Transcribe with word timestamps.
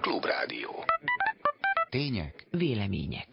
Klubrádió. 0.00 0.84
Tények. 1.90 2.46
Vélemények. 2.50 3.26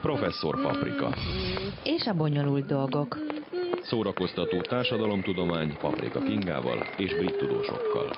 Professzor 0.00 0.62
Paprika. 0.62 1.14
És 1.84 2.06
a 2.06 2.14
bonyolult 2.14 2.66
dolgok. 2.66 3.18
Szórakoztató 3.82 4.60
társadalomtudomány 4.60 5.76
Paprika 5.76 6.20
Kingával 6.20 6.86
és 6.96 7.14
brit 7.14 7.36
tudósokkal. 7.36 8.16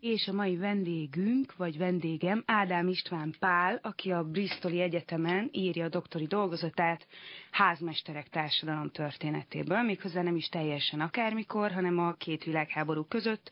És 0.00 0.28
a 0.28 0.32
mai 0.32 0.56
vendégünk, 0.56 1.56
vagy 1.56 1.78
vendégem 1.78 2.42
Ádám 2.46 2.88
István 2.88 3.34
Pál, 3.38 3.80
aki 3.82 4.10
a 4.10 4.22
Bristoli 4.22 4.80
Egyetemen 4.80 5.48
írja 5.52 5.84
a 5.84 5.88
doktori 5.88 6.26
dolgozatát 6.26 7.06
házmesterek 7.54 8.28
társadalom 8.28 8.90
történetéből, 8.90 9.82
méghozzá 9.82 10.22
nem 10.22 10.36
is 10.36 10.48
teljesen 10.48 11.00
akármikor, 11.00 11.72
hanem 11.72 11.98
a 11.98 12.12
két 12.12 12.44
világháború 12.44 13.04
között 13.04 13.50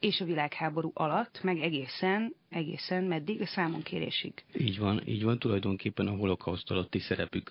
és 0.00 0.20
a 0.20 0.24
világháború 0.24 0.90
alatt, 0.94 1.42
meg 1.42 1.58
egészen, 1.58 2.34
egészen 2.50 3.04
meddig 3.04 3.40
a 3.40 3.46
számonkérésig. 3.46 4.32
Így 4.58 4.78
van, 4.78 5.02
így 5.06 5.22
van, 5.22 5.38
tulajdonképpen 5.38 6.06
a 6.06 6.16
holokauszt 6.16 6.70
alatti 6.70 6.98
szerepük 6.98 7.50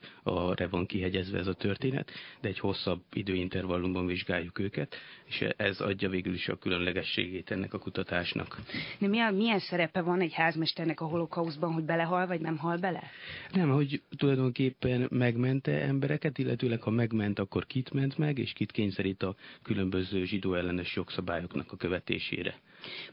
re 0.55 0.67
van 0.67 0.85
kihegyezve 0.85 1.37
ez 1.37 1.47
a 1.47 1.53
történet, 1.53 2.11
de 2.41 2.47
egy 2.47 2.59
hosszabb 2.59 3.01
időintervallumban 3.13 4.05
vizsgáljuk 4.05 4.59
őket, 4.59 4.95
és 5.25 5.41
ez 5.57 5.81
adja 5.81 6.09
végül 6.09 6.33
is 6.33 6.47
a 6.47 6.55
különlegességét 6.55 7.51
ennek 7.51 7.73
a 7.73 7.79
kutatásnak. 7.79 8.61
De 8.99 9.07
milyen, 9.07 9.33
milyen 9.33 9.59
szerepe 9.59 10.01
van 10.01 10.21
egy 10.21 10.33
házmesternek 10.33 11.01
a 11.01 11.05
holokauszban, 11.05 11.73
hogy 11.73 11.83
belehal, 11.83 12.27
vagy 12.27 12.41
nem 12.41 12.57
hal 12.57 12.77
bele? 12.77 13.03
Nem, 13.51 13.69
hogy 13.69 14.01
tulajdonképpen 14.17 15.07
megmente 15.11 15.86
embereket, 15.87 16.37
illetőleg 16.37 16.81
ha 16.81 16.89
megment, 16.89 17.39
akkor 17.39 17.65
kit 17.65 17.91
ment 17.93 18.17
meg, 18.17 18.37
és 18.39 18.53
kit 18.53 18.71
kényszerít 18.71 19.23
a 19.23 19.35
különböző 19.61 20.23
zsidó 20.25 20.53
ellenes 20.53 20.95
jogszabályoknak 20.95 21.71
a 21.71 21.75
követésére. 21.77 22.59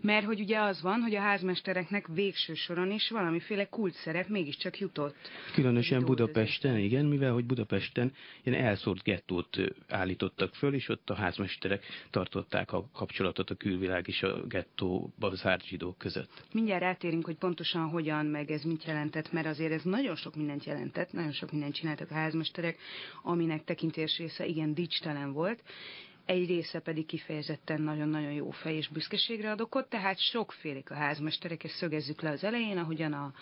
Mert 0.00 0.26
hogy 0.26 0.40
ugye 0.40 0.58
az 0.58 0.82
van, 0.82 1.00
hogy 1.00 1.14
a 1.14 1.20
házmestereknek 1.20 2.06
végső 2.06 2.54
soron 2.54 2.90
is 2.90 3.10
valamiféle 3.10 3.68
kult 3.68 3.94
szerep 3.94 4.28
mégiscsak 4.28 4.78
jutott. 4.78 5.16
Különösen 5.54 6.04
Budapesten, 6.04 6.78
igen, 6.78 7.04
mivel 7.04 7.32
hogy 7.32 7.44
Budapesten 7.44 8.12
ilyen 8.42 8.64
elszórt 8.64 9.02
gettót 9.02 9.56
állítottak 9.88 10.54
föl, 10.54 10.74
és 10.74 10.88
ott 10.88 11.10
a 11.10 11.14
házmesterek 11.14 11.84
tartották 12.10 12.72
a 12.72 12.88
kapcsolatot 12.92 13.50
a 13.50 13.54
külvilág 13.54 14.08
és 14.08 14.22
a 14.22 14.46
gettóba 14.46 15.34
zárt 15.34 15.66
zsidók 15.66 15.98
között. 15.98 16.30
Mindjárt 16.52 16.82
rátérünk, 16.82 17.24
hogy 17.24 17.36
pontosan 17.36 17.88
hogyan, 17.88 18.26
meg 18.26 18.50
ez 18.50 18.62
mit 18.62 18.84
jelentett, 18.84 19.32
mert 19.32 19.46
azért 19.46 19.72
ez 19.72 19.82
nagyon 19.82 20.16
sok 20.16 20.36
mindent 20.36 20.64
jelentett, 20.64 21.12
nagyon 21.12 21.32
sok 21.32 21.52
mindent 21.52 21.74
csináltak 21.74 22.10
a 22.10 22.14
házmesterek, 22.14 22.78
aminek 23.22 23.64
tekintés 23.64 24.18
része 24.18 24.46
igen 24.46 24.74
dicstelen 24.74 25.32
volt 25.32 25.62
egy 26.26 26.46
része 26.46 26.78
pedig 26.78 27.06
kifejezetten 27.06 27.82
nagyon-nagyon 27.82 28.32
jó 28.32 28.50
fej 28.50 28.74
és 28.74 28.88
büszkeségre 28.88 29.50
ad 29.50 29.60
tehát 29.88 30.18
sokfélék 30.18 30.90
a 30.90 30.94
házmesterek, 30.94 31.64
ezt 31.64 31.74
szögezzük 31.76 32.20
le 32.20 32.30
az 32.30 32.44
elején, 32.44 32.78
ahogyan 32.78 33.12
a 33.12 33.32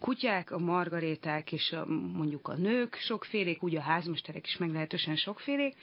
kutyák, 0.00 0.50
a 0.50 0.58
margaréták 0.58 1.52
és 1.52 1.72
a, 1.72 1.86
mondjuk 2.12 2.48
a 2.48 2.54
nők 2.54 2.94
sokfélék, 2.94 3.62
úgy 3.62 3.76
a 3.76 3.80
házmesterek 3.80 4.46
is 4.46 4.56
meglehetősen 4.56 5.16
sokfélék, 5.16 5.76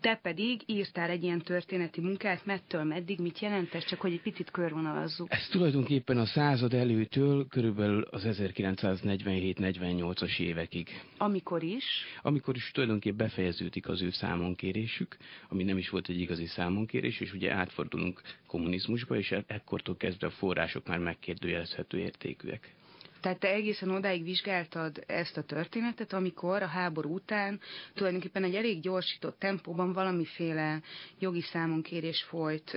te 0.00 0.18
pedig 0.22 0.60
írtál 0.66 1.10
egy 1.10 1.22
ilyen 1.22 1.40
történeti 1.40 2.00
munkát, 2.00 2.46
mettől 2.46 2.84
meddig, 2.84 3.18
mit 3.18 3.38
jelent 3.38 3.74
ez, 3.74 3.84
csak 3.84 4.00
hogy 4.00 4.12
egy 4.12 4.20
picit 4.20 4.50
körvonalazzuk. 4.50 5.32
Ez 5.32 5.48
tulajdonképpen 5.48 6.18
a 6.18 6.26
század 6.26 6.74
előtől 6.74 7.46
körülbelül 7.46 8.02
az 8.02 8.22
1947-48-as 8.26 10.38
évekig. 10.38 11.02
Amikor 11.16 11.62
is? 11.62 11.84
Amikor 12.22 12.56
is 12.56 12.70
tulajdonképpen 12.70 13.16
befejeződik 13.16 13.88
az 13.88 14.02
ő 14.02 14.10
számonkérésük, 14.10 15.16
ami 15.48 15.62
nem 15.62 15.78
is 15.78 15.88
volt 15.88 16.08
egy 16.08 16.20
igazi 16.20 16.46
számonkérés, 16.46 17.20
és 17.20 17.32
ugye 17.32 17.52
átfordulunk 17.52 18.20
kommunizmusba, 18.46 19.16
és 19.16 19.32
e- 19.32 19.44
ekkortól 19.46 19.96
kezdve 19.96 20.26
a 20.26 20.30
források 20.30 20.86
már 20.86 20.98
megkérdőjelezhető 20.98 21.98
értékűek. 21.98 22.76
Tehát 23.20 23.38
te 23.38 23.48
egészen 23.48 23.90
odáig 23.90 24.22
vizsgáltad 24.24 25.04
ezt 25.06 25.36
a 25.36 25.42
történetet, 25.42 26.12
amikor 26.12 26.62
a 26.62 26.66
háború 26.66 27.14
után 27.14 27.60
tulajdonképpen 27.94 28.44
egy 28.44 28.54
elég 28.54 28.80
gyorsított 28.80 29.38
tempóban 29.38 29.92
valamiféle 29.92 30.80
jogi 31.18 31.40
számonkérés 31.40 32.22
folyt 32.22 32.72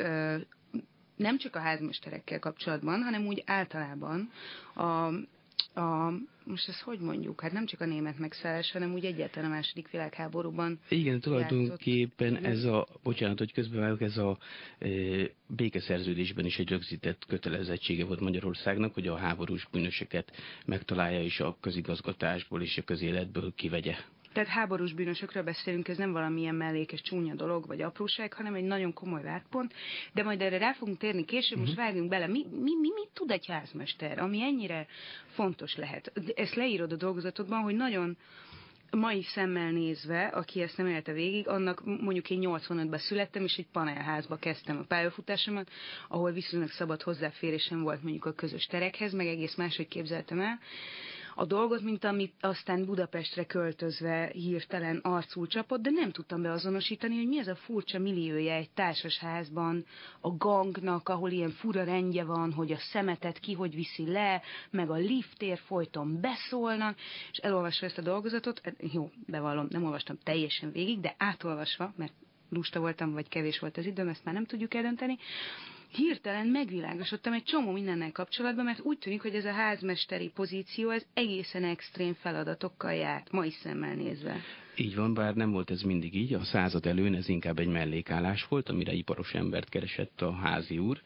nem 1.16 1.38
csak 1.38 1.56
a 1.56 1.60
házmesterekkel 1.60 2.40
kapcsolatban, 2.40 3.02
hanem 3.02 3.26
úgy 3.26 3.44
általában 3.46 4.32
a 4.76 5.10
a, 5.74 6.14
most 6.44 6.68
ezt 6.68 6.82
hogy 6.82 7.00
mondjuk, 7.00 7.42
hát 7.42 7.52
nem 7.52 7.66
csak 7.66 7.82
a 7.82 7.86
német 7.86 8.20
megszállás, 8.20 8.72
hanem 8.72 8.94
úgy 8.94 9.06
egyáltalán 9.06 9.52
a 9.52 9.54
második 9.54 9.90
világháborúban. 9.90 10.80
Igen, 10.90 11.20
tulajdonképpen 11.20 12.34
játszott. 12.34 12.52
ez 12.52 12.64
a, 12.64 12.88
bocsánat, 13.04 13.38
hogy 13.38 13.54
közben 13.54 13.98
ez 14.00 14.18
a 14.18 14.38
e, 14.80 14.88
békeszerződésben 15.48 16.46
is 16.46 16.60
egy 16.60 16.70
rögzített 16.70 17.26
kötelezettsége 17.26 18.06
volt 18.06 18.20
Magyarországnak, 18.20 18.94
hogy 18.94 19.08
a 19.08 19.16
háborús 19.16 19.68
bűnöseket 19.72 20.32
megtalálja 20.66 21.24
és 21.24 21.40
a 21.40 21.58
közigazgatásból 21.62 22.62
és 22.62 22.78
a 22.78 22.84
közéletből 22.84 23.54
kivegye. 23.56 23.96
Tehát 24.34 24.50
háborús 24.50 24.94
bűnösökről 24.94 25.44
beszélünk, 25.44 25.88
ez 25.88 25.98
nem 25.98 26.12
valamilyen 26.12 26.56
mellékes 26.56 27.02
csúnya 27.02 27.36
dolog, 27.36 27.68
vagy 27.68 27.82
apróság, 27.82 28.34
hanem 28.34 28.54
egy 28.54 28.64
nagyon 28.64 28.94
komoly 28.94 29.24
vádpont, 29.24 29.74
de 30.14 30.24
majd 30.24 30.42
erre 30.42 30.58
rá 30.58 30.74
fogunk 30.74 30.98
térni 30.98 31.26
később, 31.26 31.58
uh-huh. 31.58 31.66
most 31.66 31.78
mhm. 31.78 31.86
vágjunk 31.86 32.10
bele. 32.10 32.28
Mi, 32.28 32.46
mi, 32.52 32.76
mi, 32.80 32.90
mit 32.94 33.10
tud 33.14 33.32
egy 33.32 33.46
házmester, 33.46 34.20
ami 34.20 34.42
ennyire 34.42 34.88
fontos 35.28 35.76
lehet? 35.76 36.12
Ezt 36.36 36.56
leírod 36.56 36.92
a 36.92 36.96
dolgozatodban, 36.96 37.62
hogy 37.62 37.76
nagyon 37.76 38.18
mai 38.92 39.24
szemmel 39.24 39.72
nézve, 39.72 40.26
aki 40.26 40.62
ezt 40.62 40.78
nem 40.78 40.88
élte 40.88 41.12
végig, 41.12 41.48
annak 41.48 41.86
mondjuk 41.86 42.30
én 42.30 42.40
85-ben 42.42 43.00
születtem, 43.00 43.44
és 43.44 43.58
egy 43.58 43.68
panelházba 43.72 44.36
kezdtem 44.36 44.78
a 44.78 44.84
pályafutásomat, 44.84 45.70
ahol 46.08 46.32
viszonylag 46.32 46.70
szabad 46.70 47.02
hozzáférésem 47.02 47.82
volt 47.82 48.04
mondjuk 48.04 48.26
a 48.26 48.34
közös 48.34 48.66
terekhez, 48.66 49.14
meg 49.14 49.28
egész 49.28 49.56
máshogy 49.56 49.88
képzeltem 49.88 50.40
el 50.40 50.60
a 51.42 51.46
dolgot, 51.46 51.82
mint 51.82 52.04
amit 52.04 52.34
aztán 52.40 52.86
Budapestre 52.86 53.46
költözve 53.46 54.32
hirtelen 54.34 54.98
arcul 54.98 55.48
csapott, 55.48 55.82
de 55.82 55.90
nem 55.90 56.12
tudtam 56.12 56.42
beazonosítani, 56.42 57.16
hogy 57.16 57.28
mi 57.28 57.40
ez 57.40 57.48
a 57.48 57.56
furcsa 57.56 58.00
milliója 58.00 58.54
egy 58.54 58.70
társasházban, 58.70 59.86
a 60.20 60.36
gangnak, 60.38 61.10
ahol 61.10 61.30
ilyen 61.30 61.50
fura 61.50 61.84
rendje 61.84 62.24
van, 62.24 62.54
hogy 62.54 62.72
a 62.72 62.78
szemetet 62.78 63.40
ki 63.40 63.54
hogy 63.54 63.76
viszi 63.76 64.12
le, 64.12 64.42
meg 64.70 64.90
a 64.90 64.96
liftér 64.96 65.58
folyton 65.58 66.20
beszólnak, 66.22 66.98
és 67.32 67.38
elolvasva 67.38 67.86
ezt 67.86 67.98
a 67.98 68.02
dolgozatot, 68.02 68.62
hát 68.64 68.76
jó, 68.94 69.12
bevallom, 69.28 69.68
nem 69.70 69.84
olvastam 69.84 70.18
teljesen 70.24 70.72
végig, 70.72 71.00
de 71.00 71.16
átolvasva, 71.18 71.94
mert 71.96 72.14
lusta 72.50 72.80
voltam, 72.80 73.14
vagy 73.14 73.30
kevés 73.30 73.60
volt 73.60 73.78
az 73.78 73.86
időm, 73.86 74.08
ezt 74.08 74.26
már 74.26 74.34
nem 74.34 74.46
tudjuk 74.46 74.74
eldönteni, 74.74 75.18
hirtelen 75.92 76.48
megvilágosodtam 76.48 77.34
egy 77.34 77.44
csomó 77.44 77.72
mindennel 77.72 78.12
kapcsolatban, 78.12 78.66
mert 78.66 78.80
úgy 78.80 78.98
tűnik, 78.98 79.22
hogy 79.22 79.36
ez 79.36 79.46
a 79.46 79.52
házmesteri 79.52 80.30
pozíció, 80.30 80.90
ez 80.90 81.06
egészen 81.14 81.64
extrém 81.64 82.14
feladatokkal 82.14 82.94
járt, 82.94 83.32
mai 83.32 83.52
szemmel 83.52 83.96
nézve. 83.96 84.36
Így 84.76 84.96
van, 84.96 85.14
bár 85.14 85.36
nem 85.36 85.52
volt 85.52 85.72
ez 85.72 85.82
mindig 85.82 86.16
így. 86.16 86.34
A 86.34 86.44
század 86.44 86.86
előn 86.86 87.16
ez 87.16 87.30
inkább 87.30 87.60
egy 87.60 87.68
mellékállás 87.68 88.48
volt, 88.48 88.70
amire 88.70 88.92
iparos 88.94 89.34
embert 89.34 89.70
keresett 89.70 90.22
a 90.22 90.32
házi 90.32 90.78
úr. 90.78 91.02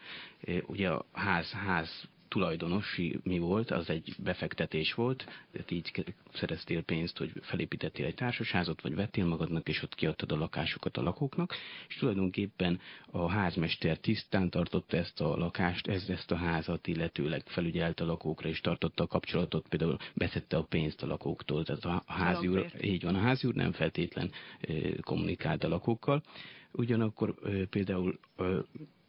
Ugye 0.65 0.89
a 0.89 1.05
ház, 1.11 1.51
ház 1.51 2.07
tulajdonosi 2.35 3.19
mi 3.23 3.39
volt, 3.39 3.71
az 3.71 3.89
egy 3.89 4.15
befektetés 4.23 4.93
volt, 4.93 5.25
tehát 5.51 5.71
így 5.71 6.05
szereztél 6.33 6.83
pénzt, 6.83 7.17
hogy 7.17 7.31
felépítettél 7.41 8.05
egy 8.05 8.15
társasházat, 8.15 8.81
vagy 8.81 8.95
vettél 8.95 9.25
magadnak, 9.25 9.67
és 9.67 9.83
ott 9.83 9.95
kiadtad 9.95 10.31
a 10.31 10.37
lakásokat 10.37 10.97
a 10.97 11.01
lakóknak, 11.01 11.53
és 11.87 11.95
tulajdonképpen 11.95 12.79
a 13.05 13.29
házmester 13.29 13.97
tisztán 13.97 14.49
tartotta 14.49 14.97
ezt 14.97 15.21
a 15.21 15.37
lakást, 15.37 15.87
ez, 15.87 16.09
ezt 16.09 16.31
a 16.31 16.35
házat, 16.35 16.87
illetőleg 16.87 17.43
felügyelte 17.45 18.03
a 18.03 18.07
lakókra, 18.07 18.49
és 18.49 18.59
tartotta 18.61 19.03
a 19.03 19.07
kapcsolatot, 19.07 19.67
például 19.67 19.97
beszette 20.13 20.57
a 20.57 20.63
pénzt 20.63 21.03
a 21.03 21.07
lakóktól, 21.07 21.63
tehát 21.63 21.85
a 21.85 22.03
házi 22.05 22.47
úr, 22.47 22.71
így 22.81 23.03
van, 23.03 23.15
a 23.15 23.19
házi 23.19 23.47
úr 23.47 23.53
nem 23.53 23.71
feltétlen 23.71 24.31
kommunikált 25.01 25.63
a 25.63 25.67
lakókkal, 25.67 26.23
ugyanakkor 26.71 27.35
például 27.69 28.19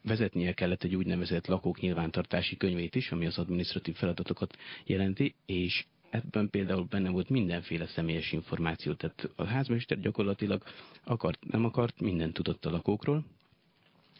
vezetnie 0.06 0.52
kellett 0.52 0.82
egy 0.82 0.94
úgynevezett 0.94 1.46
lakók 1.46 1.80
nyilvántartási 1.80 2.56
könyvét 2.56 2.94
is, 2.94 3.10
ami 3.12 3.26
az 3.26 3.38
administratív 3.38 3.94
feladatokat 3.94 4.56
jelenti, 4.84 5.34
és 5.46 5.84
ebben 6.10 6.50
például 6.50 6.84
benne 6.84 7.10
volt 7.10 7.28
mindenféle 7.28 7.86
személyes 7.86 8.32
információ, 8.32 8.94
tehát 8.94 9.30
a 9.36 9.44
házmester 9.44 10.00
gyakorlatilag 10.00 10.62
akart, 11.04 11.44
nem 11.44 11.64
akart, 11.64 12.00
mindent 12.00 12.32
tudott 12.32 12.64
a 12.64 12.70
lakókról, 12.70 13.24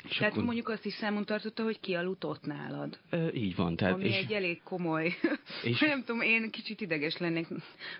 és 0.08 0.16
tehát 0.16 0.32
akkor... 0.32 0.44
mondjuk 0.44 0.68
azt 0.68 0.84
is 0.84 0.92
számon 0.92 1.24
tartotta, 1.24 1.62
hogy 1.62 1.80
ki 1.80 1.94
aludt 1.94 2.46
nálad. 2.46 2.98
E, 3.10 3.32
így 3.32 3.56
van. 3.56 3.76
Tehát, 3.76 3.94
Ami 3.94 4.04
és... 4.04 4.16
egy 4.16 4.32
elég 4.32 4.62
komoly. 4.62 5.14
És... 5.62 5.80
nem 5.94 6.04
tudom, 6.04 6.20
én 6.20 6.50
kicsit 6.50 6.80
ideges 6.80 7.16
lennék, 7.16 7.46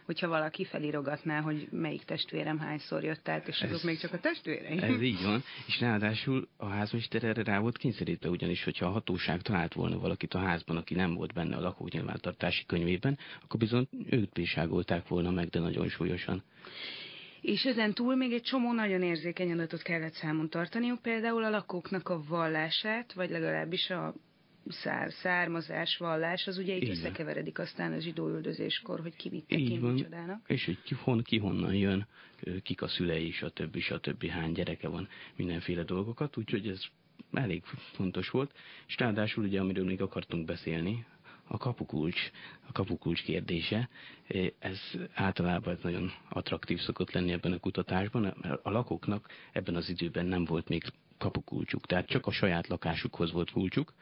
hogyha 0.05 0.29
valaki 0.29 0.65
felirogatná, 0.65 1.41
hogy 1.41 1.69
melyik 1.71 2.05
testvérem 2.05 2.59
hányszor 2.59 3.05
jött 3.05 3.29
át, 3.29 3.49
és 3.49 3.61
ez, 3.61 3.71
azok 3.71 3.83
még 3.83 3.99
csak 3.99 4.13
a 4.13 4.19
testvéreim. 4.19 4.79
Ez 4.79 5.03
így 5.03 5.23
van. 5.23 5.43
És 5.69 5.81
ráadásul 5.81 6.49
a 6.57 6.67
házmester 6.67 7.25
erre 7.25 7.43
rá 7.43 7.59
volt 7.59 7.79
kényszerítve, 7.79 8.29
ugyanis, 8.29 8.65
hogyha 8.65 8.87
a 8.87 8.91
hatóság 8.91 9.43
talált 9.43 9.75
volna 9.75 9.99
valakit 9.99 10.35
a 10.35 10.39
házban, 10.39 10.77
aki 10.77 10.95
nem 10.95 11.15
volt 11.15 11.33
benne 11.33 11.57
a 11.57 11.61
lakók 11.61 11.91
nyilvántartási 11.91 12.65
könyvében, 12.67 13.19
akkor 13.43 13.61
bizony 13.61 13.89
őt 14.11 14.33
bírságolták 14.33 15.09
volna 15.09 15.31
meg, 15.31 15.49
de 15.49 15.61
nagyon 15.61 15.89
súlyosan. 15.89 16.43
És 17.47 17.65
ezen 17.65 17.95
túl 17.95 18.17
még 18.17 18.33
egy 18.33 18.43
csomó 18.43 18.73
nagyon 18.73 19.03
érzékeny 19.03 19.53
adatot 19.53 19.83
kellett 19.83 20.13
számon 20.13 20.49
tartaniuk, 20.49 21.03
például 21.03 21.45
a 21.45 21.51
lakóknak 21.51 22.09
a 22.09 22.23
vallását, 22.29 23.13
vagy 23.13 23.31
legalábbis 23.31 23.91
a 23.91 24.15
szár, 24.69 25.13
származás, 25.13 25.97
vallás, 25.97 26.47
az 26.47 26.59
ugye 26.59 26.75
itt 26.75 26.83
van. 26.83 26.91
összekeveredik 26.91 27.59
aztán 27.59 27.93
a 27.93 27.99
zsidó 27.99 28.29
üldözéskor, 28.29 29.01
hogy 29.01 29.17
ki 29.17 29.45
ki, 29.47 29.79
van. 29.79 29.93
micsodának. 29.93 30.45
És 30.47 30.65
hogy 30.65 30.83
ki, 30.83 30.95
hon, 31.03 31.23
ki 31.23 31.39
honnan 31.39 31.75
jön, 31.75 32.07
kik 32.63 32.83
a 32.83 32.89
szülei, 32.89 33.31
stb. 33.31 33.79
stb. 33.79 34.27
hány 34.27 34.53
gyereke 34.53 34.89
van, 34.89 35.09
mindenféle 35.37 35.83
dolgokat, 35.83 36.37
úgyhogy 36.37 36.69
ez 36.69 36.83
elég 37.33 37.63
fontos 37.93 38.31
volt. 38.31 38.53
És 38.87 38.97
ráadásul 38.99 39.45
ugye, 39.45 39.61
amiről 39.61 39.85
még 39.85 40.03
akartunk 40.03 40.45
beszélni, 40.45 41.07
a 41.49 41.57
kapukulcs, 41.57 42.31
a 42.69 42.73
kapukulcs 42.73 43.23
kérdése, 43.23 43.89
ez 44.59 44.79
általában 45.15 45.79
nagyon 45.83 46.13
attraktív 46.29 46.81
szokott 46.81 47.13
lenni 47.13 47.33
ebben 47.33 47.53
a 47.53 47.59
kutatásban, 47.59 48.35
mert 48.41 48.61
a 48.65 48.71
lakóknak 48.71 49.29
ebben 49.53 49.77
az 49.77 49.89
időben 49.89 50.27
nem 50.27 50.45
volt 50.45 50.69
még 50.69 50.83
kapukulcsuk, 51.19 51.87
tehát 51.87 52.07
csak 52.07 52.27
a 52.27 52.31
saját 52.31 52.67
lakásukhoz 52.67 53.33
volt 53.33 53.51
kulcsuk, 53.51 53.93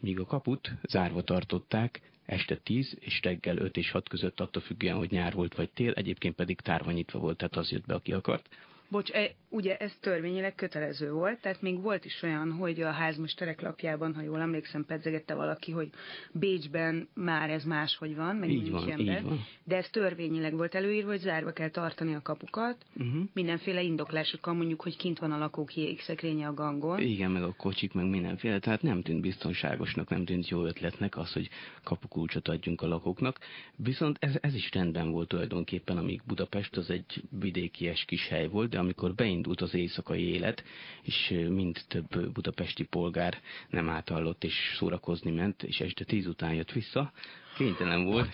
míg 0.00 0.20
a 0.20 0.24
kaput 0.24 0.72
zárva 0.88 1.22
tartották 1.22 2.00
este 2.26 2.56
10 2.56 2.96
és 3.00 3.20
reggel 3.22 3.56
5 3.56 3.76
és 3.76 3.90
6 3.90 4.08
között, 4.08 4.40
attól 4.40 4.62
függően, 4.62 4.96
hogy 4.96 5.10
nyár 5.10 5.32
volt 5.32 5.54
vagy 5.54 5.70
tél, 5.70 5.92
egyébként 5.92 6.34
pedig 6.34 6.60
tárva 6.60 6.90
nyitva 6.90 7.18
volt, 7.18 7.36
tehát 7.36 7.56
az 7.56 7.70
jött 7.70 7.86
be, 7.86 7.94
aki 7.94 8.12
akart. 8.12 8.48
Bocs, 8.88 9.10
e, 9.10 9.34
ugye 9.52 9.76
ez 9.76 9.92
törvényileg 10.00 10.54
kötelező 10.54 11.12
volt, 11.12 11.40
tehát 11.40 11.62
még 11.62 11.80
volt 11.82 12.04
is 12.04 12.22
olyan, 12.22 12.52
hogy 12.52 12.80
a 12.80 12.90
házmesterek 12.90 13.60
lapjában, 13.60 14.14
ha 14.14 14.22
jól 14.22 14.40
emlékszem, 14.40 14.84
pedzegette 14.84 15.34
valaki, 15.34 15.72
hogy 15.72 15.88
Bécsben 16.32 17.08
már 17.14 17.50
ez 17.50 17.64
máshogy 17.64 18.16
van, 18.16 18.36
meg 18.36 18.50
Így 18.50 18.70
van, 18.70 18.80
Münchenben, 18.84 19.16
így 19.16 19.22
van. 19.22 19.46
de 19.64 19.76
ez 19.76 19.88
törvényileg 19.90 20.56
volt 20.56 20.74
előírva, 20.74 21.10
hogy 21.10 21.20
zárva 21.20 21.52
kell 21.52 21.68
tartani 21.68 22.14
a 22.14 22.22
kapukat, 22.22 22.76
Uh-huh. 22.96 23.22
mindenféle 23.34 23.82
indoklásokkal 23.82 24.54
mondjuk, 24.54 24.80
hogy 24.82 24.96
kint 24.96 25.18
van 25.18 25.32
a 25.32 25.38
lakók 25.38 25.76
jégszekrénye 25.76 26.46
a 26.46 26.54
gangon. 26.54 27.00
Igen, 27.00 27.30
meg 27.30 27.42
a 27.42 27.52
kocsik, 27.56 27.92
meg 27.92 28.08
mindenféle, 28.08 28.58
tehát 28.58 28.82
nem 28.82 29.02
tűnt 29.02 29.20
biztonságosnak, 29.20 30.08
nem 30.08 30.24
tűnt 30.24 30.48
jó 30.48 30.64
ötletnek 30.64 31.16
az, 31.16 31.32
hogy 31.32 31.48
kapukulcsot 31.84 32.48
adjunk 32.48 32.82
a 32.82 32.86
lakóknak. 32.86 33.38
Viszont 33.76 34.16
ez, 34.20 34.34
ez 34.40 34.54
is 34.54 34.70
rendben 34.72 35.10
volt 35.10 35.28
tulajdonképpen, 35.28 35.96
amíg 35.96 36.20
Budapest 36.26 36.76
az 36.76 36.90
egy 36.90 37.22
vidékies 37.40 38.04
kis 38.04 38.28
hely 38.28 38.48
volt, 38.48 38.70
de 38.70 38.78
amikor 38.78 39.14
beindult 39.40 39.60
az 39.60 39.74
éjszakai 39.74 40.32
élet, 40.32 40.64
és 41.02 41.34
mind 41.48 41.80
több 41.88 42.32
budapesti 42.32 42.84
polgár 42.84 43.40
nem 43.70 43.88
átallott 43.88 44.44
és 44.44 44.74
szórakozni 44.76 45.30
ment, 45.30 45.62
és 45.62 45.80
este 45.80 46.04
tíz 46.04 46.26
után 46.26 46.54
jött 46.54 46.72
vissza, 46.72 47.12
kénytelen 47.56 48.04
volt, 48.04 48.28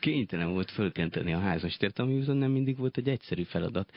kénytelen 0.00 0.52
volt 0.52 0.70
fölkenteni 0.70 1.32
a 1.32 1.38
házmestert, 1.38 1.98
ami 1.98 2.14
viszont 2.14 2.38
nem 2.38 2.50
mindig 2.50 2.76
volt 2.76 2.96
egy 2.96 3.08
egyszerű 3.08 3.42
feladat, 3.42 3.92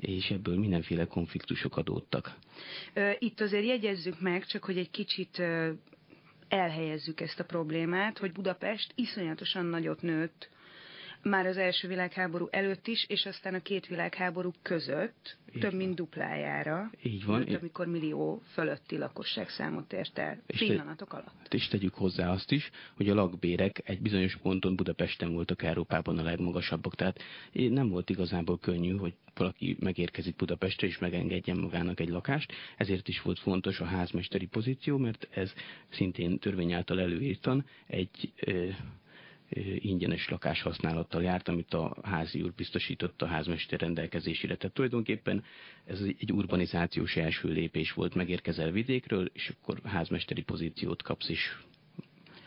és 0.00 0.30
ebből 0.30 0.58
mindenféle 0.58 1.04
konfliktusok 1.04 1.76
adódtak. 1.76 2.34
Itt 3.18 3.40
azért 3.40 3.66
jegyezzük 3.66 4.20
meg, 4.20 4.46
csak 4.46 4.64
hogy 4.64 4.78
egy 4.78 4.90
kicsit 4.90 5.42
elhelyezzük 6.48 7.20
ezt 7.20 7.40
a 7.40 7.44
problémát, 7.44 8.18
hogy 8.18 8.32
Budapest 8.32 8.92
iszonyatosan 8.94 9.66
nagyot 9.66 10.02
nőtt 10.02 10.48
már 11.22 11.46
az 11.46 11.56
első 11.56 11.88
világháború 11.88 12.48
előtt 12.50 12.86
is, 12.86 13.04
és 13.08 13.26
aztán 13.26 13.54
a 13.54 13.60
két 13.62 13.86
világháború 13.86 14.50
között 14.62 15.36
Így 15.54 15.60
több 15.60 15.70
van. 15.70 15.80
mint 15.80 15.94
duplájára. 15.94 16.90
Így 17.02 17.24
van. 17.24 17.38
Nőtt, 17.38 17.60
amikor 17.60 17.86
millió 17.86 18.42
fölötti 18.52 18.96
lakosság 18.98 19.48
számot 19.48 19.92
ért 19.92 20.18
el 20.18 20.42
És 20.46 20.58
te- 20.58 20.66
pillanatok 20.66 21.12
alatt. 21.12 21.54
És 21.54 21.68
tegyük 21.68 21.94
hozzá 21.94 22.30
azt 22.30 22.50
is, 22.50 22.70
hogy 22.96 23.08
a 23.08 23.14
lakbérek 23.14 23.82
egy 23.84 24.00
bizonyos 24.00 24.36
ponton 24.36 24.76
Budapesten 24.76 25.32
voltak 25.32 25.62
Európában 25.62 26.18
a 26.18 26.22
legmagasabbak, 26.22 26.94
tehát 26.94 27.22
nem 27.52 27.88
volt 27.88 28.10
igazából 28.10 28.58
könnyű, 28.58 28.96
hogy 28.96 29.14
valaki 29.34 29.76
megérkezik 29.80 30.36
Budapestre 30.36 30.86
és 30.86 30.98
megengedjen 30.98 31.56
magának 31.56 32.00
egy 32.00 32.08
lakást, 32.08 32.52
ezért 32.76 33.08
is 33.08 33.22
volt 33.22 33.38
fontos 33.38 33.80
a 33.80 33.84
házmesteri 33.84 34.46
pozíció, 34.46 34.96
mert 34.96 35.28
ez 35.30 35.52
szintén 35.88 36.38
törvény 36.38 36.72
által 36.72 37.00
előírtan 37.00 37.64
egy 37.86 38.32
ingyenes 39.78 40.28
lakás 40.28 40.62
használattal 40.62 41.22
járt, 41.22 41.48
amit 41.48 41.74
a 41.74 41.96
házi 42.02 42.42
úr 42.42 42.52
biztosított 42.52 43.22
a 43.22 43.26
házmester 43.26 43.80
rendelkezésére. 43.80 44.56
Tehát 44.56 44.74
tulajdonképpen 44.74 45.44
ez 45.84 46.00
egy 46.00 46.32
urbanizációs 46.32 47.16
első 47.16 47.48
lépés 47.48 47.92
volt, 47.92 48.14
megérkezel 48.14 48.70
vidékről, 48.70 49.30
és 49.32 49.48
akkor 49.48 49.80
házmesteri 49.84 50.42
pozíciót 50.42 51.02
kapsz 51.02 51.28
is. 51.28 51.56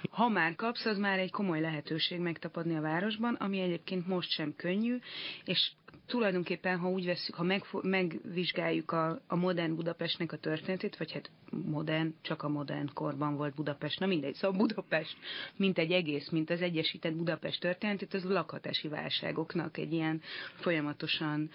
Ha 0.10 0.28
már 0.28 0.56
kapsz, 0.56 0.86
az 0.86 0.98
már 0.98 1.20
egy 1.20 1.32
komoly 1.32 1.62
lehetőség 1.62 2.20
megtapadni 2.20 2.76
a 2.76 2.82
városban, 2.82 3.34
ami 3.34 3.60
egyébként 3.60 4.08
most 4.08 4.30
sem 4.30 4.56
könnyű, 4.56 4.98
és 5.46 5.72
tulajdonképpen, 6.06 6.78
ha 6.78 6.90
úgy 6.90 7.06
veszük, 7.06 7.36
ha 7.36 7.60
megvizsgáljuk 7.82 8.92
a, 8.92 9.22
a 9.28 9.36
modern 9.36 9.76
Budapestnek 9.76 10.32
a 10.32 10.38
történetét, 10.38 10.98
vagy 10.98 11.12
hát 11.12 11.30
modern, 11.50 12.16
csak 12.22 12.44
a 12.44 12.50
modern 12.50 12.90
korban 12.94 13.36
volt 13.36 13.56
Budapest, 13.56 14.00
na 14.00 14.06
mindegy, 14.06 14.34
szóval 14.34 14.58
Budapest, 14.58 15.18
mint 15.56 15.78
egy 15.78 15.92
egész, 15.92 16.30
mint 16.30 16.50
az 16.50 16.62
Egyesített 16.62 17.14
Budapest 17.14 17.60
történetét, 17.60 18.14
az 18.14 18.24
lakhatási 18.24 18.88
válságoknak 18.88 19.78
egy 19.78 19.94
ilyen 19.94 20.22
folyamatosan 20.56 21.50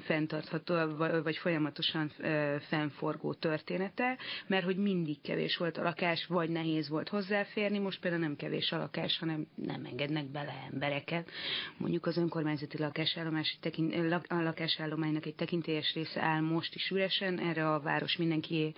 fenntartható, 0.00 0.96
vagy 1.22 1.36
folyamatosan 1.36 2.12
fennforgó 2.60 3.34
története, 3.34 4.18
mert 4.46 4.64
hogy 4.64 4.76
mindig 4.76 5.20
kevés 5.20 5.56
volt 5.56 5.78
a 5.78 5.82
lakás, 5.82 6.26
vagy 6.26 6.50
nehéz 6.50 6.88
volt 6.88 7.08
hozzáférni, 7.08 7.78
most 7.78 7.93
például 7.98 8.22
nem 8.22 8.36
kevés 8.36 8.72
a 8.72 8.78
lakás, 8.78 9.18
hanem 9.18 9.46
nem 9.54 9.84
engednek 9.84 10.26
bele 10.26 10.68
embereket. 10.72 11.30
Mondjuk 11.76 12.06
az 12.06 12.16
önkormányzati 12.16 12.78
lakásállomás, 12.78 13.58
a 14.28 14.34
lakásállománynak 14.42 15.26
egy 15.26 15.34
tekintélyes 15.34 15.94
része 15.94 16.20
áll 16.20 16.40
most 16.40 16.74
is 16.74 16.90
üresen, 16.90 17.38
erre 17.38 17.72
a 17.72 17.80
város 17.80 18.16
mindenki 18.16 18.74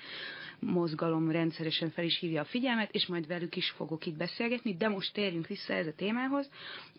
mozgalom 0.58 1.30
rendszeresen 1.30 1.90
fel 1.90 2.04
is 2.04 2.18
hívja 2.18 2.40
a 2.40 2.44
figyelmet, 2.44 2.90
és 2.90 3.06
majd 3.06 3.26
velük 3.26 3.56
is 3.56 3.70
fogok 3.70 4.06
itt 4.06 4.16
beszélgetni, 4.16 4.76
de 4.76 4.88
most 4.88 5.12
térjünk 5.12 5.46
vissza 5.46 5.72
ez 5.72 5.86
a 5.86 5.94
témához. 5.96 6.50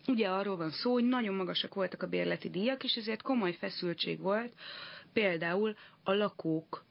Ugye 0.06 0.28
arról 0.28 0.56
van 0.56 0.70
szó, 0.70 0.92
hogy 0.92 1.04
nagyon 1.04 1.34
magasak 1.34 1.74
voltak 1.74 2.02
a 2.02 2.06
bérleti 2.06 2.50
díjak, 2.50 2.84
és 2.84 2.96
ezért 2.96 3.22
komoly 3.22 3.52
feszültség 3.52 4.20
volt 4.20 4.52
például 5.12 5.76
a 6.02 6.12
lakók 6.12 6.84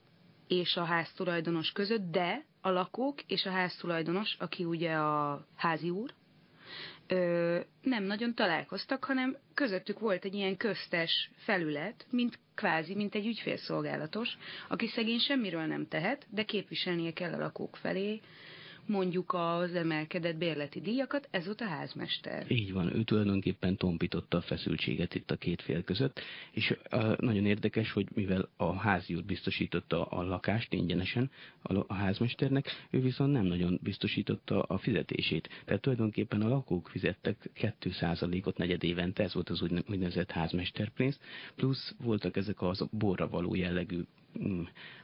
és 0.47 0.75
a 0.75 0.83
háztulajdonos 0.83 1.71
között, 1.71 2.11
de 2.11 2.45
a 2.67 2.71
lakók 2.71 3.21
és 3.27 3.45
a 3.45 3.51
háztulajdonos, 3.51 4.35
aki 4.39 4.65
ugye 4.65 4.93
a 4.93 5.45
házi 5.55 5.89
úr, 5.89 6.13
ö, 7.07 7.59
nem 7.81 8.03
nagyon 8.03 8.35
találkoztak, 8.35 9.03
hanem 9.03 9.37
közöttük 9.53 9.99
volt 9.99 10.25
egy 10.25 10.33
ilyen 10.33 10.57
köztes 10.57 11.31
felület, 11.35 12.05
mint 12.09 12.39
kvázi, 12.55 12.95
mint 12.95 13.15
egy 13.15 13.25
ügyfélszolgálatos, 13.25 14.37
aki 14.67 14.87
szegény 14.87 15.19
semmiről 15.19 15.65
nem 15.65 15.87
tehet, 15.87 16.25
de 16.29 16.43
képviselnie 16.43 17.13
kell 17.13 17.33
a 17.33 17.37
lakók 17.37 17.75
felé 17.75 18.21
mondjuk 18.87 19.33
az 19.33 19.73
emelkedett 19.73 20.37
bérleti 20.37 20.81
díjakat, 20.81 21.27
ez 21.31 21.45
volt 21.45 21.61
a 21.61 21.65
házmester. 21.65 22.51
Így 22.51 22.73
van, 22.73 22.95
ő 22.95 23.03
tulajdonképpen 23.03 23.77
tompította 23.77 24.37
a 24.37 24.41
feszültséget 24.41 25.15
itt 25.15 25.31
a 25.31 25.35
két 25.35 25.61
fél 25.61 25.83
között, 25.83 26.19
és 26.51 26.77
nagyon 27.17 27.45
érdekes, 27.45 27.91
hogy 27.91 28.07
mivel 28.13 28.49
a 28.57 28.73
házi 28.73 29.15
úr 29.15 29.23
biztosította 29.23 30.05
a 30.05 30.23
lakást 30.23 30.73
ingyenesen 30.73 31.31
a, 31.61 31.93
házmesternek, 31.93 32.87
ő 32.89 33.01
viszont 33.01 33.31
nem 33.31 33.45
nagyon 33.45 33.79
biztosította 33.83 34.61
a 34.61 34.77
fizetését. 34.77 35.49
Tehát 35.65 35.81
tulajdonképpen 35.81 36.41
a 36.41 36.47
lakók 36.47 36.89
fizettek 36.89 37.49
2%-ot 37.55 38.57
negyed 38.57 38.83
évente, 38.83 39.23
ez 39.23 39.33
volt 39.33 39.49
az 39.49 39.61
úgyne- 39.61 39.83
úgynevezett 39.89 40.31
házmesterpénz, 40.31 41.19
plusz 41.55 41.95
voltak 42.03 42.37
ezek 42.37 42.61
az 42.61 42.87
borra 42.91 43.27
való 43.27 43.55
jellegű 43.55 44.01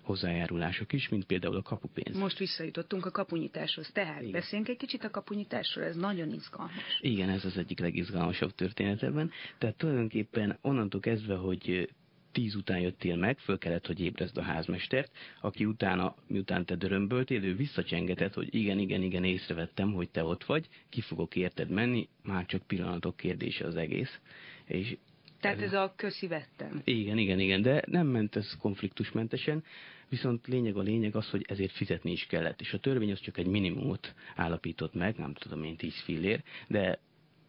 hozzájárulások 0.02 0.94
is, 0.94 1.10
mint 1.10 1.26
például 1.26 1.56
a 1.56 1.62
kapupénz. 1.62 2.18
Most 2.18 2.38
visszajutottunk 2.38 3.06
a 3.06 3.12
kapunyításhoz, 3.12 3.90
tehát 3.94 4.20
Igen. 4.20 4.32
beszéljünk 4.32 4.70
egy 4.70 4.78
kicsit 4.78 5.04
a 5.04 5.10
kapunyításról, 5.10 5.86
ez 5.86 5.96
nagyon 5.96 6.34
izgalmas. 6.34 7.00
Igen, 7.00 7.30
ez 7.30 7.46
az 7.46 7.58
egyik 7.58 7.80
legizgalmasabb 7.80 8.56
történet 8.56 9.04
ebben. 9.04 9.32
Tehát 9.58 9.76
tulajdonképpen 9.76 10.58
onnantól 10.62 11.00
kezdve, 11.00 11.36
hogy 11.36 11.90
tíz 12.34 12.56
után 12.56 12.80
jöttél 12.80 13.16
meg, 13.16 13.38
föl 13.38 13.58
kellett, 13.58 13.88
hogy 13.88 14.00
ébrezd 14.00 14.38
a 14.38 14.42
házmestert, 14.42 15.12
aki 15.42 15.66
utána, 15.66 16.16
miután 16.28 16.66
te 16.66 16.76
dörömböltél, 16.76 17.44
ő 17.44 17.56
visszacsengetett, 17.56 18.34
hogy 18.34 18.56
igen, 18.56 18.80
igen, 18.80 19.02
igen, 19.02 19.24
észrevettem, 19.24 19.94
hogy 19.94 20.10
te 20.10 20.24
ott 20.24 20.44
vagy, 20.44 20.68
ki 20.90 21.02
fogok 21.02 21.36
érted 21.36 21.70
menni, 21.70 22.10
már 22.24 22.46
csak 22.46 22.68
pillanatok 22.68 23.16
kérdése 23.16 23.66
az 23.66 23.76
egész. 23.76 24.20
És 24.66 24.98
Tehát 25.44 25.62
ez 25.62 25.74
a 25.74 25.94
köszi 25.96 26.28
vettem. 26.28 26.82
igen, 26.84 27.18
igen, 27.18 27.40
igen, 27.40 27.62
de 27.62 27.84
nem 27.88 28.08
ment 28.08 28.36
ez 28.36 28.58
konfliktusmentesen, 28.60 29.64
viszont 30.10 30.48
lényeg 30.48 30.78
a 30.78 30.82
lényeg 30.82 31.16
az, 31.16 31.30
hogy 31.30 31.46
ezért 31.48 31.72
fizetni 31.72 32.12
is 32.12 32.26
kellett, 32.26 32.62
és 32.62 32.74
a 32.74 32.80
törvény 32.80 33.12
az 33.12 33.20
csak 33.20 33.38
egy 33.38 33.48
minimumot 33.48 34.14
állapított 34.36 34.94
meg, 34.94 35.18
nem 35.18 35.34
tudom 35.34 35.64
én, 35.64 35.76
10 35.76 35.94
fillér, 35.94 36.44
de 36.68 37.00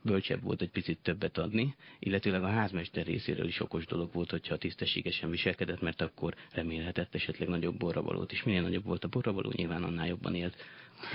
bölcsebb 0.02 0.42
volt 0.42 0.62
egy 0.62 0.70
picit 0.70 0.98
többet 1.02 1.38
adni, 1.38 1.74
illetőleg 1.98 2.42
a 2.42 2.48
házmester 2.48 3.06
részéről 3.06 3.46
is 3.46 3.60
okos 3.60 3.86
dolog 3.86 4.12
volt, 4.12 4.30
hogyha 4.30 4.56
tisztességesen 4.56 5.30
viselkedett, 5.30 5.80
mert 5.80 6.00
akkor 6.00 6.34
remélhetett 6.52 7.14
esetleg 7.14 7.48
nagyobb 7.48 7.76
borravalót, 7.76 8.32
és 8.32 8.42
minél 8.42 8.62
nagyobb 8.62 8.84
volt 8.84 9.04
a 9.04 9.08
borravaló, 9.08 9.52
nyilván 9.56 9.82
annál 9.82 10.06
jobban 10.06 10.34
élt 10.34 10.56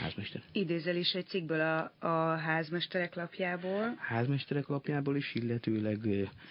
házmester. 0.01 0.41
Idézel 0.51 0.95
is 0.95 1.13
egy 1.13 1.27
cikkből 1.27 1.59
a, 1.62 2.07
a 2.07 2.36
házmesterek 2.36 3.15
lapjából. 3.15 3.95
Házmesterek 3.98 4.67
lapjából 4.67 5.15
is, 5.15 5.36
illetőleg... 5.36 6.00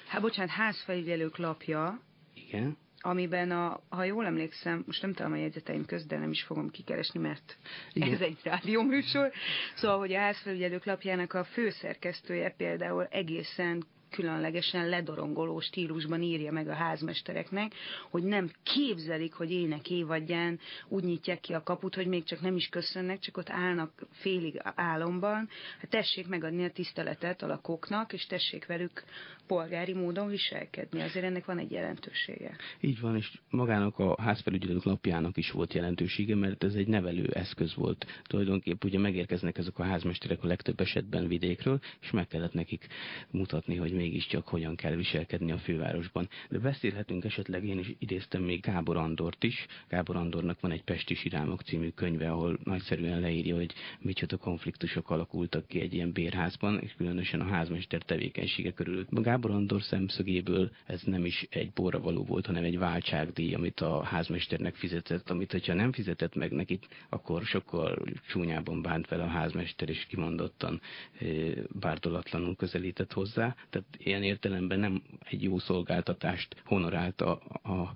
Hát 0.07 0.21
bocsánat, 0.21 0.51
házfelügyelők 0.51 1.37
lapja. 1.37 2.01
Igen 2.35 2.77
amiben, 3.01 3.51
a, 3.51 3.81
ha 3.89 4.05
jól 4.05 4.27
emlékszem, 4.27 4.83
most 4.87 5.03
nem 5.03 5.13
tudom 5.13 5.33
a 5.33 5.37
jegyzeteim 5.37 5.85
közt, 5.85 6.07
de 6.07 6.19
nem 6.19 6.31
is 6.31 6.43
fogom 6.43 6.71
kikeresni, 6.71 7.21
mert 7.21 7.57
Igen. 7.93 8.13
ez 8.13 8.21
egy 8.21 8.39
rádióműsor. 8.43 9.33
Szóval, 9.75 9.99
hogy 9.99 10.13
a 10.13 10.19
házfelügyelők 10.19 10.85
lapjának 10.85 11.33
a 11.35 11.45
főszerkesztője 11.45 12.55
például 12.57 13.05
egészen 13.11 13.85
különlegesen 14.11 14.89
ledorongoló 14.89 15.61
stílusban 15.61 16.23
írja 16.23 16.53
meg 16.53 16.69
a 16.69 16.75
házmestereknek, 16.75 17.73
hogy 18.11 18.23
nem 18.23 18.51
képzelik, 18.63 19.33
hogy 19.33 19.51
ének 19.51 19.91
évadján 19.91 20.59
úgy 20.89 21.05
nyitják 21.05 21.41
ki 21.41 21.53
a 21.53 21.63
kaput, 21.63 21.95
hogy 21.95 22.07
még 22.07 22.25
csak 22.25 22.41
nem 22.41 22.57
is 22.57 22.69
köszönnek, 22.69 23.19
csak 23.19 23.37
ott 23.37 23.51
állnak 23.51 24.07
félig 24.13 24.61
álomban. 24.63 25.49
Hát 25.81 25.91
tessék 25.91 26.29
megadni 26.29 26.65
a 26.65 26.71
tiszteletet 26.71 27.43
a 27.43 27.47
lakóknak, 27.47 28.13
és 28.13 28.27
tessék 28.27 28.67
velük 28.67 29.05
polgári 29.49 29.93
módon 29.93 30.29
viselkedni. 30.29 31.01
Azért 31.01 31.25
ennek 31.25 31.45
van 31.45 31.59
egy 31.59 31.71
jelentősége. 31.71 32.57
Így 32.81 33.01
van, 33.01 33.17
és 33.17 33.33
magának 33.51 33.99
a 33.99 34.23
házfelügyelők 34.23 34.85
lapjának 34.85 35.37
is 35.37 35.51
volt 35.51 35.75
jelentősége, 35.75 36.35
mert 36.35 36.65
ez 36.65 36.75
egy 36.75 36.89
nevelő 36.89 37.31
eszköz 37.33 37.75
volt. 37.75 38.07
Tulajdonképp 38.23 38.85
ugye 38.85 38.99
megérkeznek 38.99 39.59
ezek 39.59 39.79
a 39.79 39.85
házmesterek 39.85 40.43
a 40.43 40.47
legtöbb 40.47 40.81
esetben 40.81 41.29
vidékről, 41.29 41.81
és 42.01 42.11
meg 42.11 42.27
kellett 42.27 42.53
nekik 42.53 42.87
mutatni, 43.31 43.77
hogy 43.77 43.93
mégiscsak 43.99 44.49
hogyan 44.49 44.77
kell 44.77 44.95
viselkedni 44.95 45.53
a 45.53 45.59
fővárosban. 45.59 46.29
De 46.49 46.59
beszélhetünk 46.59 47.25
esetleg, 47.25 47.65
én 47.65 47.79
is 47.79 47.95
idéztem 47.99 48.43
még 48.43 48.61
Gábor 48.61 48.97
Andort 48.97 49.45
is. 49.45 49.67
Gábor 49.89 50.17
Andornak 50.17 50.61
van 50.61 50.71
egy 50.71 50.83
Pesti 50.83 51.15
Sirámok 51.15 51.63
című 51.63 51.89
könyve, 51.89 52.31
ahol 52.31 52.59
nagyszerűen 52.65 53.21
leírja, 53.21 53.57
hogy 53.57 53.75
micsoda 53.99 54.37
konfliktusok 54.37 55.11
alakultak 55.11 55.67
ki 55.67 55.81
egy 55.81 55.95
ilyen 55.95 56.13
bérházban, 56.13 56.79
és 56.81 56.93
különösen 56.97 57.41
a 57.41 57.45
házmester 57.45 58.03
tevékenysége 58.03 58.73
körül. 58.73 59.07
Gábor 59.11 59.51
Andor 59.51 59.83
szemszögéből 59.83 60.71
ez 60.87 61.03
nem 61.03 61.25
is 61.25 61.47
egy 61.51 61.73
borra 61.73 62.01
való 62.01 62.25
volt, 62.25 62.47
hanem 62.47 62.65
egy 62.65 62.79
váltságdíj, 62.79 63.55
amit 63.55 63.81
a 63.81 64.03
házmesternek 64.03 64.75
fizetett, 64.75 65.31
amit 65.31 65.53
hogyha 65.53 65.75
nem 65.75 65.93
fizetett 65.93 66.35
meg 66.35 66.53
neki, 66.53 66.79
akkor 67.09 67.43
sokkal 67.43 67.99
csúnyában 68.29 68.83
bánt 68.83 69.07
fel 69.07 69.21
a 69.21 69.27
házmester, 69.27 69.89
és 69.89 70.07
kimondottan 70.09 70.81
eh, 71.21 71.53
bárdolatlanul 71.81 72.57
közelített 72.57 73.13
hozzá. 73.13 73.57
Tehát 73.71 73.88
ilyen 73.97 74.23
értelemben 74.23 74.79
nem 74.79 75.03
egy 75.25 75.43
jó 75.43 75.59
szolgáltatást 75.59 76.63
honorált 76.65 77.21
a, 77.21 77.31
a 77.63 77.95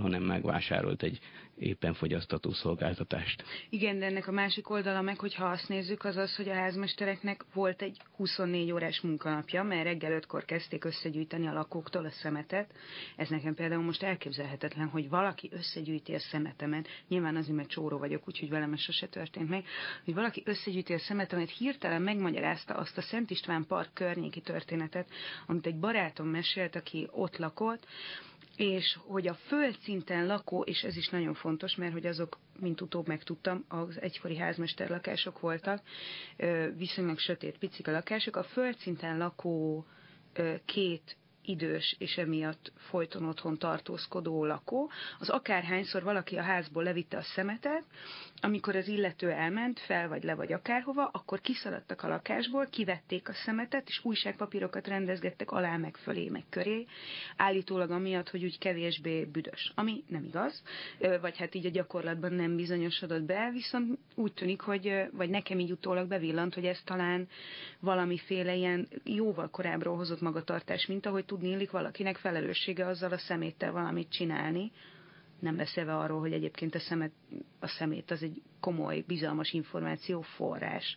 hanem 0.00 0.22
megvásárolt 0.22 1.02
egy 1.02 1.18
éppen 1.58 1.94
fogyasztató 1.94 2.52
szolgáltatást. 2.52 3.44
Igen, 3.68 3.98
de 3.98 4.06
ennek 4.06 4.28
a 4.28 4.32
másik 4.32 4.70
oldala 4.70 5.02
meg, 5.02 5.18
hogyha 5.18 5.44
azt 5.44 5.68
nézzük, 5.68 6.04
az 6.04 6.16
az, 6.16 6.36
hogy 6.36 6.48
a 6.48 6.54
házmestereknek 6.54 7.44
volt 7.54 7.82
egy 7.82 8.00
24 8.16 8.72
órás 8.72 9.00
munkanapja, 9.00 9.62
mert 9.62 9.82
reggel 9.82 10.12
ötkor 10.12 10.44
kezdték 10.44 10.84
összegyűjteni 10.84 11.46
a 11.46 11.52
lakóktól 11.52 12.04
a 12.04 12.10
szemetet. 12.10 12.72
Ez 13.16 13.28
nekem 13.28 13.54
például 13.54 13.82
most 13.82 14.02
elképzelhetetlen, 14.02 14.88
hogy 14.88 15.08
valaki 15.08 15.50
összegyűjti 15.52 16.14
a 16.14 16.18
szemetemet, 16.18 16.88
nyilván 17.08 17.36
azért, 17.36 17.56
mert 17.56 17.68
csóró 17.68 17.98
vagyok, 17.98 18.28
úgyhogy 18.28 18.48
velem 18.48 18.72
ez 18.72 18.80
sose 18.80 19.06
történt 19.06 19.48
meg, 19.48 19.64
hogy 20.04 20.14
valaki 20.14 20.42
összegyűjti 20.44 20.92
a 20.92 20.98
szemetemet, 20.98 21.50
hirtelen 21.50 22.02
megmagyarázta 22.02 22.74
azt 22.74 22.98
a 22.98 23.02
Szent 23.02 23.30
István 23.30 23.66
Park 23.66 23.90
környéki 23.94 24.40
történetet, 24.40 25.10
amit 25.46 25.66
egy 25.66 25.78
barátom 25.78 26.26
mesélt, 26.26 26.76
aki 26.76 27.08
ott 27.10 27.36
lakott, 27.36 27.86
és 28.58 28.98
hogy 29.06 29.26
a 29.28 29.34
földszinten 29.34 30.26
lakó, 30.26 30.62
és 30.62 30.82
ez 30.82 30.96
is 30.96 31.08
nagyon 31.08 31.34
fontos, 31.34 31.76
mert 31.76 31.92
hogy 31.92 32.06
azok, 32.06 32.38
mint 32.60 32.80
utóbb 32.80 33.06
megtudtam, 33.06 33.64
az 33.68 34.00
egykori 34.00 34.36
házmester 34.36 34.90
lakások 34.90 35.40
voltak, 35.40 35.82
viszonylag 36.76 37.18
sötét, 37.18 37.58
picik 37.58 37.88
a 37.88 37.90
lakások, 37.90 38.36
a 38.36 38.42
földszinten 38.42 39.18
lakó 39.18 39.86
két 40.64 41.16
idős 41.48 41.96
és 41.98 42.16
emiatt 42.16 42.72
folyton 42.76 43.24
otthon 43.24 43.58
tartózkodó 43.58 44.44
lakó, 44.44 44.90
az 45.18 45.28
akárhányszor 45.28 46.02
valaki 46.02 46.36
a 46.36 46.42
házból 46.42 46.82
levitte 46.82 47.16
a 47.16 47.22
szemetet, 47.22 47.84
amikor 48.40 48.76
az 48.76 48.88
illető 48.88 49.30
elment 49.30 49.80
fel 49.80 50.08
vagy 50.08 50.22
le 50.22 50.34
vagy 50.34 50.52
akárhova, 50.52 51.10
akkor 51.12 51.40
kiszaladtak 51.40 52.02
a 52.02 52.08
lakásból, 52.08 52.66
kivették 52.70 53.28
a 53.28 53.32
szemetet, 53.32 53.88
és 53.88 54.00
újságpapírokat 54.04 54.86
rendezgettek 54.86 55.50
alá, 55.50 55.76
meg 55.76 55.96
fölé, 55.96 56.28
meg 56.28 56.44
köré, 56.50 56.86
állítólag 57.36 57.90
amiatt, 57.90 58.30
hogy 58.30 58.44
úgy 58.44 58.58
kevésbé 58.58 59.24
büdös. 59.24 59.72
Ami 59.74 60.04
nem 60.08 60.24
igaz, 60.24 60.62
vagy 61.20 61.36
hát 61.36 61.54
így 61.54 61.66
a 61.66 61.70
gyakorlatban 61.70 62.32
nem 62.32 62.56
bizonyosodott 62.56 63.22
be, 63.22 63.50
viszont 63.52 63.98
úgy 64.14 64.32
tűnik, 64.32 64.60
hogy, 64.60 64.92
vagy 65.12 65.30
nekem 65.30 65.58
így 65.58 65.70
utólag 65.70 66.08
bevillant, 66.08 66.54
hogy 66.54 66.64
ez 66.64 66.80
talán 66.84 67.28
valamiféle 67.80 68.54
ilyen 68.54 68.88
jóval 69.04 69.50
korábbról 69.50 69.96
hozott 69.96 70.20
magatartás, 70.20 70.86
mint 70.86 71.06
ahogy 71.06 71.24
tudni 71.24 71.37
illik 71.42 71.70
valakinek 71.70 72.16
felelőssége 72.16 72.86
azzal 72.86 73.12
a 73.12 73.18
szeméttel 73.18 73.72
valamit 73.72 74.10
csinálni, 74.10 74.72
nem 75.38 75.56
beszélve 75.56 75.96
arról, 75.96 76.20
hogy 76.20 76.32
egyébként 76.32 76.74
a, 76.74 76.78
szemet, 76.78 77.12
a 77.60 77.66
szemét 77.66 78.10
az 78.10 78.22
egy 78.22 78.42
komoly, 78.60 79.04
bizalmas 79.06 79.52
információ 79.52 80.20
forrás. 80.20 80.96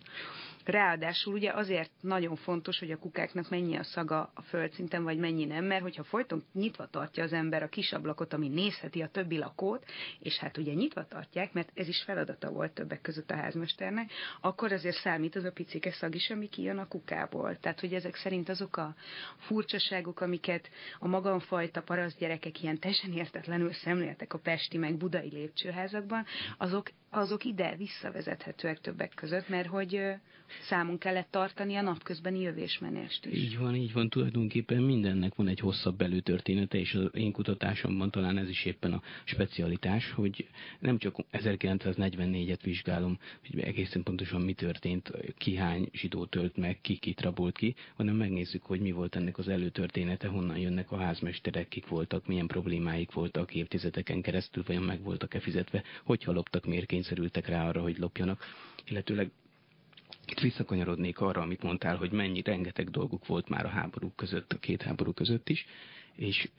Ráadásul 0.66 1.34
ugye 1.34 1.52
azért 1.52 1.92
nagyon 2.02 2.36
fontos, 2.36 2.80
hogy 2.80 2.92
a 2.92 2.98
kukáknak 2.98 3.50
mennyi 3.50 3.76
a 3.76 3.84
szaga 3.84 4.32
a 4.34 4.42
földszinten, 4.42 5.04
vagy 5.04 5.18
mennyi 5.18 5.46
nem, 5.46 5.66
mert 5.66 5.82
hogyha 5.82 6.04
folyton 6.04 6.44
nyitva 6.54 6.88
tartja 6.88 7.24
az 7.24 7.34
ember 7.34 7.64
a 7.64 7.68
kis 7.68 7.94
ablakot, 7.94 8.34
ami 8.34 8.48
nézheti 8.48 9.02
a 9.02 9.08
többi 9.08 9.38
lakót, 9.38 9.86
és 10.20 10.38
hát 10.38 10.58
ugye 10.58 10.74
nyitva 10.74 11.06
tartják, 11.08 11.54
mert 11.54 11.72
ez 11.74 11.88
is 11.88 12.04
feladata 12.04 12.52
volt 12.52 12.72
többek 12.72 13.02
között 13.02 13.32
a 13.32 13.36
házmesternek, 13.36 14.12
akkor 14.42 14.72
azért 14.72 14.96
számít 14.96 15.36
az 15.36 15.44
a 15.44 15.52
picike 15.52 15.92
szag 15.92 16.16
is, 16.16 16.30
ami 16.30 16.50
kijön 16.50 16.78
a 16.78 16.88
kukából. 16.88 17.58
Tehát, 17.60 17.80
hogy 17.80 17.94
ezek 17.94 18.16
szerint 18.16 18.50
azok 18.50 18.78
a 18.78 18.96
furcsaságok, 19.38 20.22
amiket 20.22 20.70
a 21.00 21.08
magamfajta 21.08 21.82
paraszt 21.82 22.18
gyerekek 22.18 22.64
ilyen 22.64 22.80
teljesen 22.80 23.14
értetlenül 23.14 23.74
szemléltek 23.74 24.34
a 24.34 24.38
pesti 24.38 24.78
meg 24.78 24.98
budai 24.98 25.30
lépcsőházakban, 25.30 26.26
azok, 26.58 26.92
azok 27.12 27.46
ide 27.46 27.76
visszavezethetőek 27.76 28.82
többek 28.82 29.14
között, 29.16 29.50
mert 29.50 29.68
hogy 29.68 30.02
számunk 30.62 31.00
kellett 31.00 31.28
tartani 31.32 31.76
a 31.76 31.82
napközbeni 31.82 32.40
jövésmenést 32.40 33.26
is. 33.26 33.38
Így 33.38 33.58
van, 33.58 33.76
így 33.76 33.94
van. 33.94 34.10
Tulajdonképpen 34.10 34.82
mindennek 34.82 35.36
van 35.36 35.48
egy 35.48 35.60
hosszabb 35.60 36.02
előtörténete, 36.02 36.78
és 36.78 36.94
az 36.94 37.10
én 37.14 37.32
kutatásomban 37.32 38.12
talán 38.12 38.38
ez 38.38 38.50
is 38.50 38.66
éppen 38.66 38.94
a 38.94 39.02
specialitás, 39.24 40.12
hogy 40.12 40.48
nem 40.80 40.98
csak 40.98 41.16
1944-et 41.32 42.60
vizsgálom, 42.64 43.18
hogy 43.50 43.60
egészen 43.60 44.04
pontosan 44.04 44.42
mi 44.42 44.54
történt, 44.54 45.12
ki 45.38 45.56
hány 45.56 45.90
zsidó 45.94 46.26
tölt 46.26 46.58
meg, 46.58 46.78
ki 46.82 46.98
kit 46.98 47.22
rabolt 47.22 47.58
ki, 47.58 47.76
hanem 47.96 48.16
megnézzük, 48.16 48.64
hogy 48.64 48.80
mi 48.80 48.92
volt 48.92 49.16
ennek 49.16 49.38
az 49.38 49.48
előtörténete, 49.48 50.28
honnan 50.28 50.58
jönnek 50.58 50.92
a 50.92 50.98
házmesterek, 50.98 51.68
kik 51.68 51.88
voltak, 51.88 52.28
milyen 52.28 52.48
problémáik 52.48 53.12
voltak 53.12 53.54
évtizedeken 53.54 54.22
keresztül, 54.22 54.64
vajon 54.68 54.84
meg 54.84 55.04
voltak-e 55.04 55.40
fizetve, 55.40 55.84
hogyha 56.04 56.32
loptak, 56.32 56.66
miért 56.66 56.86
kényszerültek 57.02 57.48
rá 57.48 57.68
arra, 57.68 57.82
hogy 57.82 57.98
lopjanak, 57.98 58.44
illetőleg 58.86 59.32
itt 60.28 60.40
visszakanyarodnék 60.40 61.20
arra, 61.20 61.42
amit 61.42 61.64
mondtál, 61.64 61.96
hogy 61.96 62.12
mennyi 62.12 62.42
rengeteg 62.42 62.90
dolguk 62.90 63.26
volt 63.26 63.50
már 63.50 63.66
a 63.66 63.70
háborúk 63.70 64.16
között, 64.16 64.54
a 64.54 64.60
két 64.60 64.82
háború 64.82 65.14
között 65.14 65.50
is, 65.50 65.66
és 66.16 66.50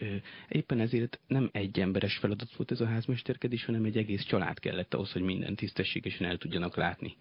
éppen 0.49 0.81
ezért 0.81 1.21
nem 1.27 1.49
egy 1.53 1.81
emberes 1.81 2.17
feladat 2.17 2.57
volt 2.57 2.71
ez 2.71 2.81
a 2.81 2.87
házmesterkedés, 2.87 3.65
hanem 3.65 3.85
egy 3.85 3.97
egész 3.97 4.23
család 4.23 4.59
kellett 4.59 4.95
ahhoz, 4.95 5.13
hogy 5.13 5.23
minden 5.23 5.55
tisztességesen 5.55 6.27
el 6.27 6.37
tudjanak 6.37 6.77
látni. 6.77 7.17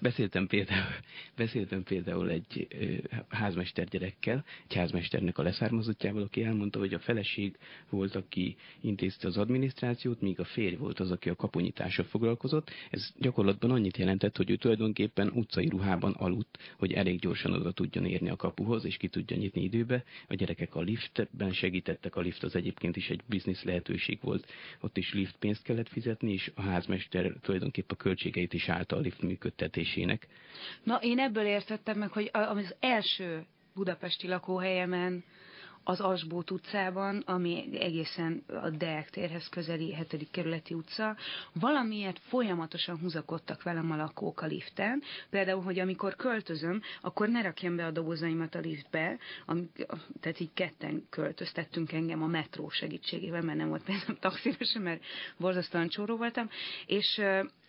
Beszéltem 0.00 0.46
például, 0.46 0.92
beszéltem 1.36 1.82
például 1.82 2.30
egy 2.30 2.68
házmester 3.28 3.86
gyerekkel, 3.88 4.44
egy 4.68 4.74
házmesternek 4.74 5.38
a 5.38 5.42
leszármazottjával, 5.42 6.22
aki 6.22 6.44
elmondta, 6.44 6.78
hogy 6.78 6.94
a 6.94 6.98
feleség 6.98 7.56
volt, 7.90 8.14
aki 8.14 8.56
intézte 8.80 9.26
az 9.26 9.36
adminisztrációt, 9.36 10.20
míg 10.20 10.40
a 10.40 10.44
férj 10.44 10.74
volt 10.74 11.00
az, 11.00 11.10
aki 11.10 11.28
a 11.28 11.34
kaponyítással 11.34 12.04
foglalkozott. 12.04 12.70
Ez 12.90 13.12
gyakorlatban 13.18 13.70
annyit 13.70 13.96
jelentett, 13.96 14.36
hogy 14.36 14.50
ő 14.50 14.56
tulajdonképpen 14.56 15.30
utcai 15.34 15.68
ruhában 15.68 16.12
aludt, 16.12 16.58
hogy 16.76 16.92
elég 16.92 17.20
gyorsan 17.20 17.52
oda 17.52 17.72
tudjon 17.72 18.04
érni 18.04 18.28
a 18.28 18.36
kapuhoz, 18.36 18.84
és 18.84 18.96
ki 18.96 19.08
tudja 19.08 19.36
nyitni 19.36 19.62
időbe. 19.62 20.04
A 20.28 20.34
gyerekek 20.34 20.74
a 20.74 20.80
liftben 20.80 21.52
segítettek, 21.52 22.16
a 22.16 22.20
lift 22.20 22.42
az 22.42 22.56
egyébként 22.56 22.96
is 22.96 23.10
egy 23.10 23.20
biznisz 23.26 23.62
lehetőség 23.62 24.18
volt. 24.20 24.46
Ott 24.80 24.96
is 24.96 25.12
lift 25.12 25.36
pénzt 25.36 25.62
kellett 25.62 25.88
fizetni, 25.88 26.32
és 26.32 26.52
a 26.54 26.62
házmester 26.62 27.32
tulajdonképpen 27.40 27.96
a 27.98 28.02
költségeit 28.02 28.54
is 28.54 28.68
állta 28.68 28.96
a 28.96 29.00
lift 29.00 29.22
működtetés 29.22 29.77
működésének. 29.78 30.26
Na, 30.82 30.96
én 30.96 31.18
ebből 31.18 31.44
értettem 31.44 31.98
meg, 31.98 32.10
hogy 32.10 32.30
az 32.32 32.74
első 32.80 33.46
budapesti 33.74 34.28
lakóhelyemen 34.28 35.24
az 35.88 36.00
Asbót 36.00 36.50
utcában, 36.50 37.22
ami 37.26 37.68
egészen 37.72 38.44
a 38.46 38.70
Deák 38.70 39.10
térhez 39.10 39.48
közeli 39.48 39.94
7. 39.94 40.28
kerületi 40.30 40.74
utca, 40.74 41.16
valamiért 41.52 42.18
folyamatosan 42.18 42.98
húzakodtak 42.98 43.62
velem 43.62 43.90
a 43.90 43.96
lakók 43.96 44.40
a 44.40 44.46
liften. 44.46 45.02
Például, 45.30 45.62
hogy 45.62 45.78
amikor 45.78 46.16
költözöm, 46.16 46.82
akkor 47.00 47.28
ne 47.28 47.42
rakjam 47.42 47.76
be 47.76 47.86
a 47.86 47.90
dobozaimat 47.90 48.54
a 48.54 48.58
liftbe, 48.58 49.18
ami, 49.46 49.68
tehát 50.20 50.40
így 50.40 50.52
ketten 50.54 51.06
költöztettünk 51.10 51.92
engem 51.92 52.22
a 52.22 52.26
metró 52.26 52.68
segítségével, 52.68 53.42
mert 53.42 53.58
nem 53.58 53.68
volt 53.68 53.84
pénzem 53.84 54.16
taxira 54.20 54.80
mert 54.80 55.02
borzasztóan 55.36 55.88
csóró 55.88 56.16
voltam, 56.16 56.50
és 56.86 57.20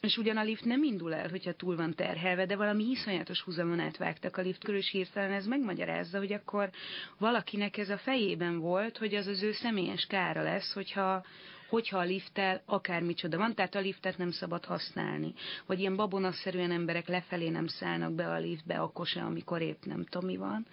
és 0.01 0.18
ugyan 0.18 0.38
a 0.38 0.44
lift 0.44 0.65
nem 0.65 0.84
indul 0.84 1.13
el, 1.13 1.29
hogyha 1.29 1.53
túl 1.53 1.75
van 1.75 1.94
terhelve, 1.94 2.46
de 2.46 2.56
valami 2.56 2.84
iszonyatos 2.84 3.41
húzamon 3.41 3.79
átvágtak 3.79 4.38
a 4.38 4.41
lift 4.41 4.63
körül, 4.63 4.79
és 4.79 4.89
hirtelen 4.89 5.32
ez 5.32 5.46
megmagyarázza, 5.46 6.18
hogy 6.18 6.34
akkor 6.34 6.70
valakinek 7.18 7.77
ez 7.77 7.89
a 7.89 7.98
fejében 7.98 8.60
volt, 8.60 8.98
hogy 8.98 9.15
az 9.15 9.27
az 9.27 9.44
ő 9.44 9.51
személyes 9.51 10.06
kára 10.06 10.41
lesz, 10.41 10.74
hogyha, 10.74 11.25
hogyha 11.70 11.98
a 11.98 12.03
lifttel 12.03 12.62
akármicsoda 12.65 13.38
van, 13.38 13.56
tehát 13.56 13.75
a 13.75 13.79
liftet 13.79 14.18
nem 14.18 14.32
szabad 14.32 14.65
használni. 14.65 15.34
Vagy 15.65 15.79
ilyen 15.79 15.96
babonasszerűen 15.96 16.72
emberek 16.72 17.08
lefelé 17.08 17.50
nem 17.50 17.68
szállnak 17.68 18.13
be 18.13 18.27
a 18.27 18.39
liftbe, 18.39 18.79
akkor 18.79 19.08
se, 19.08 19.22
amikor 19.22 19.62
épp 19.62 19.84
nem 19.84 20.06
tudom 20.06 20.29
mi 20.29 20.38
van. 20.38 20.65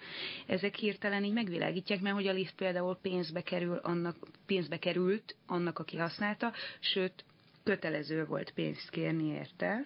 Ezek 0.45 0.75
hirtelen 0.75 1.23
így 1.23 1.33
megvilágítják, 1.33 2.01
mert 2.01 2.15
hogy 2.15 2.27
a 2.27 2.33
lift 2.33 2.55
például 2.55 2.97
pénzbe, 3.01 3.41
kerül 3.41 3.75
annak, 3.75 4.15
pénzbe 4.45 4.77
került 4.77 5.35
annak, 5.47 5.79
aki 5.79 5.97
használta, 5.97 6.53
sőt, 6.79 7.23
kötelező 7.67 8.25
volt 8.25 8.51
pénzt 8.51 8.89
kérni 8.89 9.33
érte, 9.33 9.85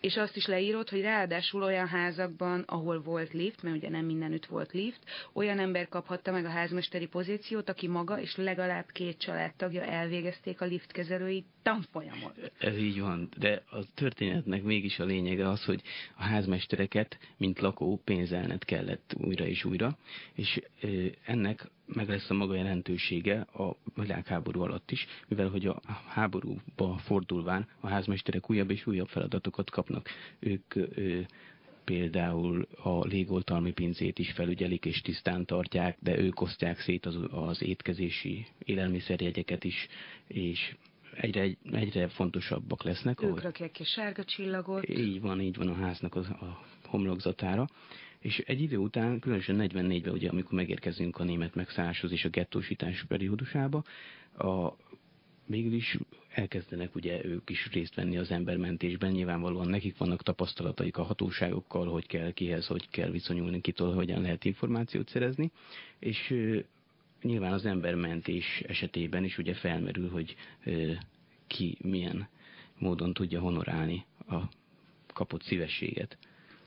és 0.00 0.16
azt 0.16 0.36
is 0.36 0.46
leírod, 0.46 0.88
hogy 0.88 1.00
ráadásul 1.00 1.62
olyan 1.62 1.86
házakban, 1.86 2.64
ahol 2.66 3.02
volt 3.02 3.32
lift, 3.32 3.62
mert 3.62 3.76
ugye 3.76 3.88
nem 3.88 4.04
mindenütt 4.04 4.46
volt 4.46 4.72
lift, 4.72 4.98
olyan 5.32 5.58
ember 5.58 5.88
kaphatta 5.88 6.32
meg 6.32 6.44
a 6.44 6.48
házmesteri 6.48 7.06
pozíciót, 7.06 7.68
aki 7.68 7.88
maga 7.88 8.20
és 8.20 8.36
legalább 8.36 8.86
két 8.92 9.18
családtagja 9.18 9.82
elvégezték 9.82 10.60
a 10.60 10.64
liftkezelői 10.64 11.44
tanfolyamot. 11.62 12.52
Ez 12.58 12.76
így 12.76 13.00
van, 13.00 13.28
de 13.38 13.62
a 13.70 13.78
történetnek 13.94 14.62
mégis 14.62 14.98
a 14.98 15.04
lényege 15.04 15.48
az, 15.48 15.64
hogy 15.64 15.82
a 16.16 16.22
házmestereket, 16.22 17.18
mint 17.36 17.60
lakó 17.60 18.00
pénzelnet 18.04 18.64
kellett 18.64 19.14
újra 19.16 19.46
és 19.46 19.64
újra, 19.64 19.98
és 20.34 20.60
ennek 21.24 21.70
meg 21.94 22.08
lesz 22.08 22.30
a 22.30 22.34
maga 22.34 22.54
jelentősége 22.54 23.40
a 23.40 23.76
világháború 23.94 24.60
alatt 24.60 24.90
is, 24.90 25.06
mivel 25.28 25.48
hogy 25.48 25.66
a 25.66 25.80
háborúba 26.08 26.98
fordulván 26.98 27.68
a 27.80 27.88
házmesterek 27.88 28.50
újabb 28.50 28.70
és 28.70 28.86
újabb 28.86 29.08
feladatokat 29.08 29.70
kapnak. 29.70 30.08
Ők 30.38 30.74
ö, 30.74 31.20
például 31.84 32.66
a 32.82 33.06
légoltalmi 33.06 33.72
pincét 33.72 34.18
is 34.18 34.32
felügyelik 34.32 34.84
és 34.84 35.00
tisztán 35.00 35.44
tartják, 35.44 35.96
de 36.00 36.18
ők 36.18 36.40
osztják 36.40 36.80
szét 36.80 37.06
az, 37.06 37.18
az 37.30 37.62
étkezési 37.62 38.46
élelmiszerjegyeket 38.58 39.64
is, 39.64 39.86
és 40.26 40.76
egyre, 41.14 41.48
egyre 41.72 42.08
fontosabbak 42.08 42.82
lesznek. 42.82 43.22
Ők 43.22 43.42
rakják 43.42 43.70
ki 43.70 43.84
sárga 43.84 44.24
csillagot. 44.24 44.88
Így 44.88 45.20
van, 45.20 45.40
így 45.40 45.56
van 45.56 45.68
a 45.68 45.74
háznak 45.74 46.14
a, 46.14 46.18
a 46.18 46.64
homlokzatára. 46.84 47.68
És 48.18 48.38
egy 48.38 48.60
idő 48.60 48.76
után, 48.76 49.18
különösen 49.18 49.56
44-ben, 49.60 50.12
ugye, 50.12 50.28
amikor 50.28 50.52
megérkezünk 50.52 51.16
a 51.16 51.24
német 51.24 51.54
megszálláshoz 51.54 52.12
és 52.12 52.24
a 52.24 52.28
gettósítás 52.28 53.04
periódusába, 53.04 53.84
a, 54.38 54.76
végül 55.46 55.72
is 55.72 55.98
elkezdenek 56.34 56.94
ugye 56.94 57.24
ők 57.24 57.50
is 57.50 57.68
részt 57.72 57.94
venni 57.94 58.16
az 58.16 58.30
embermentésben, 58.30 59.10
nyilvánvalóan 59.10 59.68
nekik 59.68 59.96
vannak 59.96 60.22
tapasztalataik 60.22 60.96
a 60.96 61.02
hatóságokkal, 61.02 61.86
hogy 61.86 62.06
kell 62.06 62.32
kihez, 62.32 62.66
hogy 62.66 62.88
kell 62.90 63.10
viszonyulni, 63.10 63.60
kitől, 63.60 63.94
hogyan 63.94 64.20
lehet 64.20 64.44
információt 64.44 65.08
szerezni, 65.08 65.50
és 65.98 66.34
nyilván 67.22 67.52
az 67.52 67.64
embermentés 67.66 68.60
esetében 68.66 69.24
is 69.24 69.38
ugye 69.38 69.54
felmerül, 69.54 70.10
hogy 70.10 70.36
ki 71.46 71.76
milyen 71.82 72.28
módon 72.78 73.12
tudja 73.12 73.40
honorálni 73.40 74.04
a 74.28 74.36
kapott 75.12 75.42
szívességet. 75.42 76.18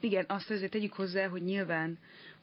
Igen, 0.02 0.26
azt 0.28 0.50
azért 0.50 0.72
tegyük 0.72 0.94
hozzá, 0.94 1.28
hogy 1.28 1.44
nyilván 1.44 1.98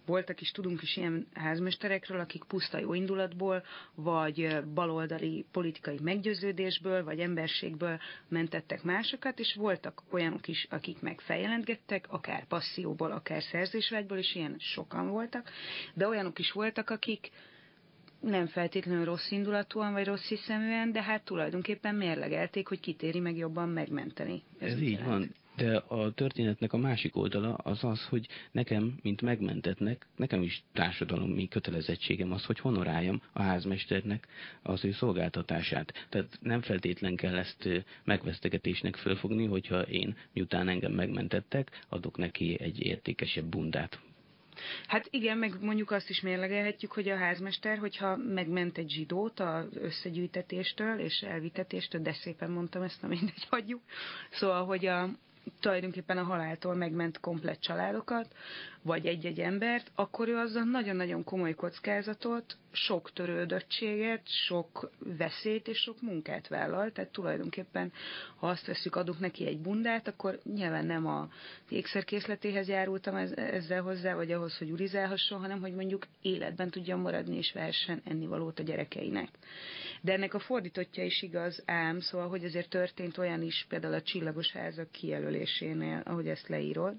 voltak 0.06 0.40
is, 0.40 0.50
tudunk 0.50 0.82
is 0.82 0.96
ilyen 0.96 1.26
házmesterekről, 1.34 2.20
akik 2.20 2.44
puszta 2.44 2.78
jó 2.78 2.94
indulatból, 2.94 3.64
vagy 3.94 4.58
baloldali 4.74 5.44
politikai 5.52 5.98
meggyőződésből, 6.02 7.04
vagy 7.04 7.20
emberségből 7.20 7.98
mentettek 8.28 8.82
másokat, 8.82 9.38
és 9.38 9.54
voltak 9.54 10.02
olyanok 10.10 10.48
is, 10.48 10.66
akik 10.70 11.00
meg 11.00 11.20
feljelentgettek, 11.20 12.06
akár 12.08 12.46
passzióból, 12.46 13.10
akár 13.10 13.42
szerzésvágyból, 13.42 14.18
és 14.18 14.34
ilyen 14.34 14.56
sokan 14.58 15.08
voltak, 15.08 15.50
de 15.94 16.08
olyanok 16.08 16.38
is 16.38 16.52
voltak, 16.52 16.90
akik 16.90 17.30
nem 18.20 18.46
feltétlenül 18.46 19.04
rossz 19.04 19.30
indulatúan 19.30 19.92
vagy 19.92 20.06
rossz 20.06 20.28
hiszeműen, 20.28 20.92
de 20.92 21.02
hát 21.02 21.24
tulajdonképpen 21.24 21.94
mérlegelték, 21.94 22.68
hogy 22.68 22.80
kitéri 22.80 23.20
meg 23.20 23.36
jobban 23.36 23.68
megmenteni. 23.68 24.42
Ez, 24.58 24.72
Ez 24.72 24.80
így 24.80 24.90
jelent. 24.90 25.08
van. 25.08 25.34
De 25.58 25.76
a 25.76 26.12
történetnek 26.12 26.72
a 26.72 26.76
másik 26.76 27.16
oldala 27.16 27.54
az 27.54 27.84
az, 27.84 28.04
hogy 28.04 28.26
nekem, 28.50 28.98
mint 29.02 29.22
megmentetnek, 29.22 30.06
nekem 30.16 30.42
is 30.42 30.62
társadalomi 30.72 31.48
kötelezettségem 31.48 32.32
az, 32.32 32.44
hogy 32.44 32.58
honoráljam 32.58 33.22
a 33.32 33.42
házmesternek 33.42 34.26
az 34.62 34.84
ő 34.84 34.92
szolgáltatását. 34.92 36.06
Tehát 36.08 36.38
nem 36.40 36.60
feltétlen 36.60 37.16
kell 37.16 37.36
ezt 37.36 37.68
megvesztegetésnek 38.04 38.96
fölfogni, 38.96 39.46
hogyha 39.46 39.80
én, 39.80 40.16
miután 40.32 40.68
engem 40.68 40.92
megmentettek, 40.92 41.84
adok 41.88 42.16
neki 42.16 42.60
egy 42.60 42.80
értékesebb 42.80 43.44
bundát. 43.44 44.00
Hát 44.86 45.06
igen, 45.10 45.38
meg 45.38 45.54
mondjuk 45.60 45.90
azt 45.90 46.08
is 46.08 46.20
mérlegelhetjük, 46.20 46.92
hogy 46.92 47.08
a 47.08 47.16
házmester, 47.16 47.78
hogyha 47.78 48.16
megment 48.16 48.78
egy 48.78 48.90
zsidót 48.90 49.40
az 49.40 49.66
összegyűjtetéstől 49.74 50.98
és 50.98 51.20
elvitetéstől, 51.20 52.02
de 52.02 52.12
szépen 52.12 52.50
mondtam 52.50 52.82
ezt, 52.82 53.02
na 53.02 53.08
mindegy, 53.08 53.46
hagyjuk. 53.50 53.80
Szóval, 54.30 54.64
hogy 54.64 54.86
a, 54.86 55.10
tulajdonképpen 55.60 56.18
a 56.18 56.22
haláltól 56.22 56.74
megment 56.74 57.20
komplet 57.20 57.60
családokat, 57.60 58.34
vagy 58.82 59.06
egy-egy 59.06 59.40
embert, 59.40 59.90
akkor 59.94 60.28
ő 60.28 60.36
azzal 60.36 60.62
nagyon-nagyon 60.62 61.24
komoly 61.24 61.54
kockázatot, 61.54 62.56
sok 62.72 63.12
törődöttséget, 63.12 64.28
sok 64.28 64.90
veszélyt 64.98 65.68
és 65.68 65.78
sok 65.78 66.02
munkát 66.02 66.48
vállal. 66.48 66.92
Tehát 66.92 67.10
tulajdonképpen, 67.10 67.92
ha 68.36 68.48
azt 68.48 68.66
veszük, 68.66 68.96
adunk 68.96 69.18
neki 69.18 69.46
egy 69.46 69.58
bundát, 69.58 70.08
akkor 70.08 70.38
nyilván 70.54 70.86
nem 70.86 71.06
a 71.06 71.28
ékszerkészletéhez 71.68 72.68
járultam 72.68 73.16
ezzel 73.34 73.82
hozzá, 73.82 74.14
vagy 74.14 74.32
ahhoz, 74.32 74.58
hogy 74.58 74.70
urizálhasson, 74.70 75.40
hanem 75.40 75.60
hogy 75.60 75.74
mondjuk 75.74 76.06
életben 76.22 76.70
tudjon 76.70 77.00
maradni 77.00 77.36
és 77.36 77.52
vehessen 77.52 78.02
ennivalót 78.04 78.58
a 78.58 78.62
gyerekeinek. 78.62 79.28
De 80.00 80.12
ennek 80.12 80.34
a 80.34 80.38
fordítottja 80.38 81.04
is 81.04 81.22
igaz 81.22 81.62
ám, 81.66 82.00
szóval, 82.00 82.28
hogy 82.28 82.44
azért 82.44 82.68
történt 82.68 83.18
olyan 83.18 83.42
is, 83.42 83.66
például 83.68 83.94
a 83.94 84.02
csillagos 84.02 84.52
házak 84.52 84.90
kijelölésénél, 84.90 86.02
ahogy 86.04 86.28
ezt 86.28 86.48
leírod, 86.48 86.94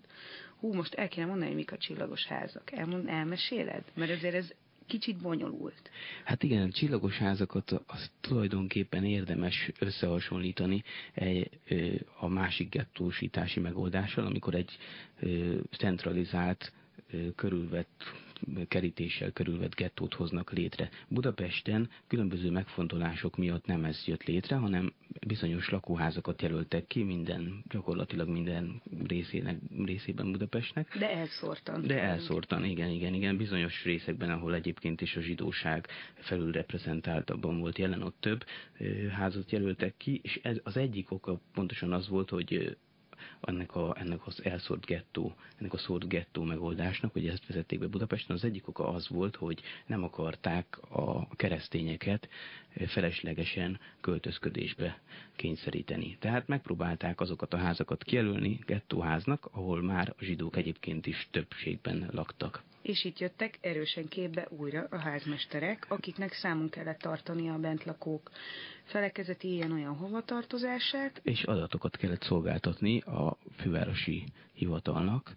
hú, 0.60 0.73
most 0.73 0.93
el 0.93 1.08
kéne 1.08 1.25
mondani, 1.25 1.47
hogy 1.47 1.58
mik 1.58 1.71
a 1.71 1.77
csillagos 1.77 2.25
házak. 2.25 2.71
Elmond, 2.71 3.08
elmeséled? 3.08 3.84
Mert 3.93 4.12
azért 4.12 4.36
ez 4.36 4.51
kicsit 4.89 5.21
bonyolult. 5.21 5.89
Hát 6.23 6.43
igen, 6.43 6.67
a 6.67 6.71
csillagos 6.71 7.17
házakat 7.17 7.71
az 7.71 8.12
tulajdonképpen 8.21 9.06
érdemes 9.06 9.71
összehasonlítani 9.80 10.84
egy, 11.13 11.49
a 12.19 12.28
másik 12.28 12.69
gettósítási 12.69 13.60
megoldással, 13.60 14.25
amikor 14.25 14.56
egy 14.56 14.78
centralizált, 15.78 16.71
körülvett 17.36 18.04
kerítéssel 18.67 19.32
körülvett 19.32 19.75
gettót 19.75 20.13
hoznak 20.13 20.52
létre. 20.52 20.89
Budapesten 21.08 21.89
különböző 22.08 22.52
megfontolások 22.52 23.38
miatt 23.38 23.65
nem 23.65 23.86
ez 23.86 24.04
jött 24.06 24.23
létre, 24.23 24.56
hanem 24.56 24.93
bizonyos 25.28 25.69
lakóházakat 25.69 26.41
jelöltek 26.41 26.88
ki 26.88 27.04
minden, 27.04 27.63
gyakorlatilag 27.69 28.28
minden 28.28 28.82
részének, 29.08 29.60
részében 29.86 30.32
Budapestnek. 30.32 30.97
De 30.97 31.10
elszórtan. 31.10 31.88
De 31.88 32.02
elszórtan, 32.02 32.65
igen, 32.65 32.89
igen, 32.89 33.13
igen. 33.13 33.38
Bizonyos 33.38 33.84
részekben, 33.84 34.30
ahol 34.30 34.56
egyébként 34.56 35.02
is 35.02 35.15
a 35.15 35.21
zsidóság 35.21 35.88
felülreprezentáltabban 36.15 37.60
volt 37.60 37.78
jelen, 37.78 38.02
ott 38.02 38.17
több 38.19 38.45
házat 39.12 39.52
jelöltek 39.52 39.97
ki, 39.97 40.19
és 40.23 40.39
ez 40.43 40.58
az 40.63 40.78
egyik 40.78 41.12
oka 41.12 41.41
pontosan 41.54 41.93
az 41.93 42.08
volt, 42.08 42.30
hogy 42.30 42.78
ennek, 43.41 43.75
a, 43.75 43.95
ennek 43.99 44.27
az 44.27 44.43
elszórt 44.43 44.86
gettó, 44.86 45.36
ennek 45.58 45.73
a 45.73 45.77
szórt 45.77 46.08
gettó 46.08 46.43
megoldásnak, 46.43 47.13
hogy 47.13 47.27
ezt 47.27 47.47
vezették 47.47 47.79
be 47.79 47.88
Budapesten. 47.88 48.36
Az 48.36 48.43
egyik 48.43 48.67
oka 48.67 48.88
az 48.88 49.08
volt, 49.08 49.36
hogy 49.36 49.62
nem 49.86 50.03
akarták 50.03 50.77
a 50.89 51.27
keresztényeket 51.36 52.29
feleslegesen 52.88 53.79
költözködésbe 54.01 54.99
kényszeríteni. 55.36 56.17
Tehát 56.19 56.47
megpróbálták 56.47 57.21
azokat 57.21 57.53
a 57.53 57.58
házakat 57.58 58.03
kijelölni 58.03 58.60
gettóháznak, 58.65 59.49
ahol 59.51 59.82
már 59.82 60.13
a 60.17 60.23
zsidók 60.23 60.55
egyébként 60.55 61.05
is 61.08 61.27
többségben 61.32 62.10
laktak. 62.12 62.63
És 62.81 63.03
itt 63.03 63.19
jöttek 63.19 63.57
erősen 63.61 64.07
képbe 64.07 64.47
újra 64.49 64.87
a 64.89 64.97
házmesterek, 64.97 65.85
akiknek 65.89 66.33
számunk 66.33 66.69
kellett 66.71 66.99
tartani 66.99 67.49
a 67.49 67.57
bentlakók 67.57 68.29
felekezeti 68.83 69.53
ilyen-olyan 69.53 69.95
hovatartozását. 69.95 71.19
És 71.23 71.43
adatokat 71.43 71.97
kellett 71.97 72.21
szolgáltatni 72.23 72.99
a 73.01 73.37
fővárosi 73.57 74.23
hivatalnak, 74.53 75.35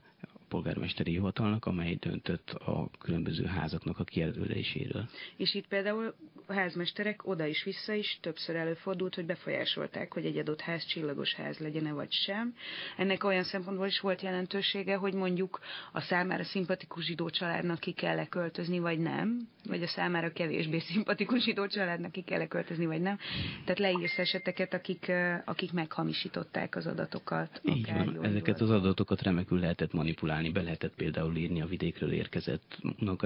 polgármesteri 0.52 1.10
hivatalnak, 1.10 1.66
amely 1.66 1.94
döntött 1.94 2.50
a 2.50 2.90
különböző 2.98 3.44
házaknak 3.44 3.98
a 3.98 4.04
kijelöléséről. 4.04 5.08
És 5.36 5.54
itt 5.54 5.66
például 5.66 6.14
a 6.46 6.52
házmesterek 6.52 7.26
oda 7.26 7.46
is 7.46 7.64
vissza 7.64 7.92
is 7.92 8.18
többször 8.20 8.56
előfordult, 8.56 9.14
hogy 9.14 9.26
befolyásolták, 9.26 10.12
hogy 10.12 10.24
egy 10.24 10.36
adott 10.36 10.60
ház 10.60 10.84
csillagos 10.84 11.34
ház 11.34 11.58
legyen 11.58 11.94
vagy 11.94 12.12
sem. 12.12 12.54
Ennek 12.96 13.24
olyan 13.24 13.42
szempontból 13.42 13.86
is 13.86 14.00
volt 14.00 14.22
jelentősége, 14.22 14.96
hogy 14.96 15.14
mondjuk 15.14 15.60
a 15.92 16.00
számára 16.00 16.44
szimpatikus 16.44 17.04
zsidó 17.04 17.30
családnak 17.30 17.78
ki 17.78 17.92
kell 17.92 18.18
-e 18.18 18.26
költözni, 18.26 18.78
vagy 18.78 18.98
nem, 18.98 19.48
vagy 19.68 19.82
a 19.82 19.86
számára 19.86 20.32
kevésbé 20.32 20.78
szimpatikus 20.78 21.42
zsidó 21.42 21.66
családnak 21.66 22.12
ki 22.12 22.22
kell 22.22 22.40
-e 22.40 22.46
költözni, 22.46 22.86
vagy 22.86 23.00
nem. 23.00 23.18
Tehát 23.64 23.78
leírsz 23.78 24.18
eseteket, 24.18 24.74
akik, 24.74 25.12
akik 25.44 25.72
meghamisították 25.72 26.76
az 26.76 26.86
adatokat. 26.86 27.60
Így 27.64 27.92
van, 27.92 28.24
ezeket 28.24 28.60
az 28.60 28.70
adatokat 28.70 29.22
remekül 29.22 29.58
lehetett 29.58 29.92
manipulálni, 29.92 30.41
be 30.50 30.62
lehetett 30.62 30.94
például 30.94 31.36
írni 31.36 31.60
a 31.60 31.66
vidékről 31.66 32.12
érkezett 32.12 32.78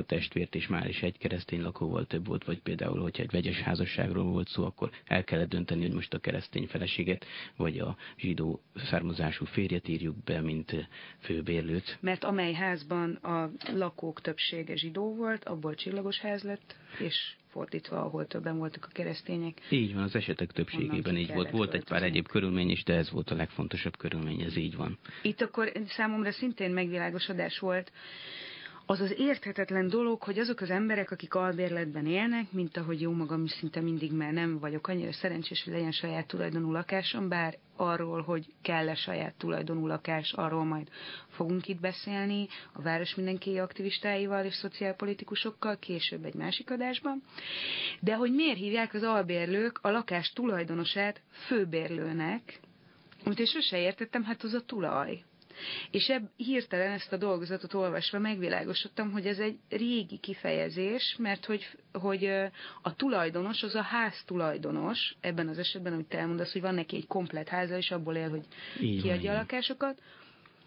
testvért, 0.06 0.54
és 0.54 0.66
már 0.66 0.88
is 0.88 1.02
egy 1.02 1.18
keresztény 1.18 1.62
lakóval 1.62 2.06
több 2.06 2.26
volt, 2.26 2.44
vagy 2.44 2.60
például, 2.60 3.00
hogyha 3.00 3.22
egy 3.22 3.30
vegyes 3.30 3.60
házasságról 3.60 4.24
volt 4.24 4.48
szó, 4.48 4.64
akkor 4.64 4.90
el 5.04 5.24
kellett 5.24 5.48
dönteni, 5.48 5.82
hogy 5.82 5.94
most 5.94 6.14
a 6.14 6.18
keresztény 6.18 6.66
feleséget, 6.66 7.24
vagy 7.56 7.78
a 7.78 7.96
zsidó 8.18 8.60
származású 8.74 9.44
férjet 9.44 9.88
írjuk 9.88 10.16
be, 10.24 10.40
mint 10.40 10.88
főbérlőt. 11.18 11.98
Mert 12.00 12.24
amely 12.24 12.52
házban 12.52 13.14
a 13.14 13.50
lakók 13.72 14.20
többsége 14.20 14.76
zsidó 14.76 15.14
volt, 15.14 15.44
abból 15.44 15.74
csillagos 15.74 16.18
ház 16.18 16.42
lett, 16.42 16.76
és 16.98 17.36
fordítva, 17.56 17.96
ahol 18.00 18.26
többen 18.26 18.58
voltak 18.58 18.84
a 18.84 18.92
keresztények. 18.92 19.58
Így 19.70 19.94
van, 19.94 20.02
az 20.02 20.14
esetek 20.14 20.52
többségében 20.52 21.16
így 21.16 21.32
volt. 21.32 21.50
Volt 21.50 21.74
egy 21.74 21.84
pár 21.84 22.02
egyéb 22.02 22.28
körülmény 22.28 22.70
is, 22.70 22.82
de 22.82 22.94
ez 22.94 23.10
volt 23.10 23.30
a 23.30 23.34
legfontosabb 23.34 23.96
körülmény, 23.96 24.40
ez 24.40 24.56
így 24.56 24.76
van. 24.76 24.98
Itt 25.22 25.40
akkor 25.40 25.72
számomra 25.86 26.32
szintén 26.32 26.70
megvilágosodás 26.70 27.58
volt, 27.58 27.92
az 28.88 29.00
az 29.00 29.14
érthetetlen 29.18 29.88
dolog, 29.88 30.22
hogy 30.22 30.38
azok 30.38 30.60
az 30.60 30.70
emberek, 30.70 31.10
akik 31.10 31.34
albérletben 31.34 32.06
élnek, 32.06 32.52
mint 32.52 32.76
ahogy 32.76 33.00
jó 33.00 33.12
magam 33.12 33.44
is 33.44 33.50
szinte 33.50 33.80
mindig, 33.80 34.12
mert 34.12 34.32
nem 34.32 34.58
vagyok 34.58 34.88
annyira 34.88 35.12
szerencsés, 35.12 35.64
hogy 35.64 35.72
legyen 35.72 35.92
saját 35.92 36.26
tulajdonú 36.26 36.72
lakásom, 36.72 37.28
bár 37.28 37.58
arról, 37.76 38.22
hogy 38.22 38.46
kell-e 38.62 38.94
saját 38.94 39.34
tulajdonú 39.34 39.86
lakás, 39.86 40.32
arról 40.32 40.64
majd 40.64 40.88
fogunk 41.28 41.68
itt 41.68 41.80
beszélni 41.80 42.48
a 42.72 42.82
város 42.82 43.14
mindenki 43.14 43.58
aktivistáival 43.58 44.44
és 44.44 44.54
szociálpolitikusokkal, 44.54 45.78
később 45.78 46.24
egy 46.24 46.34
másik 46.34 46.70
adásban. 46.70 47.22
De 48.00 48.14
hogy 48.14 48.32
miért 48.32 48.58
hívják 48.58 48.94
az 48.94 49.02
albérlők 49.02 49.78
a 49.82 49.90
lakás 49.90 50.32
tulajdonosát 50.32 51.20
főbérlőnek, 51.30 52.60
amit 53.24 53.38
én 53.38 53.46
sose 53.46 53.78
értettem, 53.78 54.24
hát 54.24 54.42
az 54.42 54.54
a 54.54 54.60
tulaj. 54.60 55.24
És 55.90 56.08
ebb, 56.08 56.30
hirtelen 56.36 56.92
ezt 56.92 57.12
a 57.12 57.16
dolgozatot 57.16 57.74
olvasva 57.74 58.18
megvilágosodtam, 58.18 59.10
hogy 59.10 59.26
ez 59.26 59.38
egy 59.38 59.58
régi 59.68 60.18
kifejezés, 60.18 61.16
mert 61.18 61.44
hogy, 61.44 61.68
hogy 61.92 62.24
a 62.82 62.94
tulajdonos 62.96 63.62
az 63.62 63.74
a 63.74 63.82
ház 63.82 64.22
tulajdonos, 64.26 65.16
ebben 65.20 65.48
az 65.48 65.58
esetben, 65.58 65.92
amit 65.92 66.08
te 66.08 66.18
elmondasz, 66.18 66.52
hogy 66.52 66.60
van 66.60 66.74
neki 66.74 66.96
egy 66.96 67.06
komplet 67.06 67.48
háza, 67.48 67.76
és 67.76 67.90
abból 67.90 68.14
él, 68.14 68.30
hogy 68.30 68.44
Így 68.80 69.02
kiadja 69.02 69.30
van, 69.30 69.38
a 69.38 69.40
lakásokat, 69.40 70.02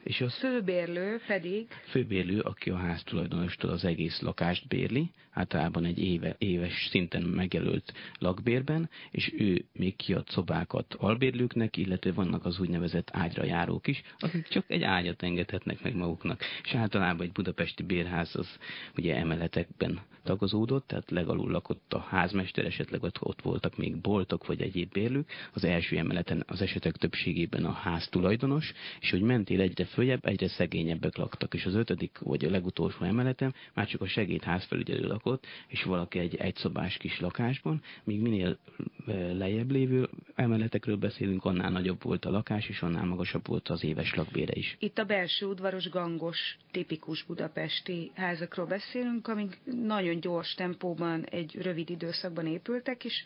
és 0.09 0.21
a 0.21 0.29
főbérlő 0.29 1.19
pedig? 1.27 1.67
Főbérlő, 1.87 2.39
aki 2.39 2.69
a 2.69 2.75
háztulajdonostól 2.75 3.69
az 3.69 3.85
egész 3.85 4.21
lakást 4.21 4.67
bérli, 4.67 5.11
általában 5.31 5.85
egy 5.85 5.99
éve, 5.99 6.35
éves 6.37 6.87
szinten 6.89 7.21
megjelölt 7.21 7.93
lakbérben, 8.19 8.89
és 9.11 9.33
ő 9.37 9.65
még 9.73 9.95
kiad 9.95 10.27
szobákat 10.27 10.93
albérlőknek, 10.93 11.77
illetve 11.77 12.11
vannak 12.11 12.45
az 12.45 12.59
úgynevezett 12.59 13.09
ágyra 13.11 13.43
járók 13.43 13.87
is, 13.87 14.01
akik 14.19 14.47
csak 14.47 14.65
egy 14.67 14.83
ágyat 14.83 15.23
engedhetnek 15.23 15.81
meg 15.81 15.95
maguknak. 15.95 16.41
És 16.63 16.73
általában 16.73 17.25
egy 17.25 17.31
budapesti 17.31 17.83
bérház 17.83 18.35
az 18.35 18.57
ugye 18.97 19.15
emeletekben 19.15 19.99
tagozódott, 20.23 20.87
tehát 20.87 21.11
legalul 21.11 21.51
lakott 21.51 21.93
a 21.93 21.99
házmester, 21.99 22.65
esetleg 22.65 23.03
ott, 23.03 23.41
voltak 23.41 23.77
még 23.77 23.97
boltok 23.97 24.45
vagy 24.45 24.61
egyéb 24.61 24.91
bérlők. 24.91 25.31
Az 25.53 25.63
első 25.63 25.97
emeleten 25.97 26.43
az 26.47 26.61
esetek 26.61 26.95
többségében 26.95 27.65
a 27.65 27.71
ház 27.71 28.07
tulajdonos, 28.07 28.73
és 28.99 29.11
hogy 29.11 29.21
mentél 29.21 29.61
egyre 29.61 29.85
följebb, 29.85 30.25
egyre 30.25 30.47
szegényebbek 30.47 31.17
laktak, 31.17 31.53
és 31.53 31.65
az 31.65 31.75
ötödik 31.75 32.17
vagy 32.19 32.45
a 32.45 32.49
legutolsó 32.49 33.05
emeleten 33.05 33.53
már 33.73 33.87
csak 33.87 34.01
a 34.01 34.07
segédházfelügyelő 34.07 35.07
lakott, 35.07 35.45
és 35.67 35.83
valaki 35.83 36.19
egy 36.19 36.35
egyszobás 36.35 36.97
kis 36.97 37.19
lakásban, 37.19 37.81
míg 38.03 38.21
minél 38.21 38.57
lejjebb 39.33 39.71
lévő 39.71 40.09
emeletekről 40.35 40.97
beszélünk, 40.97 41.45
annál 41.45 41.71
nagyobb 41.71 42.03
volt 42.03 42.25
a 42.25 42.31
lakás, 42.31 42.69
és 42.69 42.81
annál 42.81 43.05
magasabb 43.05 43.47
volt 43.47 43.69
az 43.69 43.83
éves 43.83 44.13
lakbére 44.13 44.53
is. 44.55 44.75
Itt 44.79 44.97
a 44.97 45.03
belső 45.03 45.45
udvaros, 45.45 45.89
gangos, 45.89 46.57
tipikus 46.71 47.23
budapesti 47.23 48.11
házakról 48.15 48.65
beszélünk, 48.65 49.27
amik 49.27 49.59
nagyon 49.83 50.19
gyors 50.19 50.53
tempóban 50.53 51.25
egy 51.25 51.55
rövid 51.61 51.89
időszakban 51.89 52.47
épültek, 52.47 53.03
és 53.05 53.23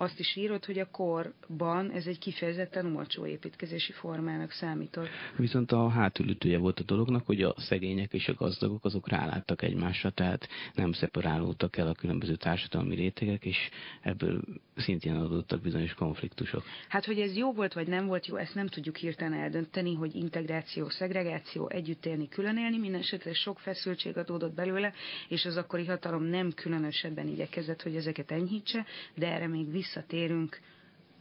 azt 0.00 0.18
is 0.18 0.36
írott, 0.36 0.64
hogy 0.64 0.78
a 0.78 0.90
korban 0.90 1.90
ez 1.90 2.06
egy 2.06 2.18
kifejezetten 2.18 2.96
olcsó 2.96 3.26
építkezési 3.26 3.92
formának 3.92 4.50
számított. 4.50 5.08
Viszont 5.36 5.72
a 5.72 5.88
hátulütője 5.88 6.58
volt 6.58 6.80
a 6.80 6.82
dolognak, 6.82 7.26
hogy 7.26 7.42
a 7.42 7.54
szegények 7.56 8.12
és 8.12 8.28
a 8.28 8.34
gazdagok 8.34 8.84
azok 8.84 9.08
ráláttak 9.08 9.62
egymásra, 9.62 10.10
tehát 10.10 10.48
nem 10.74 10.92
szeparálódtak 10.92 11.76
el 11.76 11.88
a 11.88 11.94
különböző 11.94 12.34
társadalmi 12.34 12.94
rétegek, 12.94 13.44
és 13.44 13.68
ebből 14.00 14.40
szintén 14.76 15.14
adottak 15.14 15.60
bizonyos 15.60 15.94
konfliktusok. 15.94 16.62
Hát, 16.88 17.04
hogy 17.04 17.20
ez 17.20 17.36
jó 17.36 17.52
volt 17.52 17.72
vagy 17.72 17.88
nem 17.88 18.06
volt 18.06 18.26
jó, 18.26 18.36
ezt 18.36 18.54
nem 18.54 18.66
tudjuk 18.66 18.96
hirtelen 18.96 19.38
eldönteni, 19.38 19.94
hogy 19.94 20.14
integráció, 20.14 20.88
szegregáció, 20.88 21.68
együtt 21.68 22.06
élni, 22.06 22.28
külön 22.28 22.56
élni, 22.56 22.78
minden 22.78 23.00
esetre 23.00 23.32
sok 23.32 23.58
feszültség 23.58 24.16
adódott 24.16 24.54
belőle, 24.54 24.92
és 25.28 25.44
az 25.44 25.56
akkori 25.56 25.84
hatalom 25.86 26.22
nem 26.22 26.52
különösebben 26.52 27.28
igyekezett, 27.28 27.82
hogy 27.82 27.96
ezeket 27.96 28.30
enyhítse, 28.30 28.86
de 29.14 29.32
erre 29.32 29.46
még 29.46 29.70
vissza 29.70 29.89
visszatérünk 29.94 30.60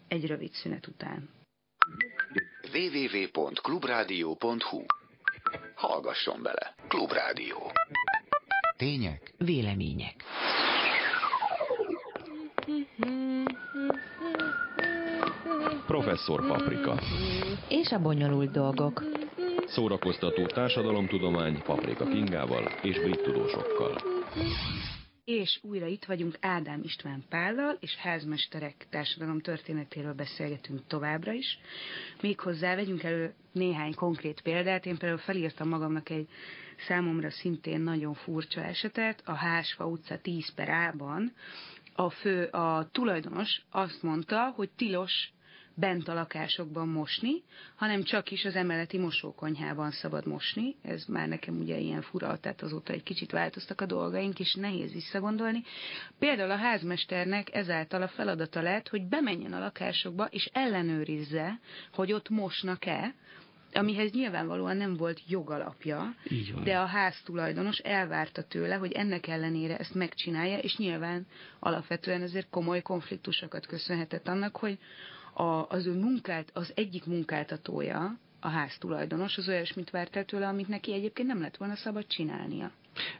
egy 0.07 0.25
rövid 0.25 0.51
szünet 0.51 0.87
után. 0.87 1.29
www.clubradio.hu 2.73 4.83
Hallgasson 5.75 6.43
bele! 6.43 6.75
Klubrádió. 6.87 7.71
Tények. 8.77 9.33
Vélemények. 9.37 10.23
Professzor 15.85 16.47
Paprika. 16.47 16.99
És 17.69 17.91
a 17.91 17.99
bonyolult 17.99 18.51
dolgok. 18.51 19.03
Szórakoztató 19.67 20.45
társadalomtudomány 20.45 21.61
Paprika 21.61 22.05
Kingával 22.05 22.63
és 22.81 22.99
brit 22.99 23.21
tudósokkal 23.21 24.01
és 25.29 25.59
újra 25.61 25.85
itt 25.85 26.05
vagyunk 26.05 26.37
Ádám 26.41 26.81
István 26.83 27.23
Pállal, 27.29 27.77
és 27.79 27.95
házmesterek 27.95 28.87
társadalom 28.89 29.41
történetéről 29.41 30.13
beszélgetünk 30.13 30.87
továbbra 30.87 31.31
is. 31.31 31.59
Méghozzá 32.21 32.75
vegyünk 32.75 33.03
elő 33.03 33.33
néhány 33.51 33.93
konkrét 33.93 34.41
példát. 34.41 34.85
Én 34.85 34.97
például 34.97 35.19
felírtam 35.21 35.67
magamnak 35.69 36.09
egy 36.09 36.27
számomra 36.87 37.29
szintén 37.29 37.81
nagyon 37.81 38.13
furcsa 38.13 38.63
esetet. 38.63 39.21
A 39.25 39.33
Hásfa 39.33 39.85
utca 39.85 40.17
10 40.21 40.53
per 40.53 40.69
a, 41.93 42.09
fő, 42.09 42.43
a 42.43 42.89
tulajdonos 42.91 43.61
azt 43.69 44.03
mondta, 44.03 44.53
hogy 44.55 44.69
tilos 44.75 45.31
bent 45.79 46.07
a 46.07 46.13
lakásokban 46.13 46.87
mosni, 46.87 47.43
hanem 47.75 48.03
csak 48.03 48.31
is 48.31 48.45
az 48.45 48.55
emeleti 48.55 48.97
mosókonyhában 48.97 49.91
szabad 49.91 50.27
mosni. 50.27 50.75
Ez 50.81 51.05
már 51.05 51.27
nekem 51.27 51.59
ugye 51.59 51.77
ilyen 51.77 52.01
fura, 52.01 52.37
tehát 52.37 52.61
azóta 52.61 52.93
egy 52.93 53.03
kicsit 53.03 53.31
változtak 53.31 53.81
a 53.81 53.85
dolgaink, 53.85 54.39
és 54.39 54.53
nehéz 54.53 54.93
visszagondolni. 54.93 55.63
Például 56.19 56.51
a 56.51 56.55
házmesternek 56.55 57.55
ezáltal 57.55 58.01
a 58.01 58.07
feladata 58.07 58.61
lett, 58.61 58.87
hogy 58.87 59.07
bemenjen 59.07 59.53
a 59.53 59.59
lakásokba, 59.59 60.25
és 60.25 60.49
ellenőrizze, 60.53 61.59
hogy 61.93 62.13
ott 62.13 62.29
mosnak-e, 62.29 63.13
amihez 63.73 64.11
nyilvánvalóan 64.11 64.77
nem 64.77 64.97
volt 64.97 65.21
jogalapja, 65.27 66.15
de 66.63 66.77
a 66.77 66.85
háztulajdonos 66.85 67.77
elvárta 67.77 68.43
tőle, 68.43 68.75
hogy 68.75 68.91
ennek 68.91 69.27
ellenére 69.27 69.77
ezt 69.77 69.93
megcsinálja, 69.93 70.57
és 70.57 70.77
nyilván 70.77 71.27
alapvetően 71.59 72.21
ezért 72.21 72.49
komoly 72.49 72.81
konfliktusokat 72.81 73.65
köszönhetett 73.65 74.27
annak, 74.27 74.55
hogy 74.55 74.77
a, 75.39 75.65
az 75.69 75.85
ő 75.85 75.93
munkált, 75.93 76.49
az 76.53 76.71
egyik 76.75 77.05
munkáltatója, 77.05 78.17
a 78.39 78.47
háztulajdonos, 78.47 79.37
az 79.37 79.47
olyasmit 79.47 79.89
várt 79.89 80.15
el 80.15 80.25
tőle, 80.25 80.47
amit 80.47 80.67
neki 80.67 80.93
egyébként 80.93 81.27
nem 81.27 81.41
lett 81.41 81.57
volna 81.57 81.75
szabad 81.75 82.07
csinálnia. 82.07 82.71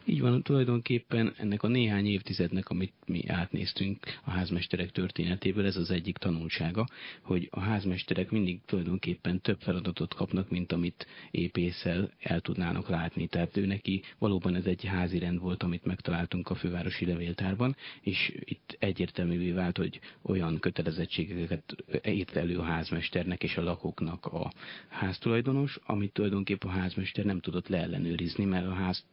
Így 0.06 0.22
van, 0.22 0.44
tulajdonképpen 0.44 1.34
ennek 1.38 1.64
a 1.64 1.68
néhány 1.68 2.08
évtizednek, 2.08 2.70
amit 2.70 2.94
mi 3.06 3.28
átnéztünk 3.28 3.98
a 4.24 4.30
házmesterek 4.30 4.92
történetéből, 4.92 5.66
ez 5.66 5.78
az 5.78 5.92
egyik 5.92 6.18
tanulsága, 6.18 6.88
hogy 7.22 7.48
a 7.52 7.60
házmesterek 7.60 8.32
mindig 8.32 8.60
tulajdonképpen 8.66 9.42
több 9.42 9.60
feladatot 9.62 10.14
kapnak, 10.14 10.50
mint 10.50 10.72
amit 10.72 11.08
épészel 11.32 12.12
el 12.20 12.40
tudnának 12.40 12.90
látni. 12.90 13.28
Tehát 13.28 13.58
ő 13.58 13.66
neki 13.66 14.02
valóban 14.18 14.56
ez 14.56 14.66
egy 14.66 14.86
házi 14.86 15.20
rend 15.20 15.40
volt, 15.40 15.64
amit 15.64 15.86
megtaláltunk 15.86 16.50
a 16.50 16.56
fővárosi 16.56 17.06
levéltárban, 17.06 17.76
és 18.02 18.34
itt 18.40 18.76
egyértelművé 18.80 19.52
vált, 19.52 19.78
hogy 19.78 20.00
olyan 20.22 20.60
kötelezettségeket 20.60 21.76
írt 22.06 22.36
elő 22.36 22.58
a 22.58 22.64
házmesternek 22.64 23.44
és 23.44 23.58
a 23.58 23.64
lakóknak 23.64 24.26
a 24.26 24.52
háztulajdonos, 24.88 25.80
amit 25.86 26.14
tulajdonképpen 26.14 26.70
a 26.70 26.74
házmester 26.80 27.26
nem 27.26 27.40
tudott 27.40 27.68
leellenőrizni, 27.68 28.46
mert 28.46 28.66
a 28.66 28.74
ház 28.74 29.06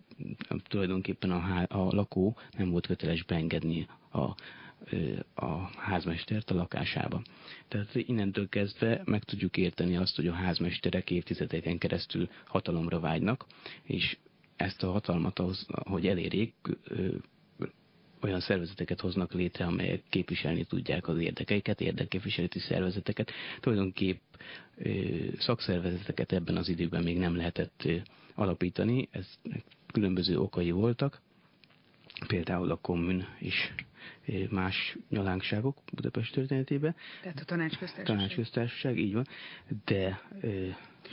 tulajdonképpen 0.68 1.30
a, 1.30 1.66
a 1.68 1.94
lakó 1.94 2.36
nem 2.58 2.70
volt 2.70 2.86
köteles 2.86 3.22
beengedni 3.22 3.86
a, 4.10 4.34
a 5.34 5.70
házmestert 5.76 6.50
a 6.50 6.54
lakásába. 6.54 7.22
Tehát 7.68 7.94
innentől 7.94 8.48
kezdve 8.48 9.02
meg 9.04 9.24
tudjuk 9.24 9.56
érteni 9.56 9.96
azt, 9.96 10.16
hogy 10.16 10.26
a 10.26 10.32
házmesterek 10.32 11.10
évtizedeken 11.10 11.78
keresztül 11.78 12.28
hatalomra 12.44 13.00
vágynak, 13.00 13.46
és 13.82 14.16
ezt 14.56 14.82
a 14.82 14.90
hatalmat 14.90 15.38
ahhoz, 15.38 15.66
hogy 15.68 16.06
elérjék, 16.06 16.54
olyan 18.20 18.40
szervezeteket 18.40 19.00
hoznak 19.00 19.32
létre, 19.32 19.64
amelyek 19.64 20.02
képviselni 20.08 20.64
tudják 20.64 21.08
az 21.08 21.18
érdekeiket, 21.18 21.80
érdekképviseleti 21.80 22.58
szervezeteket. 22.58 23.30
Tulajdonképp 23.60 24.20
szakszervezeteket 25.38 26.32
ebben 26.32 26.56
az 26.56 26.68
időben 26.68 27.02
még 27.02 27.18
nem 27.18 27.36
lehetett 27.36 27.88
alapítani, 28.34 29.08
ez 29.10 29.26
különböző 29.96 30.38
okai 30.38 30.70
voltak, 30.70 31.20
például 32.26 32.70
a 32.70 32.76
kommun 32.76 33.26
is 33.40 33.74
más 34.50 34.96
nyalánkságok 35.08 35.78
Budapest 35.92 36.32
történetében. 36.34 36.94
Tehát 37.22 37.40
a 37.40 37.44
tanácsköztársaság. 37.44 38.16
Tanácsköztársaság, 38.16 38.98
így 38.98 39.12
van. 39.12 39.26
De... 39.84 40.20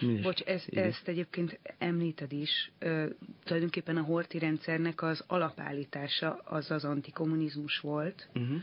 Mindes, 0.01 0.23
Bocs, 0.23 0.41
ezt, 0.41 0.67
ezt 0.69 1.07
egyébként 1.07 1.59
említed 1.77 2.31
is. 2.31 2.71
Ö, 2.79 3.05
tulajdonképpen 3.43 3.97
a 3.97 4.01
horti 4.01 4.39
rendszernek 4.39 5.01
az 5.01 5.23
alapállítása 5.27 6.33
az 6.43 6.71
az 6.71 6.85
antikommunizmus 6.85 7.79
volt, 7.79 8.29
uh-huh. 8.35 8.61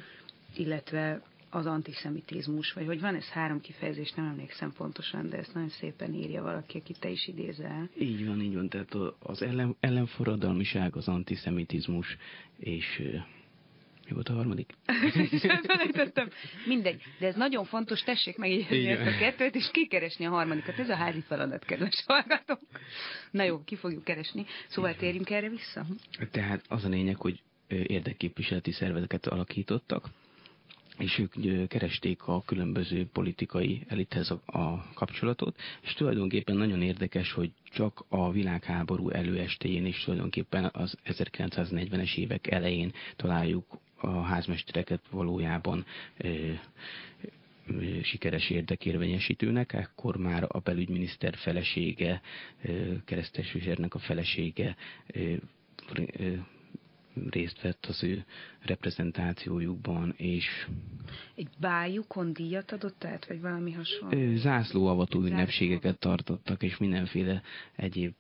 illetve 0.57 1.23
az 1.51 1.67
antiszemitizmus, 1.67 2.73
vagy 2.73 2.87
hogy 2.87 3.01
van 3.01 3.15
ez 3.15 3.29
három 3.29 3.61
kifejezés, 3.61 4.13
nem 4.13 4.27
emlékszem 4.27 4.73
pontosan, 4.73 5.29
de 5.29 5.37
ezt 5.37 5.55
nagyon 5.55 5.69
szépen 5.69 6.15
írja 6.15 6.43
valaki, 6.43 6.79
aki 6.79 6.95
te 7.01 7.09
is 7.09 7.29
idézel. 7.29 7.89
Így 7.99 8.27
van, 8.27 8.41
így 8.41 8.55
van, 8.55 8.69
tehát 8.69 8.95
az 9.19 9.43
ellen, 9.43 9.77
ellenforradalmiság, 9.81 10.97
az 10.97 11.09
antiszemitizmus, 11.09 12.17
és 12.59 13.03
mi 14.09 14.13
volt 14.17 14.29
a 14.29 14.33
harmadik? 14.33 14.73
Mindegy, 16.67 17.03
de 17.19 17.27
ez 17.27 17.35
nagyon 17.35 17.65
fontos, 17.65 18.03
tessék 18.03 18.37
megjegyezni 18.37 18.87
ezt 18.87 19.15
a 19.15 19.19
kettőt, 19.19 19.55
és 19.55 19.71
kikeresni 19.73 20.27
a 20.27 20.31
harmadikat. 20.31 20.79
Ez 20.79 20.89
a 20.89 20.95
házi 20.95 21.21
feladat, 21.21 21.65
kedves 21.65 22.05
hallgatók. 22.07 22.61
Na 23.31 23.43
jó, 23.43 23.65
ki 23.65 23.77
fogjuk 23.77 24.05
keresni. 24.05 24.45
Szóval 24.69 24.95
térjünk 24.95 25.31
erre 25.31 25.49
vissza. 25.49 25.87
Tehát 26.31 26.65
az 26.69 26.85
a 26.85 26.89
lényeg, 26.89 27.17
hogy 27.17 27.43
érdekképviseleti 27.69 28.73
szervezeteket 28.73 29.27
alakítottak, 29.27 30.09
és 31.01 31.19
ők 31.19 31.69
keresték 31.69 32.27
a 32.27 32.43
különböző 32.47 33.07
politikai 33.13 33.85
elithez 33.89 34.31
a, 34.31 34.41
a 34.47 34.87
kapcsolatot, 34.95 35.57
és 35.81 35.93
tulajdonképpen 35.93 36.57
nagyon 36.57 36.83
érdekes, 36.83 37.33
hogy 37.33 37.51
csak 37.65 38.05
a 38.09 38.31
világháború 38.31 39.11
előestéjén 39.11 39.87
és 39.87 40.05
tulajdonképpen 40.05 40.71
az 40.73 40.97
1940-es 41.05 42.17
évek 42.17 42.51
elején 42.51 42.93
találjuk 43.17 43.65
a 43.97 44.21
házmestereket 44.21 45.01
valójában 45.11 45.85
ö, 46.17 46.53
sikeres 48.03 48.51
érdekérvényesítőnek, 48.51 49.73
ekkor 49.73 50.17
már 50.17 50.45
a 50.49 50.59
belügyminiszter 50.59 51.35
felesége, 51.37 52.21
keresztes 53.05 53.57
a 53.89 53.99
felesége 53.99 54.77
részt 57.31 57.61
vett 57.61 57.87
az 57.87 58.03
ő 58.03 58.25
reprezentációjukban, 58.61 60.15
és... 60.17 60.69
Egy 61.35 61.49
bájukon 61.59 62.33
díjat 62.33 62.73
adott 62.73 63.05
át, 63.05 63.27
vagy 63.27 63.41
valami 63.41 63.73
hasonló? 63.73 64.37
Zászlóavató 64.37 65.21
ünnepségeket 65.21 65.99
tartottak, 65.99 66.63
és 66.63 66.77
mindenféle 66.77 67.43
egyéb 67.77 68.15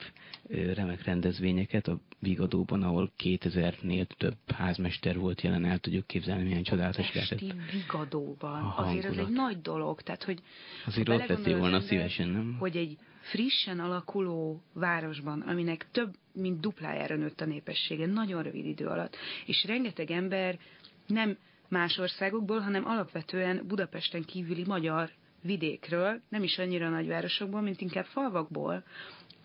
remek 0.48 1.04
rendezvényeket 1.04 1.88
a 1.88 2.00
Vigadóban, 2.18 2.82
ahol 2.82 3.12
2000-nél 3.18 4.06
több 4.16 4.36
házmester 4.54 5.18
volt 5.18 5.40
jelen, 5.40 5.64
el 5.64 5.78
tudjuk 5.78 6.06
képzelni, 6.06 6.42
milyen 6.42 6.62
csodálatos 6.62 7.14
lehetett. 7.14 7.54
Vigadóban, 7.72 8.74
azért 8.76 9.04
ez 9.04 9.16
egy 9.16 9.32
nagy 9.32 9.60
dolog, 9.60 10.02
tehát 10.02 10.24
hogy... 10.24 10.42
Azért 10.86 11.08
ott 11.08 11.26
lettél 11.26 11.58
volna 11.58 11.80
szívesen, 11.80 12.28
nem? 12.28 12.56
Hogy 12.58 12.76
egy 12.76 12.98
frissen 13.30 13.80
alakuló 13.80 14.62
városban, 14.72 15.40
aminek 15.40 15.86
több 15.92 16.14
mint 16.32 16.60
duplájára 16.60 17.16
nőtt 17.16 17.40
a 17.40 17.44
népessége, 17.44 18.06
nagyon 18.06 18.42
rövid 18.42 18.66
idő 18.66 18.86
alatt, 18.86 19.16
és 19.46 19.64
rengeteg 19.64 20.10
ember 20.10 20.58
nem 21.06 21.36
más 21.68 21.98
országokból, 21.98 22.58
hanem 22.58 22.86
alapvetően 22.86 23.64
Budapesten 23.66 24.24
kívüli 24.24 24.64
magyar 24.66 25.10
vidékről, 25.42 26.20
nem 26.28 26.42
is 26.42 26.58
annyira 26.58 26.88
nagyvárosokból, 26.88 27.60
mint 27.60 27.80
inkább 27.80 28.04
falvakból, 28.04 28.84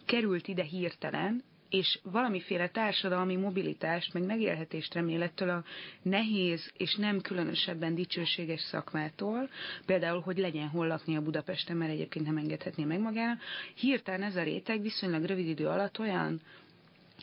került 0.06 0.48
ide 0.48 0.64
hirtelen, 0.64 1.44
és 1.76 2.00
valamiféle 2.04 2.70
társadalmi 2.70 3.36
mobilitást, 3.36 4.14
meg 4.14 4.26
megélhetést 4.26 4.94
remélettől 4.94 5.50
a 5.50 5.64
nehéz 6.02 6.72
és 6.78 6.96
nem 6.96 7.22
különösebben 7.22 7.96
dicsőséges 7.96 8.62
szakmától, 8.62 9.50
például, 9.86 10.22
hogy 10.22 10.38
legyen 10.38 10.68
hol 10.68 10.88
lakni 10.88 11.16
a 11.16 11.22
Budapesten, 11.22 11.78
mert 11.78 11.92
egyébként 11.92 12.26
nem 12.26 12.38
engedhetné 12.38 12.84
meg 12.84 13.00
magának, 13.00 13.42
hirtelen 13.76 14.24
ez 14.24 14.36
a 14.36 14.44
réteg 14.44 14.82
viszonylag 14.82 15.24
rövid 15.24 15.48
idő 15.48 15.68
alatt 15.68 16.00
olyan 16.00 16.42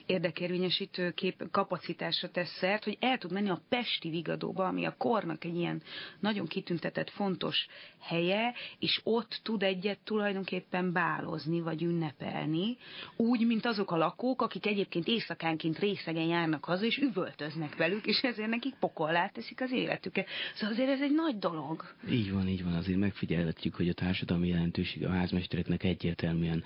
érdekérvényesítő 0.06 1.10
kép, 1.10 1.50
kapacitásra 1.50 2.28
tesz 2.30 2.56
szert, 2.58 2.84
hogy 2.84 2.96
el 3.00 3.18
tud 3.18 3.32
menni 3.32 3.48
a 3.48 3.62
Pesti 3.68 4.10
Vigadóba, 4.10 4.66
ami 4.66 4.84
a 4.84 4.94
kornak 4.98 5.44
egy 5.44 5.56
ilyen 5.56 5.82
nagyon 6.20 6.46
kitüntetett 6.46 7.10
fontos 7.10 7.66
helye, 8.00 8.54
és 8.78 9.00
ott 9.04 9.40
tud 9.42 9.62
egyet 9.62 9.98
tulajdonképpen 10.04 10.92
bálozni, 10.92 11.60
vagy 11.60 11.82
ünnepelni, 11.82 12.76
úgy, 13.16 13.46
mint 13.46 13.66
azok 13.66 13.90
a 13.90 13.96
lakók, 13.96 14.42
akik 14.42 14.66
egyébként 14.66 15.06
éjszakánként 15.06 15.78
részegen 15.78 16.26
járnak 16.26 16.64
haza, 16.64 16.84
és 16.84 16.96
üvöltöznek 16.96 17.76
velük, 17.76 18.06
és 18.06 18.22
ezért 18.22 18.48
nekik 18.48 18.74
pokollá 18.74 19.28
teszik 19.28 19.60
az 19.60 19.72
életüket. 19.72 20.26
Szóval 20.54 20.74
azért 20.74 20.88
ez 20.88 21.00
egy 21.00 21.14
nagy 21.14 21.38
dolog. 21.38 21.94
Így 22.10 22.32
van, 22.32 22.48
így 22.48 22.64
van, 22.64 22.74
azért 22.74 22.98
megfigyelhetjük, 22.98 23.74
hogy 23.74 23.88
a 23.88 23.92
társadalmi 23.92 24.48
jelentőség 24.48 25.04
a 25.04 25.10
házmestereknek 25.10 25.82
egyértelműen 25.84 26.64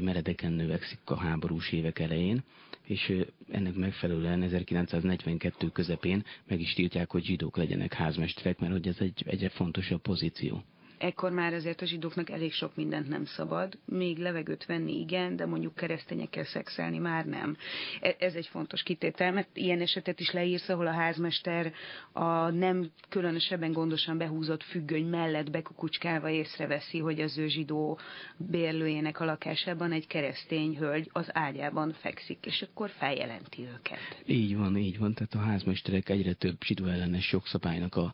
meredeken 0.00 0.52
növekszik 0.52 0.98
a 1.04 1.16
háborús 1.16 1.72
évek 1.72 1.98
elején, 1.98 2.44
és 2.84 3.12
ennek 3.50 3.74
megfelelően 3.74 4.42
1942 4.42 5.68
közepén 5.68 6.24
meg 6.46 6.60
is 6.60 6.72
tiltják, 6.72 7.10
hogy 7.10 7.24
zsidók 7.24 7.56
legyenek 7.56 7.92
házmesterek, 7.92 8.58
mert 8.58 8.72
hogy 8.72 8.88
ez 8.88 8.96
egy 8.98 9.24
egyre 9.26 9.48
fontosabb 9.48 10.00
pozíció 10.00 10.62
ekkor 10.98 11.30
már 11.30 11.52
azért 11.52 11.82
a 11.82 11.86
zsidóknak 11.86 12.30
elég 12.30 12.52
sok 12.52 12.76
mindent 12.76 13.08
nem 13.08 13.24
szabad, 13.24 13.78
még 13.84 14.18
levegőt 14.18 14.66
venni 14.66 15.00
igen, 15.00 15.36
de 15.36 15.46
mondjuk 15.46 15.74
keresztényekkel 15.74 16.44
szexelni 16.44 16.98
már 16.98 17.24
nem. 17.24 17.56
E, 18.00 18.16
ez 18.18 18.34
egy 18.34 18.46
fontos 18.46 18.82
kitétel, 18.82 19.32
mert 19.32 19.48
ilyen 19.52 19.80
esetet 19.80 20.20
is 20.20 20.30
leírsz, 20.30 20.68
ahol 20.68 20.86
a 20.86 20.92
házmester 20.92 21.72
a 22.12 22.50
nem 22.50 22.90
különösebben 23.08 23.72
gondosan 23.72 24.18
behúzott 24.18 24.62
függöny 24.62 25.06
mellett 25.06 25.50
bekukucskálva 25.50 26.28
észreveszi, 26.28 26.98
hogy 26.98 27.20
az 27.20 27.38
ő 27.38 27.48
zsidó 27.48 27.98
bérlőjének 28.36 29.20
a 29.20 29.24
lakásában 29.24 29.92
egy 29.92 30.06
keresztény 30.06 30.76
hölgy 30.76 31.10
az 31.12 31.28
ágyában 31.32 31.92
fekszik, 31.92 32.46
és 32.46 32.62
akkor 32.62 32.90
feljelenti 32.90 33.62
őket. 33.62 34.22
Így 34.26 34.56
van, 34.56 34.76
így 34.76 34.98
van, 34.98 35.14
tehát 35.14 35.34
a 35.34 35.38
házmesterek 35.38 36.08
egyre 36.08 36.32
több 36.32 36.62
zsidó 36.64 36.84
ellenes 36.84 37.32
jogszabálynak 37.32 37.96
a 37.96 38.12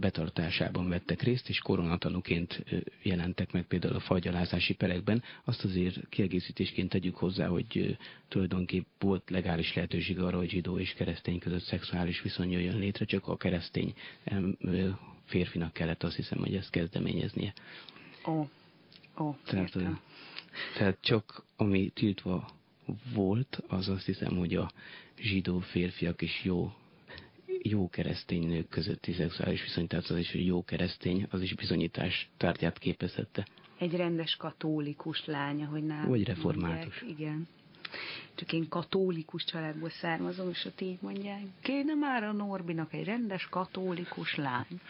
betartásában 0.00 0.88
vettek 0.88 1.22
részt, 1.22 1.48
és 1.48 1.58
koronata 1.58 2.09
tanúként 2.10 2.64
jelentek 3.02 3.52
meg 3.52 3.64
például 3.64 3.94
a 3.94 4.00
fagyalázási 4.00 4.74
perekben, 4.74 5.22
azt 5.44 5.64
azért 5.64 6.08
kiegészítésként 6.08 6.88
tegyük 6.88 7.16
hozzá, 7.16 7.46
hogy 7.46 7.96
tulajdonképp 8.28 8.86
volt 8.98 9.30
legális 9.30 9.74
lehetőség 9.74 10.18
arra, 10.18 10.36
hogy 10.36 10.50
zsidó 10.50 10.78
és 10.78 10.92
keresztény 10.92 11.38
között 11.38 11.62
szexuális 11.62 12.22
viszony 12.22 12.50
jöjjön 12.50 12.78
létre, 12.78 13.04
csak 13.04 13.28
a 13.28 13.36
keresztény 13.36 13.94
férfinak 15.24 15.72
kellett 15.72 16.02
azt 16.02 16.16
hiszem, 16.16 16.38
hogy 16.38 16.54
ezt 16.54 16.70
kezdeményeznie. 16.70 17.52
Ó, 18.26 18.48
oh, 19.16 19.36
tehát, 19.44 19.76
tehát 20.76 20.98
csak 21.00 21.44
ami 21.56 21.88
tiltva 21.88 22.50
volt, 23.14 23.62
az 23.68 23.88
azt 23.88 24.06
hiszem, 24.06 24.36
hogy 24.36 24.54
a 24.54 24.72
zsidó 25.18 25.58
férfiak 25.58 26.22
és 26.22 26.44
jó 26.44 26.72
jó 27.62 27.88
keresztény 27.88 28.46
nők 28.46 28.68
közötti 28.68 29.12
szexuális 29.12 29.62
viszony, 29.62 29.86
tehát 29.86 30.10
az 30.10 30.16
is, 30.16 30.32
hogy 30.32 30.46
jó 30.46 30.64
keresztény, 30.64 31.26
az 31.30 31.42
is 31.42 31.54
bizonyítás 31.54 32.30
tárgyát 32.36 32.78
képezhette. 32.78 33.46
Egy 33.78 33.96
rendes 33.96 34.36
katolikus 34.36 35.24
lánya, 35.24 35.66
hogy 35.66 35.82
nálam. 35.82 36.08
Vagy 36.08 36.24
református. 36.24 37.00
Mondják, 37.00 37.18
igen. 37.18 37.48
csak 38.34 38.52
én 38.52 38.68
katólikus 38.68 39.44
családból 39.44 39.90
származom, 39.90 40.48
és 40.50 40.64
ott 40.64 40.80
így 40.80 40.98
mondják, 41.00 41.42
kéne 41.62 41.94
már 41.94 42.22
a 42.22 42.32
Norbinak 42.32 42.92
egy 42.92 43.04
rendes 43.04 43.46
katólikus 43.50 44.34
lány. 44.34 44.80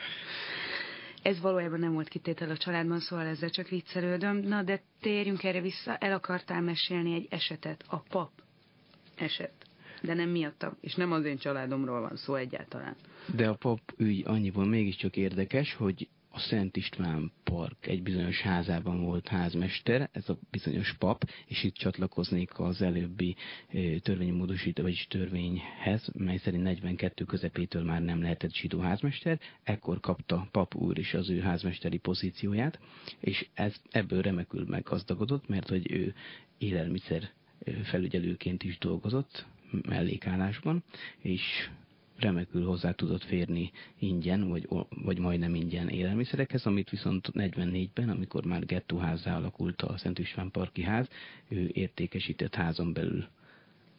Ez 1.22 1.40
valójában 1.40 1.78
nem 1.78 1.92
volt 1.92 2.08
kitétel 2.08 2.50
a 2.50 2.56
családban, 2.56 3.00
szóval 3.00 3.26
ezzel 3.26 3.50
csak 3.50 3.68
viccelődöm. 3.68 4.36
Na, 4.36 4.62
de 4.62 4.82
térjünk 5.00 5.44
erre 5.44 5.60
vissza, 5.60 5.96
el 5.96 6.12
akartál 6.12 6.60
mesélni 6.60 7.14
egy 7.14 7.26
esetet, 7.30 7.84
a 7.88 7.98
pap 7.98 8.30
eset. 9.14 9.59
De 10.02 10.14
nem 10.14 10.28
miattam, 10.28 10.76
és 10.80 10.94
nem 10.94 11.12
az 11.12 11.24
én 11.24 11.36
családomról 11.36 12.00
van 12.00 12.16
szó 12.16 12.34
egyáltalán. 12.34 12.96
De 13.34 13.48
a 13.48 13.54
pap 13.54 13.80
ügy 13.96 14.22
annyiból 14.26 14.64
mégiscsak 14.64 15.16
érdekes, 15.16 15.74
hogy 15.74 16.08
a 16.32 16.38
Szent 16.38 16.76
István 16.76 17.32
Park 17.44 17.86
egy 17.86 18.02
bizonyos 18.02 18.40
házában 18.40 19.00
volt 19.00 19.28
házmester, 19.28 20.08
ez 20.12 20.28
a 20.28 20.38
bizonyos 20.50 20.94
pap, 20.98 21.24
és 21.46 21.62
itt 21.62 21.74
csatlakoznék 21.74 22.58
az 22.58 22.82
előbbi 22.82 23.36
törvényi 24.02 24.30
módosító, 24.30 24.82
vagyis 24.82 25.06
törvényhez, 25.06 26.10
mely 26.14 26.36
szerint 26.36 26.62
42 26.62 27.24
közepétől 27.24 27.82
már 27.82 28.02
nem 28.02 28.22
lehetett 28.22 28.54
zsidó 28.54 28.78
házmester, 28.78 29.40
ekkor 29.62 30.00
kapta 30.00 30.48
pap 30.50 30.74
úr 30.74 30.98
is 30.98 31.14
az 31.14 31.30
ő 31.30 31.40
házmesteri 31.40 31.98
pozícióját, 31.98 32.78
és 33.20 33.48
ez 33.54 33.76
ebből 33.90 34.22
remekül 34.22 34.64
meggazdagodott, 34.68 35.48
mert 35.48 35.68
hogy 35.68 35.92
ő 35.92 36.14
élelmiszer 36.58 37.30
felügyelőként 37.82 38.62
is 38.62 38.78
dolgozott 38.78 39.46
mellékállásban, 39.88 40.82
és 41.18 41.70
remekül 42.20 42.64
hozzá 42.64 42.92
tudott 42.92 43.24
férni 43.24 43.70
ingyen, 43.98 44.48
vagy, 44.48 44.68
vagy 44.88 45.18
majdnem 45.18 45.54
ingyen 45.54 45.88
élelmiszerekhez, 45.88 46.66
amit 46.66 46.90
viszont 46.90 47.28
44-ben, 47.32 48.08
amikor 48.08 48.44
már 48.44 48.66
gettóházzá 48.66 49.36
alakult 49.36 49.82
a 49.82 49.98
Szent 49.98 50.18
István 50.18 50.50
Parki 50.50 50.82
ház, 50.82 51.08
ő 51.48 51.70
értékesített 51.72 52.54
házon 52.54 52.92
belül. 52.92 53.26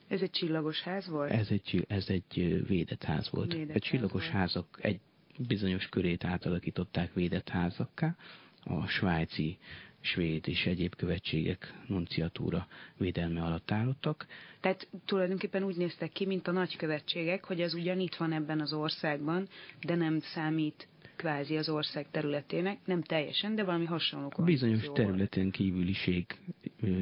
Ez 0.07 0.21
egy 0.21 0.29
csillagos 0.29 0.81
ház 0.81 1.07
volt? 1.07 1.31
Ez 1.31 1.47
egy, 1.49 1.85
ez 1.87 2.09
egy 2.09 2.63
védett 2.67 3.03
ház 3.03 3.29
volt. 3.29 3.53
Védett 3.53 3.75
a 3.75 3.79
csillagos 3.79 4.23
ház 4.23 4.33
házak 4.33 4.79
egy 4.81 4.99
bizonyos 5.47 5.89
körét 5.89 6.23
átalakították 6.23 7.13
védett 7.13 7.49
házakká. 7.49 8.15
A 8.63 8.87
svájci 8.87 9.57
svéd 10.01 10.47
és 10.47 10.65
egyéb 10.65 10.95
követségek 10.95 11.73
nunciatúra 11.87 12.67
védelme 12.97 13.41
alatt 13.41 13.71
állottak. 13.71 14.27
Tehát 14.59 14.87
tulajdonképpen 15.05 15.63
úgy 15.63 15.75
néztek 15.75 16.11
ki, 16.11 16.25
mint 16.25 16.47
a 16.47 16.51
nagykövetségek, 16.51 17.45
hogy 17.45 17.61
ez 17.61 17.73
ugyan 17.73 17.99
itt 17.99 18.15
van 18.15 18.31
ebben 18.31 18.59
az 18.59 18.73
országban, 18.73 19.47
de 19.81 19.95
nem 19.95 20.19
számít 20.19 20.87
kvázi 21.15 21.57
az 21.57 21.69
ország 21.69 22.05
területének, 22.11 22.77
nem 22.85 23.01
teljesen, 23.01 23.55
de 23.55 23.63
valami 23.63 23.85
hasonló 23.85 24.31
Bizonyos 24.37 24.89
területen 24.93 25.51
kívüliség 25.51 26.25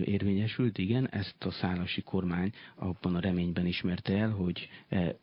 érvényesült, 0.04 0.78
igen, 0.78 1.10
ezt 1.10 1.46
a 1.46 1.52
szálasi 1.52 2.02
kormány 2.02 2.52
abban 2.76 3.16
a 3.16 3.20
reményben 3.20 3.66
ismerte 3.66 4.18
el, 4.18 4.30
hogy 4.30 4.70
e, 4.90 5.16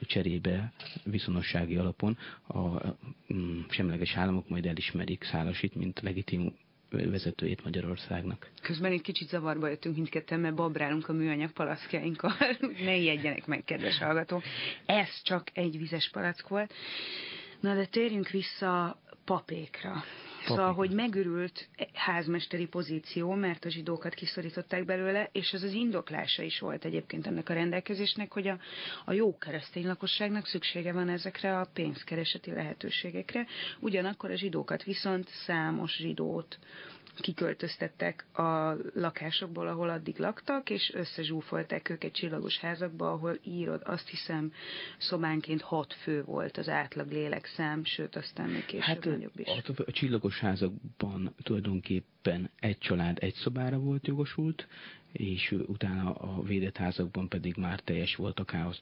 cserébe 0.00 0.72
viszonossági 1.04 1.76
alapon 1.76 2.16
a 2.46 2.86
mm, 3.34 3.60
semleges 3.68 4.16
államok 4.16 4.48
majd 4.48 4.66
elismerik 4.66 5.24
Szálasit, 5.24 5.74
mint 5.74 6.00
legitim 6.00 6.52
vezetőjét 6.90 7.64
Magyarországnak. 7.64 8.50
Közben 8.62 8.92
egy 8.92 9.00
kicsit 9.00 9.28
zavarba 9.28 9.68
jöttünk 9.68 9.94
mindketten, 9.94 10.40
mert 10.40 10.54
babrálunk 10.54 11.08
a 11.08 11.12
műanyag 11.12 11.50
palaszkjainkkal. 11.50 12.32
ne 12.84 12.94
ijedjenek 12.94 13.46
meg, 13.46 13.64
kedves 13.64 13.98
hallgatók. 13.98 14.42
Ez 14.86 15.22
csak 15.22 15.48
egy 15.52 15.78
vizes 15.78 16.10
palack 16.10 16.48
volt. 16.48 16.72
Na 17.60 17.74
de 17.74 17.86
térjünk 17.86 18.28
vissza 18.28 19.00
papékra. 19.24 20.04
Szóval, 20.48 20.72
hogy 20.72 20.90
megürült 20.90 21.68
házmesteri 21.92 22.66
pozíció, 22.66 23.32
mert 23.32 23.64
a 23.64 23.70
zsidókat 23.70 24.14
kiszorították 24.14 24.84
belőle, 24.84 25.28
és 25.32 25.52
ez 25.52 25.62
az 25.62 25.72
indoklása 25.72 26.42
is 26.42 26.58
volt 26.58 26.84
egyébként 26.84 27.26
ennek 27.26 27.48
a 27.48 27.54
rendelkezésnek, 27.54 28.32
hogy 28.32 28.48
a, 28.48 28.58
a 29.04 29.12
jó 29.12 29.38
keresztény 29.38 29.86
lakosságnak 29.86 30.46
szüksége 30.46 30.92
van 30.92 31.08
ezekre 31.08 31.58
a 31.58 31.68
pénzkereseti 31.72 32.50
lehetőségekre. 32.50 33.46
Ugyanakkor 33.80 34.30
a 34.30 34.36
zsidókat 34.36 34.82
viszont 34.82 35.28
számos 35.28 35.96
zsidót 35.96 36.58
kiköltöztettek 37.20 38.38
a 38.38 38.76
lakásokból, 38.94 39.66
ahol 39.66 39.88
addig 39.88 40.18
laktak, 40.18 40.70
és 40.70 40.92
összezsúfolták 40.94 41.88
őket 41.88 42.12
csillagos 42.12 42.58
házakba, 42.58 43.10
ahol 43.10 43.38
írod, 43.42 43.82
azt 43.84 44.08
hiszem, 44.08 44.52
szobánként 44.98 45.60
hat 45.60 45.92
fő 45.94 46.24
volt 46.24 46.56
az 46.56 46.68
átlag 46.68 47.10
lélekszám, 47.10 47.84
sőt, 47.84 48.16
aztán 48.16 48.48
még 48.48 48.64
később 48.64 48.84
hát, 48.84 49.04
nagyobb 49.04 49.38
is. 49.38 49.46
A, 49.46 49.82
a 49.86 49.92
csillagos 49.92 50.38
házakban 50.38 51.34
tulajdonképpen 51.42 52.50
egy 52.60 52.78
család 52.78 53.18
egy 53.20 53.34
szobára 53.34 53.78
volt 53.78 54.06
jogosult, 54.06 54.66
és 55.12 55.54
utána 55.66 56.12
a 56.12 56.42
védett 56.42 56.76
házakban 56.76 57.28
pedig 57.28 57.56
már 57.56 57.80
teljes 57.80 58.16
volt 58.16 58.38
a 58.40 58.44
káosz, 58.44 58.80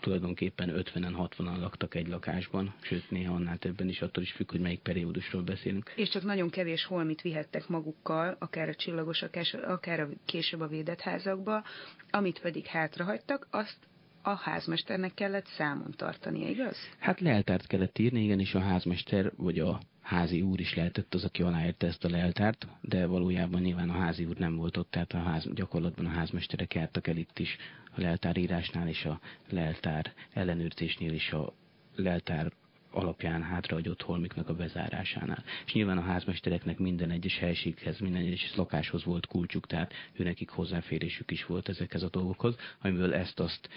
tulajdonképpen 0.00 0.70
50-en, 0.74 1.28
60-an 1.38 1.58
laktak 1.60 1.94
egy 1.94 2.08
lakásban, 2.08 2.74
sőt 2.80 3.10
néha 3.10 3.34
annál 3.34 3.58
többen 3.58 3.88
is, 3.88 4.02
attól 4.02 4.22
is 4.22 4.32
függ, 4.32 4.50
hogy 4.50 4.60
melyik 4.60 4.80
periódusról 4.80 5.42
beszélünk. 5.42 5.92
És 5.96 6.08
csak 6.08 6.22
nagyon 6.22 6.50
kevés 6.50 6.84
holmit 6.84 7.22
vihettek 7.22 7.68
magukkal, 7.68 8.36
akár 8.38 8.68
a 8.68 8.74
csillagos, 8.74 9.22
akár 9.66 10.00
a 10.00 10.08
később 10.24 10.60
a 10.60 10.66
védett 10.66 11.00
házakba, 11.00 11.64
amit 12.10 12.40
pedig 12.40 12.66
hátrahagytak, 12.66 13.46
azt 13.50 13.78
a 14.22 14.34
házmesternek 14.34 15.14
kellett 15.14 15.46
számon 15.46 15.94
tartania, 15.96 16.48
igaz? 16.48 16.76
Hát 16.98 17.20
leltárt 17.20 17.66
kellett 17.66 17.98
írni, 17.98 18.22
igen, 18.22 18.40
és 18.40 18.54
a 18.54 18.60
házmester, 18.60 19.32
vagy 19.36 19.58
a 19.58 19.80
házi 20.08 20.42
úr 20.42 20.60
is 20.60 20.74
lehetett 20.74 21.14
az, 21.14 21.24
aki 21.24 21.42
aláírta 21.42 21.86
ezt 21.86 22.04
a 22.04 22.08
leltárt, 22.08 22.66
de 22.80 23.06
valójában 23.06 23.60
nyilván 23.60 23.90
a 23.90 23.98
házi 23.98 24.24
úr 24.24 24.36
nem 24.36 24.56
volt 24.56 24.76
ott, 24.76 24.90
tehát 24.90 25.12
a 25.12 25.18
ház, 25.18 25.48
gyakorlatban 25.54 26.06
a 26.06 26.08
házmesterek 26.08 26.74
jártak 26.74 27.06
el 27.06 27.16
itt 27.16 27.38
is 27.38 27.56
a 27.96 28.00
leltárírásnál 28.00 28.88
és 28.88 29.04
a 29.04 29.20
leltár 29.48 30.12
ellenőrzésnél 30.32 31.12
is 31.12 31.32
a 31.32 31.52
leltár 31.96 32.52
alapján 32.90 33.42
hátrahagyott 33.42 34.02
holmiknak 34.02 34.48
a 34.48 34.54
bezárásánál. 34.54 35.44
És 35.66 35.72
nyilván 35.72 35.98
a 35.98 36.02
házmestereknek 36.02 36.78
minden 36.78 37.10
egyes 37.10 37.38
helységhez, 37.38 37.98
minden 37.98 38.22
egyes 38.22 38.54
lakáshoz 38.56 39.04
volt 39.04 39.26
kulcsuk, 39.26 39.66
tehát 39.66 39.92
őnekik 40.12 40.48
hozzáférésük 40.48 41.30
is 41.30 41.46
volt 41.46 41.68
ezekhez 41.68 42.02
a 42.02 42.08
dolgokhoz, 42.10 42.56
amiből 42.82 43.14
ezt 43.14 43.40
azt 43.40 43.68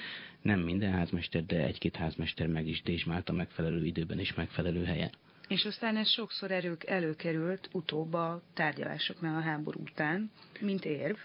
nem 0.42 0.60
minden 0.60 0.92
házmester, 0.92 1.46
de 1.46 1.64
egy-két 1.64 1.96
házmester 1.96 2.48
meg 2.48 2.68
is 2.68 2.82
dézsmálta 2.82 3.34
megfelelő 3.34 3.86
időben 3.86 4.20
és 4.20 4.34
megfelelő 4.34 4.84
helyen. 4.84 5.12
És 5.52 5.66
aztán 5.66 5.98
ez 5.98 6.10
sokszor 6.10 6.52
erők 6.52 6.86
előkerült 6.86 7.70
utóbb 7.72 8.14
a 8.14 8.42
tárgyalásoknál 8.54 9.36
a 9.36 9.42
háború 9.42 9.80
után, 9.82 10.32
mint 10.60 10.86
érv. 10.86 11.16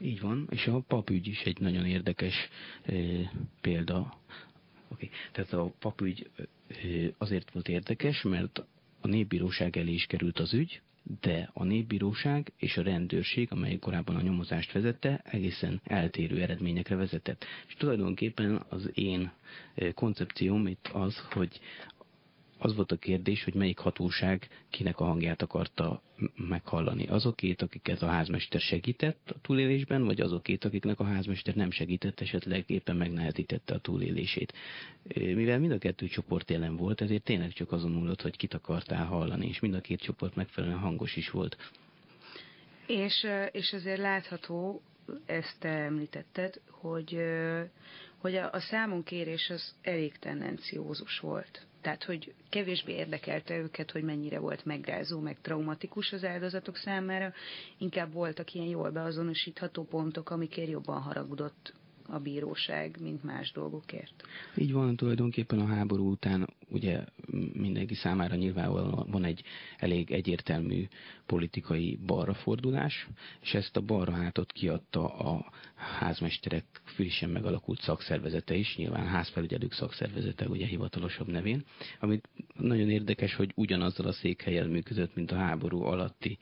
Így 0.00 0.20
van, 0.20 0.46
és 0.50 0.66
a 0.66 0.80
papügy 0.80 1.26
is 1.26 1.42
egy 1.42 1.60
nagyon 1.60 1.86
érdekes 1.86 2.48
e, 2.82 2.92
példa. 3.60 4.18
Okay. 4.88 5.10
Tehát 5.32 5.52
a 5.52 5.72
papügy 5.78 6.30
e, 6.36 6.42
azért 7.18 7.50
volt 7.52 7.68
érdekes, 7.68 8.22
mert 8.22 8.64
a 9.00 9.06
népbíróság 9.06 9.76
elé 9.76 9.92
is 9.92 10.06
került 10.06 10.38
az 10.38 10.54
ügy, 10.54 10.80
de 11.20 11.50
a 11.52 11.64
népbíróság 11.64 12.52
és 12.56 12.76
a 12.76 12.82
rendőrség, 12.82 13.52
amely 13.52 13.78
korábban 13.78 14.16
a 14.16 14.22
nyomozást 14.22 14.72
vezette, 14.72 15.20
egészen 15.24 15.80
eltérő 15.84 16.40
eredményekre 16.42 16.96
vezetett. 16.96 17.44
És 17.66 17.74
tulajdonképpen 17.74 18.64
az 18.68 18.90
én 18.94 19.32
koncepcióm 19.94 20.66
itt 20.66 20.88
az, 20.92 21.18
hogy 21.30 21.60
az 22.58 22.74
volt 22.74 22.92
a 22.92 22.96
kérdés, 22.96 23.44
hogy 23.44 23.54
melyik 23.54 23.78
hatóság 23.78 24.48
kinek 24.70 25.00
a 25.00 25.04
hangját 25.04 25.42
akarta 25.42 26.02
meghallani. 26.36 27.06
Azokét, 27.06 27.62
akiket 27.62 28.02
a 28.02 28.06
házmester 28.06 28.60
segített 28.60 29.30
a 29.30 29.40
túlélésben, 29.42 30.04
vagy 30.04 30.20
azokét, 30.20 30.64
akiknek 30.64 31.00
a 31.00 31.04
házmester 31.04 31.54
nem 31.54 31.70
segített, 31.70 32.20
esetleg 32.20 32.64
éppen 32.66 32.96
megnehezítette 32.96 33.74
a 33.74 33.78
túlélését. 33.78 34.52
Mivel 35.14 35.58
mind 35.58 35.72
a 35.72 35.78
kettő 35.78 36.06
csoport 36.06 36.50
jelen 36.50 36.76
volt, 36.76 37.00
ezért 37.00 37.22
tényleg 37.22 37.52
csak 37.52 37.72
azon 37.72 37.90
múlott, 37.90 38.22
hogy 38.22 38.36
kit 38.36 38.54
akartál 38.54 39.04
hallani, 39.04 39.46
és 39.46 39.60
mind 39.60 39.74
a 39.74 39.80
két 39.80 40.00
csoport 40.00 40.34
megfelelően 40.34 40.78
hangos 40.78 41.16
is 41.16 41.30
volt. 41.30 41.56
És, 42.86 43.26
és 43.52 43.72
azért 43.72 43.98
látható, 43.98 44.82
ezt 45.26 45.56
te 45.58 45.68
említetted, 45.68 46.60
hogy, 46.70 47.18
hogy 48.16 48.34
a, 48.34 48.52
a 48.52 48.60
számonkérés 48.60 49.50
az 49.50 49.74
elég 49.82 50.18
tendenciózus 50.18 51.20
volt. 51.20 51.66
Tehát, 51.88 52.04
hogy 52.04 52.34
kevésbé 52.48 52.92
érdekelte 52.92 53.56
őket, 53.56 53.90
hogy 53.90 54.02
mennyire 54.02 54.38
volt 54.38 54.64
megrázó, 54.64 55.20
meg 55.20 55.36
traumatikus 55.40 56.12
az 56.12 56.24
áldozatok 56.24 56.76
számára, 56.76 57.32
inkább 57.78 58.12
voltak 58.12 58.54
ilyen 58.54 58.66
jól 58.66 58.90
beazonosítható 58.90 59.84
pontok, 59.84 60.30
amikért 60.30 60.70
jobban 60.70 61.00
haragudott 61.00 61.72
a 62.10 62.18
bíróság, 62.18 62.96
mint 63.00 63.24
más 63.24 63.52
dolgokért. 63.52 64.22
Így 64.56 64.72
van, 64.72 64.96
tulajdonképpen 64.96 65.58
a 65.58 65.66
háború 65.66 66.10
után 66.10 66.48
ugye 66.68 67.04
mindenki 67.52 67.94
számára 67.94 68.34
nyilvánvalóan 68.34 69.10
van 69.10 69.24
egy 69.24 69.42
elég 69.76 70.10
egyértelmű 70.10 70.86
politikai 71.26 71.98
balrafordulás, 72.06 73.08
és 73.40 73.54
ezt 73.54 73.76
a 73.76 73.80
balra 73.80 74.12
hátot 74.12 74.52
kiadta 74.52 75.14
a 75.14 75.52
házmesterek 75.74 76.64
frissen 76.84 77.30
megalakult 77.30 77.80
szakszervezete 77.80 78.54
is, 78.54 78.76
nyilván 78.76 79.06
házfelügyelők 79.06 79.72
szakszervezete, 79.72 80.46
ugye 80.46 80.66
hivatalosabb 80.66 81.28
nevén, 81.28 81.64
amit 82.00 82.28
nagyon 82.56 82.90
érdekes, 82.90 83.34
hogy 83.34 83.52
ugyanazzal 83.54 84.06
a 84.06 84.12
székhelyel 84.12 84.66
működött, 84.66 85.14
mint 85.14 85.32
a 85.32 85.36
háború 85.36 85.82
alatti 85.82 86.38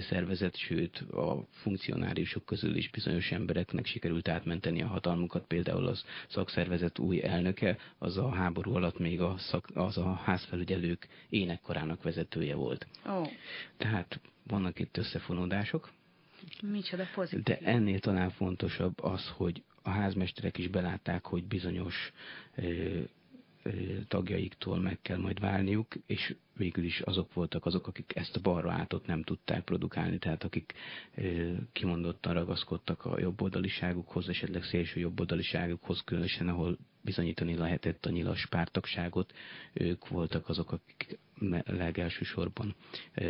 szervezet, 0.00 0.56
sőt 0.56 0.96
a 0.98 1.46
funkcionáriusok 1.50 2.44
közül 2.44 2.76
is 2.76 2.90
bizonyos 2.90 3.30
embereknek 3.30 3.86
sikerült 3.86 4.28
átmenteni 4.28 4.82
a 4.82 4.86
hatalmukat, 5.06 5.46
például 5.46 5.86
az 5.86 6.04
szakszervezet 6.28 6.98
új 6.98 7.22
elnöke, 7.22 7.76
az 7.98 8.16
a 8.16 8.28
háború 8.30 8.74
alatt 8.74 8.98
még 8.98 9.20
a 9.20 9.34
szak, 9.38 9.66
az 9.74 9.98
a 9.98 10.14
házfelügyelők 10.14 11.08
énekkorának 11.28 12.02
vezetője 12.02 12.54
volt. 12.54 12.86
Oh. 13.06 13.28
Tehát 13.76 14.20
vannak 14.42 14.78
itt 14.78 14.96
összefonódások. 14.96 15.90
Micsoda 16.62 17.04
pozitív. 17.14 17.42
De 17.42 17.58
ennél 17.58 17.98
talán 17.98 18.30
fontosabb 18.30 19.02
az, 19.02 19.28
hogy 19.36 19.62
a 19.82 19.90
házmesterek 19.90 20.58
is 20.58 20.68
belátták, 20.68 21.26
hogy 21.26 21.44
bizonyos 21.44 22.12
tagjaiktól 24.08 24.78
meg 24.80 24.98
kell 25.02 25.18
majd 25.18 25.40
válniuk, 25.40 25.94
és 26.06 26.34
végül 26.56 26.84
is 26.84 27.00
azok 27.00 27.32
voltak 27.34 27.66
azok, 27.66 27.86
akik 27.86 28.12
ezt 28.16 28.36
a 28.36 28.40
balra 28.40 28.72
átot 28.72 29.06
nem 29.06 29.22
tudták 29.22 29.64
produkálni, 29.64 30.18
tehát 30.18 30.44
akik 30.44 30.74
kimondottan 31.72 32.32
ragaszkodtak 32.34 33.04
a 33.04 33.20
jobboldaliságukhoz, 33.20 34.28
esetleg 34.28 34.62
szélső 34.62 35.00
jobboldaliságukhoz, 35.00 36.02
különösen 36.04 36.48
ahol 36.48 36.78
bizonyítani 37.06 37.56
lehetett 37.56 38.06
a 38.06 38.10
nyilas 38.10 38.46
pártagságot, 38.46 39.32
ők 39.72 40.08
voltak 40.08 40.48
azok, 40.48 40.72
akik 40.72 41.18
legelső 41.64 42.24
sorban 42.24 42.74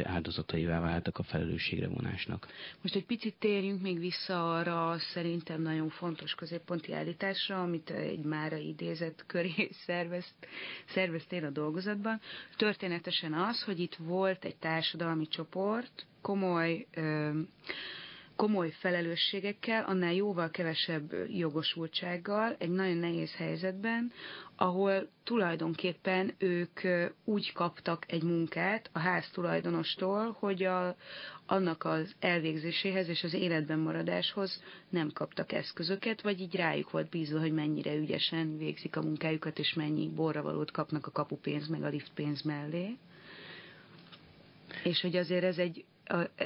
áldozataivá 0.03 0.81
váltak 0.81 1.18
a 1.18 1.22
felelősségre 1.22 1.89
vonásnak. 1.89 2.47
Most 2.83 2.95
egy 2.95 3.05
picit 3.05 3.35
térjünk 3.39 3.83
még 3.83 3.99
vissza 3.99 4.57
arra 4.57 4.99
szerintem 4.99 5.62
nagyon 5.62 5.89
fontos 5.89 6.35
középponti 6.35 6.93
állításra, 6.93 7.62
amit 7.62 7.91
egy 7.91 8.24
mára 8.24 8.57
idézett 8.57 9.24
köré 9.27 9.68
szervezt, 9.87 10.35
szerveztél 10.89 11.45
a 11.45 11.51
dolgozatban. 11.51 12.20
Történetesen 12.57 13.33
az, 13.33 13.62
hogy 13.62 13.79
itt 13.79 13.95
volt 13.95 14.45
egy 14.45 14.57
társadalmi 14.57 15.27
csoport, 15.27 16.07
komoly 16.20 16.87
ö, 16.95 17.31
komoly 18.37 18.70
felelősségekkel, 18.70 19.84
annál 19.84 20.12
jóval 20.12 20.51
kevesebb 20.51 21.12
jogosultsággal, 21.28 22.57
egy 22.59 22.70
nagyon 22.70 22.97
nehéz 22.97 23.34
helyzetben, 23.34 24.12
ahol 24.57 25.09
tulajdonképpen 25.24 26.34
ők 26.39 26.80
úgy 27.24 27.53
kaptak 27.53 28.05
egy 28.12 28.22
munkát 28.22 28.91
a 28.93 28.99
ház 28.99 29.30
tulajdonostól, 29.32 30.37
hogy 30.39 30.62
a, 30.62 30.97
annak 31.47 31.84
az 31.84 32.14
elvégzéséhez 32.20 33.09
és 33.09 33.24
az 33.24 33.34
életben 33.34 33.78
maradáshoz 33.78 34.62
nem 34.89 35.11
kaptak 35.12 35.53
eszközöket, 35.53 36.22
vagy 36.22 36.41
így 36.41 36.55
rájuk 36.55 36.91
volt 36.91 37.09
bízva, 37.09 37.41
hogy 37.41 37.53
mennyire 37.53 37.95
ügyesen 37.95 38.59
végzik 38.59 38.97
a 38.97 39.03
munkájukat, 39.03 39.59
és 39.59 39.74
mennyi 39.74 40.09
borravalót 40.09 40.70
kapnak 40.70 41.07
a 41.07 41.11
kapupénz 41.11 41.68
meg 41.68 41.82
a 41.82 41.89
liftpénz 41.89 42.43
mellé. 42.43 42.97
És 44.84 45.01
hogy 45.01 45.16
azért 45.16 45.45
ez 45.45 45.59
egy 45.59 45.84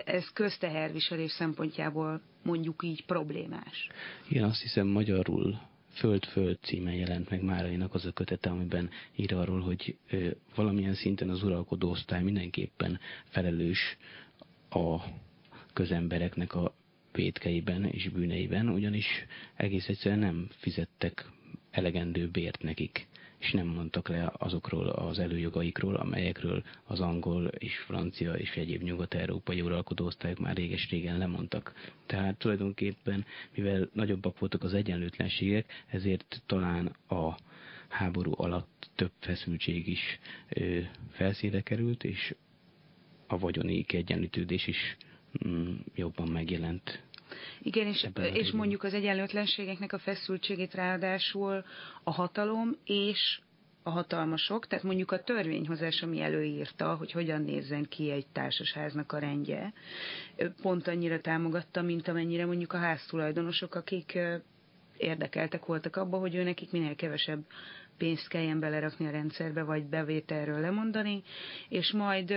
ez 0.04 0.28
közteherviselés 0.32 1.30
szempontjából 1.30 2.20
mondjuk 2.42 2.82
így 2.82 3.04
problémás. 3.04 3.88
Igen, 4.28 4.44
azt 4.44 4.62
hiszem 4.62 4.86
magyarul 4.86 5.60
Föld-Föld 5.92 6.58
címen 6.62 6.94
jelent 6.94 7.30
meg 7.30 7.42
Márainak 7.42 7.94
az 7.94 8.04
a 8.06 8.12
kötete, 8.12 8.50
amiben 8.50 8.90
ír 9.16 9.34
arról, 9.34 9.60
hogy 9.60 9.96
valamilyen 10.54 10.94
szinten 10.94 11.30
az 11.30 11.42
uralkodó 11.42 11.90
osztály 11.90 12.22
mindenképpen 12.22 12.98
felelős 13.24 13.96
a 14.70 14.96
közembereknek 15.72 16.54
a 16.54 16.74
vétkeiben 17.12 17.84
és 17.84 18.08
bűneiben, 18.08 18.68
ugyanis 18.68 19.06
egész 19.54 19.88
egyszerűen 19.88 20.20
nem 20.20 20.48
fizettek 20.50 21.30
elegendő 21.70 22.28
bért 22.28 22.62
nekik 22.62 23.08
és 23.40 23.52
nem 23.52 23.66
mondtak 23.66 24.08
le 24.08 24.32
azokról 24.38 24.88
az 24.88 25.18
előjogaikról, 25.18 25.94
amelyekről 25.96 26.62
az 26.84 27.00
angol 27.00 27.46
és 27.46 27.76
francia 27.78 28.32
és 28.34 28.56
egyéb 28.56 28.82
nyugat-európai 28.82 29.60
uralkodó 29.60 30.04
osztályok 30.04 30.38
már 30.38 30.56
réges-régen 30.56 31.18
lemondtak. 31.18 31.74
Tehát 32.06 32.36
tulajdonképpen, 32.38 33.24
mivel 33.54 33.88
nagyobbak 33.92 34.38
voltak 34.38 34.62
az 34.62 34.74
egyenlőtlenségek, 34.74 35.72
ezért 35.86 36.42
talán 36.46 36.86
a 37.08 37.36
háború 37.88 38.32
alatt 38.36 38.90
több 38.94 39.12
feszültség 39.18 39.88
is 39.88 40.18
ö, 40.48 40.78
felszínre 41.10 41.60
került, 41.60 42.04
és 42.04 42.34
a 43.26 43.38
vagyoni 43.38 43.82
kiegyenlítődés 43.84 44.66
is 44.66 44.96
mm, 45.48 45.74
jobban 45.94 46.28
megjelent 46.28 47.02
igen, 47.62 47.86
és, 47.86 48.08
és 48.32 48.50
mondjuk 48.50 48.82
az 48.82 48.94
egyenlőtlenségeknek 48.94 49.92
a 49.92 49.98
feszültségét 49.98 50.74
ráadásul 50.74 51.64
a 52.02 52.10
hatalom 52.10 52.76
és 52.84 53.40
a 53.82 53.90
hatalmasok, 53.90 54.66
tehát 54.66 54.84
mondjuk 54.84 55.12
a 55.12 55.22
törvényhozás, 55.22 56.02
ami 56.02 56.20
előírta, 56.20 56.94
hogy 56.94 57.12
hogyan 57.12 57.42
nézzen 57.42 57.86
ki 57.88 58.10
egy 58.10 58.26
társasháznak 58.32 59.12
a 59.12 59.18
rendje, 59.18 59.72
pont 60.62 60.88
annyira 60.88 61.20
támogatta, 61.20 61.82
mint 61.82 62.08
amennyire 62.08 62.46
mondjuk 62.46 62.72
a 62.72 62.78
háztulajdonosok, 62.78 63.74
akik 63.74 64.18
érdekeltek 64.96 65.64
voltak 65.64 65.96
abba, 65.96 66.18
hogy 66.18 66.34
ő 66.34 66.42
nekik 66.42 66.70
minél 66.70 66.94
kevesebb 66.94 67.44
pénzt 67.96 68.28
kelljen 68.28 68.60
belerakni 68.60 69.06
a 69.06 69.10
rendszerbe, 69.10 69.62
vagy 69.62 69.84
bevételről 69.84 70.60
lemondani, 70.60 71.22
és 71.68 71.92
majd, 71.92 72.30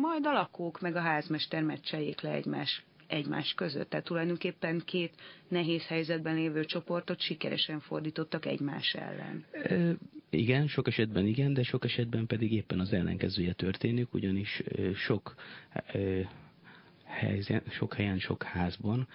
majd 0.00 0.26
a 0.26 0.32
lakók 0.32 0.80
meg 0.80 0.96
a 0.96 1.00
házmester 1.00 1.62
meccseljék 1.62 2.20
le 2.20 2.30
egymás 2.30 2.84
egymás 3.12 3.54
között. 3.54 3.90
Tehát 3.90 4.04
tulajdonképpen 4.04 4.82
két 4.84 5.12
nehéz 5.48 5.86
helyzetben 5.86 6.34
lévő 6.34 6.64
csoportot 6.64 7.20
sikeresen 7.20 7.80
fordítottak 7.80 8.46
egymás 8.46 8.94
ellen. 8.94 9.44
E, 9.52 9.96
igen, 10.30 10.66
sok 10.66 10.86
esetben 10.86 11.26
igen, 11.26 11.54
de 11.54 11.62
sok 11.62 11.84
esetben 11.84 12.26
pedig 12.26 12.52
éppen 12.52 12.80
az 12.80 12.92
ellenkezője 12.92 13.52
történik, 13.52 14.14
ugyanis 14.14 14.62
sok 14.94 15.34
helyzen, 17.12 17.62
sok 17.70 17.94
helyen, 17.94 18.18
sok 18.18 18.42
házban 18.42 19.08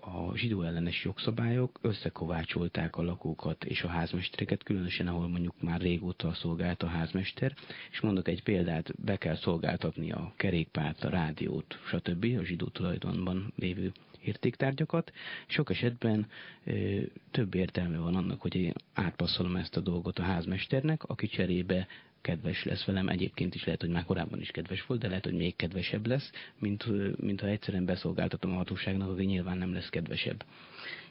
a 0.00 0.36
zsidó 0.36 0.62
ellenes 0.62 1.04
jogszabályok 1.04 1.78
összekovácsolták 1.82 2.96
a 2.96 3.02
lakókat 3.02 3.64
és 3.64 3.82
a 3.82 3.88
házmestereket, 3.88 4.62
különösen 4.62 5.08
ahol 5.08 5.28
mondjuk 5.28 5.62
már 5.62 5.80
régóta 5.80 6.34
szolgált 6.34 6.82
a 6.82 6.86
házmester, 6.86 7.54
és 7.90 8.00
mondok 8.00 8.28
egy 8.28 8.42
példát, 8.42 9.04
be 9.04 9.16
kell 9.16 9.36
szolgáltatni 9.36 10.12
a 10.12 10.32
kerékpárt, 10.36 11.04
a 11.04 11.08
rádiót, 11.08 11.78
stb. 11.86 12.24
a 12.38 12.44
zsidó 12.44 12.66
tulajdonban 12.66 13.52
lévő 13.56 13.92
értéktárgyakat. 14.24 15.12
Sok 15.46 15.70
esetben 15.70 16.26
ö, 16.64 17.00
több 17.30 17.54
értelme 17.54 17.98
van 17.98 18.14
annak, 18.14 18.40
hogy 18.40 18.54
én 18.54 18.72
átpasszolom 18.94 19.56
ezt 19.56 19.76
a 19.76 19.80
dolgot 19.80 20.18
a 20.18 20.22
házmesternek, 20.22 21.04
aki 21.04 21.26
cserébe 21.26 21.86
kedves 22.22 22.64
lesz 22.64 22.84
velem, 22.84 23.08
egyébként 23.08 23.54
is 23.54 23.64
lehet, 23.64 23.80
hogy 23.80 23.90
már 23.90 24.04
korábban 24.04 24.40
is 24.40 24.50
kedves 24.50 24.86
volt, 24.86 25.00
de 25.00 25.08
lehet, 25.08 25.24
hogy 25.24 25.34
még 25.34 25.56
kedvesebb 25.56 26.06
lesz, 26.06 26.30
mint, 26.58 26.84
mint 27.20 27.40
ha 27.40 27.46
egyszerűen 27.46 27.84
beszolgáltatom 27.84 28.52
a 28.52 28.56
hatóságnak, 28.56 29.08
akkor 29.08 29.20
nyilván 29.20 29.58
nem 29.58 29.72
lesz 29.72 29.88
kedvesebb. 29.88 30.44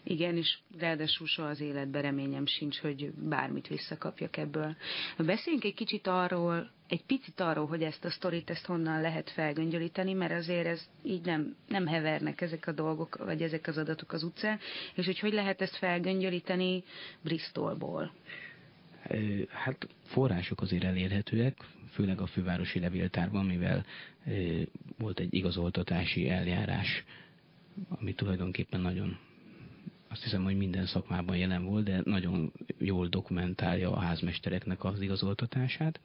Igen, 0.04 0.38
és 0.38 0.58
ráadásul 0.80 1.28
soha 1.28 1.48
az 1.48 1.62
életben 1.62 2.02
reményem 2.02 2.46
sincs, 2.46 2.80
hogy 2.80 3.12
bármit 3.12 3.68
visszakapjak 3.68 4.38
ebből. 4.38 4.76
Beszéljünk 5.18 5.66
egy 5.66 5.74
kicsit 5.74 6.08
arról, 6.08 6.72
egy 6.88 7.04
picit 7.04 7.40
arról, 7.40 7.68
hogy 7.68 7.84
ezt 7.84 8.06
a 8.06 8.10
sztorit, 8.10 8.50
ezt 8.50 8.66
honnan 8.66 9.02
lehet 9.02 9.30
felgöngyölíteni, 9.30 10.14
mert 10.14 10.34
azért 10.34 10.66
ez 10.66 10.90
így 11.04 11.26
nem, 11.26 11.56
nem 11.68 11.88
hevernek 11.88 12.42
ezek 12.42 12.68
a 12.68 12.72
dolgok, 12.72 13.18
vagy 13.26 13.42
ezek 13.42 13.68
az 13.68 13.78
adatok 13.78 14.14
az 14.14 14.24
utcán, 14.24 14.60
és 14.96 15.06
hogy 15.06 15.20
hogy 15.20 15.34
lehet 15.34 15.62
ezt 15.62 15.76
felgöngyölíteni 15.76 16.84
Bristolból. 17.24 18.12
Hát 19.50 19.88
források 20.04 20.62
azért 20.62 20.84
elérhetőek, 20.84 21.58
főleg 21.92 22.22
a 22.22 22.26
fővárosi 22.26 22.80
levéltárban, 22.80 23.46
mivel 23.46 23.86
volt 24.98 25.20
egy 25.20 25.34
igazoltatási 25.34 26.30
eljárás, 26.30 27.04
ami 27.90 28.14
tulajdonképpen 28.14 28.82
nagyon 28.82 29.18
azt 30.12 30.24
hiszem, 30.24 30.44
hogy 30.44 30.58
minden 30.58 30.86
szakmában 30.86 31.38
jelen 31.38 31.66
volt, 31.66 31.84
de 31.84 32.02
nagyon 32.04 32.52
jól 32.78 33.08
dokumentálja 33.08 33.92
a 33.92 34.00
házmestereknek 34.00 34.84
az 34.84 35.02
igazoltatását. 35.02 36.00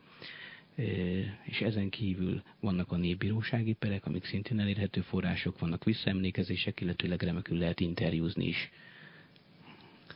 És 1.44 1.60
ezen 1.60 1.88
kívül 1.88 2.42
vannak 2.60 2.92
a 2.92 2.96
népbírósági 2.96 3.72
perek, 3.72 4.06
amik 4.06 4.24
szintén 4.24 4.60
elérhető 4.60 5.00
források, 5.00 5.58
vannak 5.58 5.84
visszaemlékezések, 5.84 6.80
illetőleg 6.80 7.22
remekül 7.22 7.58
lehet 7.58 7.80
interjúzni 7.80 8.46
is 8.46 8.70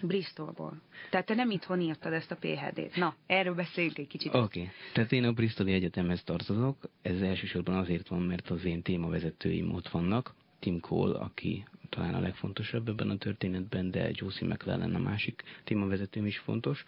Bristolból. 0.02 0.80
Tehát 1.10 1.26
te 1.26 1.34
nem 1.34 1.50
itthon 1.50 1.80
írtad 1.80 2.12
ezt 2.12 2.30
a 2.30 2.36
PHD-t. 2.36 2.96
Na, 2.96 3.14
erről 3.26 3.54
beszéljünk 3.54 3.98
egy 3.98 4.06
kicsit. 4.06 4.34
Oké. 4.34 4.60
Okay. 4.60 4.72
Tehát 4.92 5.12
én 5.12 5.24
a 5.24 5.32
Bristoli 5.32 5.72
Egyetemhez 5.72 6.22
tartozok. 6.24 6.76
Ez 7.02 7.20
elsősorban 7.20 7.76
azért 7.76 8.08
van, 8.08 8.22
mert 8.22 8.50
az 8.50 8.64
én 8.64 8.82
témavezetőim 8.82 9.72
ott 9.72 9.88
vannak. 9.88 10.34
Tim 10.58 10.80
Cole, 10.80 11.18
aki 11.18 11.64
talán 11.88 12.14
a 12.14 12.20
legfontosabb 12.20 12.88
ebben 12.88 13.10
a 13.10 13.16
történetben, 13.16 13.90
de 13.90 14.10
Josie 14.12 14.48
McLellan 14.48 14.94
a 14.94 14.98
másik 14.98 15.42
témavezetőm 15.64 16.26
is 16.26 16.38
fontos. 16.38 16.84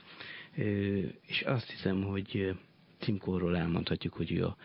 És 1.27 1.43
azt 1.43 1.71
hiszem, 1.71 2.03
hogy 2.03 2.55
Címkorról 3.03 3.57
elmondhatjuk, 3.57 4.13
hogy 4.15 4.33
ő 4.33 4.45
a 4.45 4.57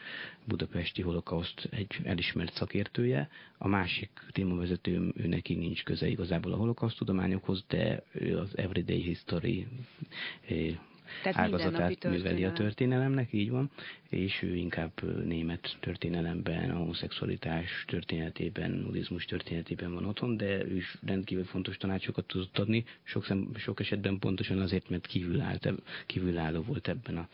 budapesti 0.45 1.01
holokauszt 1.01 1.67
egy 1.71 1.95
elismert 2.03 2.53
szakértője. 2.53 3.29
A 3.57 3.67
másik 3.67 4.09
témavezető, 4.31 5.11
ő 5.15 5.27
neki 5.27 5.55
nincs 5.55 5.83
köze 5.83 6.07
igazából 6.07 6.53
a 6.53 6.57
holokauszt 6.57 6.97
tudományokhoz, 6.97 7.63
de 7.67 8.03
ő 8.11 8.37
az 8.37 8.57
Everyday 8.57 9.01
History 9.01 9.67
tehát 11.23 11.39
ágazatát 11.39 12.03
műveli 12.03 12.43
a 12.43 12.51
történelemnek, 12.51 13.33
így 13.33 13.49
van, 13.49 13.71
és 14.09 14.41
ő 14.41 14.55
inkább 14.55 14.91
német 15.25 15.77
történelemben, 15.79 16.69
a 16.69 16.77
homoszexualitás 16.77 17.83
történetében, 17.87 18.71
nudizmus 18.71 19.25
történetében 19.25 19.93
van 19.93 20.05
otthon, 20.05 20.37
de 20.37 20.65
ő 20.65 20.75
is 20.75 20.97
rendkívül 21.05 21.45
fontos 21.45 21.77
tanácsokat 21.77 22.25
tudott 22.25 22.57
adni, 22.57 22.83
sok, 23.03 23.25
szem, 23.25 23.49
sok 23.55 23.79
esetben 23.79 24.19
pontosan 24.19 24.59
azért, 24.59 24.89
mert 24.89 25.07
kívülállt, 25.07 25.73
kívülálló 26.05 26.61
volt 26.61 26.87
ebben 26.87 27.17
a, 27.17 27.27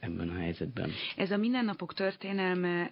ebben 0.00 0.28
a 0.28 0.38
helyzetben. 0.38 0.90
Ez 1.16 1.30
a 1.30 1.36
mindennapok 1.36 1.94
történelme, 1.94 2.90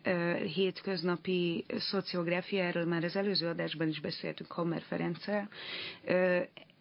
hétköznapi 0.54 1.64
szociográfia, 1.78 2.64
erről 2.64 2.84
már 2.84 3.04
az 3.04 3.16
előző 3.16 3.46
adásban 3.46 3.88
is 3.88 4.00
beszéltünk 4.00 4.52
Hammer 4.52 4.82
Ferenccel, 4.82 5.48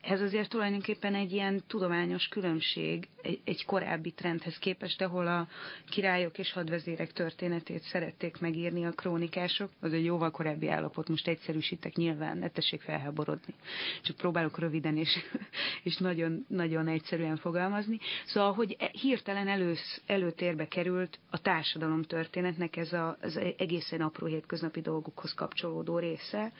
ez 0.04 0.22
azért 0.22 0.50
tulajdonképpen 0.50 1.16
egy 1.16 1.32
ilyen 1.32 1.64
tudományos 1.68 2.28
különbség 2.28 3.08
egy, 3.22 3.40
egy 3.44 3.66
korábbi 3.66 4.12
trendhez 4.12 4.58
képest, 4.58 5.02
ahol 5.02 5.28
a 5.28 5.48
királyok 5.90 6.38
és 6.38 6.52
hadvezérek 6.52 7.14
történetét 7.14 7.82
szerették 7.82 8.40
megírni 8.40 8.86
a 8.86 8.92
krónikások. 8.92 9.70
Az 9.80 9.94
egy 9.94 10.06
jóval 10.06 10.32
korábbi 10.32 10.70
állapot, 10.70 11.10
most 11.10 11.28
egyszerűsítek 11.28 11.96
nyilván, 11.96 12.38
ne 12.38 12.50
tessék 12.50 12.82
felháborodni. 12.82 13.54
Csak 14.02 14.16
próbálok 14.16 14.60
röviden 14.60 14.98
és, 14.98 15.18
és 15.84 15.98
nagyon, 15.98 16.46
nagyon 16.48 16.88
egyszerűen 16.88 17.38
fogalmazni. 17.38 18.00
Szóval, 18.26 18.54
hogy 18.54 18.76
e, 18.80 18.90
hirtelen 19.02 19.48
elősz, 19.48 20.02
előtérbe 20.06 20.68
került 20.68 21.20
a 21.30 21.42
társadalom 21.42 22.04
történetnek 22.04 22.76
ez 22.76 22.94
a, 22.94 23.18
az 23.22 23.40
egészen 23.58 24.02
apró 24.02 24.26
hétköznapi 24.26 24.82
dolgokhoz 24.82 25.34
kapcsolódó 25.34 25.98
része, 25.98 26.52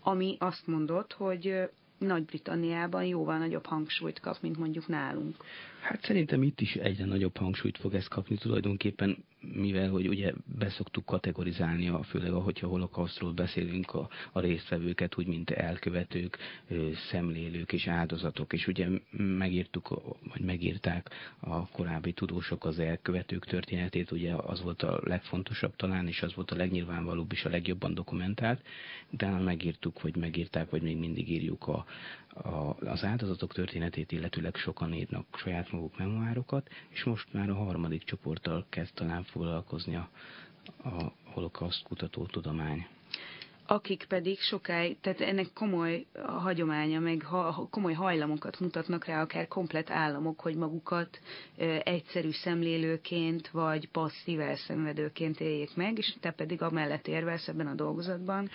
ami 0.00 0.36
azt 0.38 0.66
mondott, 0.66 1.12
hogy 1.12 1.68
nagy-Britanniában 1.98 3.04
jóval 3.04 3.38
nagyobb 3.38 3.66
hangsúlyt 3.66 4.20
kap, 4.20 4.36
mint 4.40 4.58
mondjuk 4.58 4.86
nálunk. 4.88 5.36
Hát 5.80 6.04
szerintem 6.04 6.42
itt 6.42 6.60
is 6.60 6.74
egyre 6.74 7.04
nagyobb 7.04 7.36
hangsúlyt 7.36 7.78
fog 7.78 7.94
ez 7.94 8.06
kapni 8.08 8.36
tulajdonképpen, 8.36 9.24
mivel 9.40 9.90
hogy 9.90 10.08
ugye 10.08 10.32
beszoktuk 10.58 11.04
kategorizálni, 11.04 11.88
a, 11.88 12.02
főleg 12.02 12.32
ahogyha 12.32 12.68
holokausztról 12.68 13.32
beszélünk 13.32 13.94
a, 13.94 14.08
a 14.32 14.40
résztvevőket, 14.40 15.18
úgy 15.18 15.26
mint 15.26 15.50
elkövetők, 15.50 16.38
szemlélők 17.10 17.72
és 17.72 17.86
áldozatok, 17.86 18.52
és 18.52 18.66
ugye 18.66 18.88
megírtuk, 19.10 19.88
vagy 20.32 20.40
megírták 20.40 21.10
a 21.40 21.68
korábbi 21.68 22.12
tudósok 22.12 22.64
az 22.64 22.78
elkövetők 22.78 23.44
történetét, 23.46 24.10
ugye 24.10 24.34
az 24.34 24.62
volt 24.62 24.82
a 24.82 25.00
legfontosabb 25.04 25.76
talán, 25.76 26.06
és 26.06 26.22
az 26.22 26.34
volt 26.34 26.50
a 26.50 26.56
legnyilvánvalóbb 26.56 27.32
és 27.32 27.44
a 27.44 27.50
legjobban 27.50 27.94
dokumentált, 27.94 28.62
utána 29.10 29.38
megírtuk, 29.38 30.02
vagy 30.02 30.16
megírták, 30.16 30.70
vagy 30.70 30.82
még 30.82 30.98
mindig 30.98 31.30
írjuk 31.30 31.68
a, 31.68 31.86
a, 32.42 32.76
az 32.80 33.04
áldozatok 33.04 33.52
történetét, 33.52 34.12
illetőleg 34.12 34.56
sokan 34.56 34.94
írnak 34.94 35.26
saját 35.36 35.72
maguk 35.72 35.98
memoárokat, 35.98 36.68
és 36.88 37.04
most 37.04 37.32
már 37.32 37.50
a 37.50 37.54
harmadik 37.54 38.04
csoporttal 38.04 38.66
kezd 38.68 38.94
talán 38.94 39.22
foglalkozni 39.28 39.96
a, 39.96 40.08
a 40.84 41.12
holokauszt 41.32 41.82
kutató 41.82 42.26
tudomány. 42.26 42.86
Akik 43.70 44.04
pedig 44.08 44.40
sokáig, 44.40 45.00
tehát 45.00 45.20
ennek 45.20 45.52
komoly 45.54 46.06
hagyománya, 46.26 47.00
meg 47.00 47.22
ha, 47.22 47.68
komoly 47.70 47.92
hajlamokat 47.92 48.60
mutatnak 48.60 49.04
rá, 49.04 49.22
akár 49.22 49.48
komplet 49.48 49.90
államok, 49.90 50.40
hogy 50.40 50.56
magukat 50.56 51.20
e, 51.56 51.80
egyszerű 51.84 52.30
szemlélőként, 52.30 53.48
vagy 53.48 53.88
passzív 53.88 54.40
elszenvedőként 54.40 55.40
éljék 55.40 55.76
meg, 55.76 55.98
és 55.98 56.14
te 56.20 56.30
pedig 56.30 56.62
amellett 56.62 57.06
érvelsz 57.06 57.48
ebben 57.48 57.66
a 57.66 57.74
dolgozatban, 57.74 58.50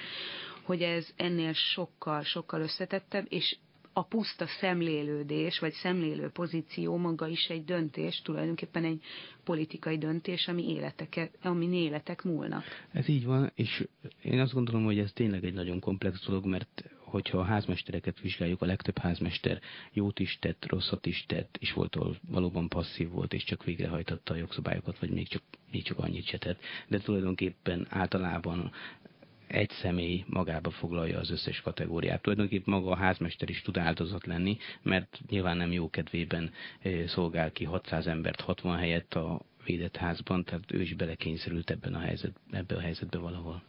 hogy 0.64 0.82
ez 0.82 1.08
ennél 1.16 1.54
sokkal, 1.54 2.24
sokkal 2.24 2.62
összetettebb, 2.62 3.26
és 3.30 3.58
a 3.94 4.04
puszta 4.04 4.46
szemlélődés, 4.48 5.60
vagy 5.60 5.74
szemlélő 5.74 6.30
pozíció 6.30 6.98
maga 6.98 7.28
is 7.28 7.48
egy 7.48 7.64
döntés, 7.64 8.22
tulajdonképpen 8.22 8.84
egy 8.84 9.04
politikai 9.44 9.98
döntés, 9.98 10.48
ami, 10.48 10.70
életeket, 10.70 11.38
ami 11.42 11.66
életek 11.66 12.24
múlnak. 12.24 12.64
Ez 12.92 13.08
így 13.08 13.26
van, 13.26 13.52
és 13.56 13.88
én 14.22 14.40
azt 14.40 14.54
gondolom, 14.54 14.84
hogy 14.84 15.00
ez 15.00 15.12
tényleg 15.14 15.44
egy 15.44 15.54
nagyon 15.54 15.80
komplex 15.80 16.26
dolog, 16.26 16.46
mert 16.46 16.84
hogyha 17.14 17.38
a 17.38 17.44
házmestereket 17.44 18.20
vizsgáljuk, 18.20 18.62
a 18.62 18.66
legtöbb 18.66 18.98
házmester 18.98 19.60
jót 19.92 20.20
is 20.20 20.38
tett, 20.40 20.66
rosszat 20.66 21.06
is 21.06 21.26
tett, 21.28 21.58
és 21.60 21.74
volt, 21.74 21.96
ahol 21.96 22.18
valóban 22.30 22.70
passzív 22.70 23.10
volt, 23.10 23.34
és 23.34 23.44
csak 23.44 23.64
végrehajtotta 23.64 24.34
a 24.34 24.38
jogszabályokat, 24.38 25.00
vagy 25.00 25.10
még 25.10 25.28
csak, 25.28 25.42
még 25.72 25.84
csak 25.84 26.00
annyit 26.00 26.26
se 26.26 26.38
tett. 26.38 26.62
De 26.88 27.00
tulajdonképpen 27.00 27.88
általában 27.90 28.72
egy 29.54 29.70
személy 29.70 30.24
magába 30.28 30.70
foglalja 30.70 31.20
az 31.20 31.32
összes 31.32 31.62
kategóriát. 31.62 32.22
Tulajdonképpen 32.22 32.74
maga 32.74 32.92
a 32.92 32.96
házmester 32.96 33.50
is 33.50 33.62
tud 33.62 33.78
áldozat 33.78 34.26
lenni, 34.26 34.58
mert 34.82 35.20
nyilván 35.30 35.58
nem 35.58 35.72
jó 35.72 35.90
kedvében 35.90 36.52
szolgál 37.06 37.52
ki 37.52 37.64
600 37.64 38.08
embert 38.08 38.42
60 38.42 38.78
helyett 38.78 39.14
a 39.14 39.42
védett 39.66 39.96
házban, 39.96 40.44
tehát 40.44 40.72
ő 40.72 40.82
is 40.82 40.94
belekényszerült 40.94 41.70
ebben 41.70 41.94
a 41.94 42.00
helyzet, 42.00 42.32
ebbe 42.52 42.76
a 42.76 42.80
helyzetbe 42.80 43.18
valahol. 43.18 43.64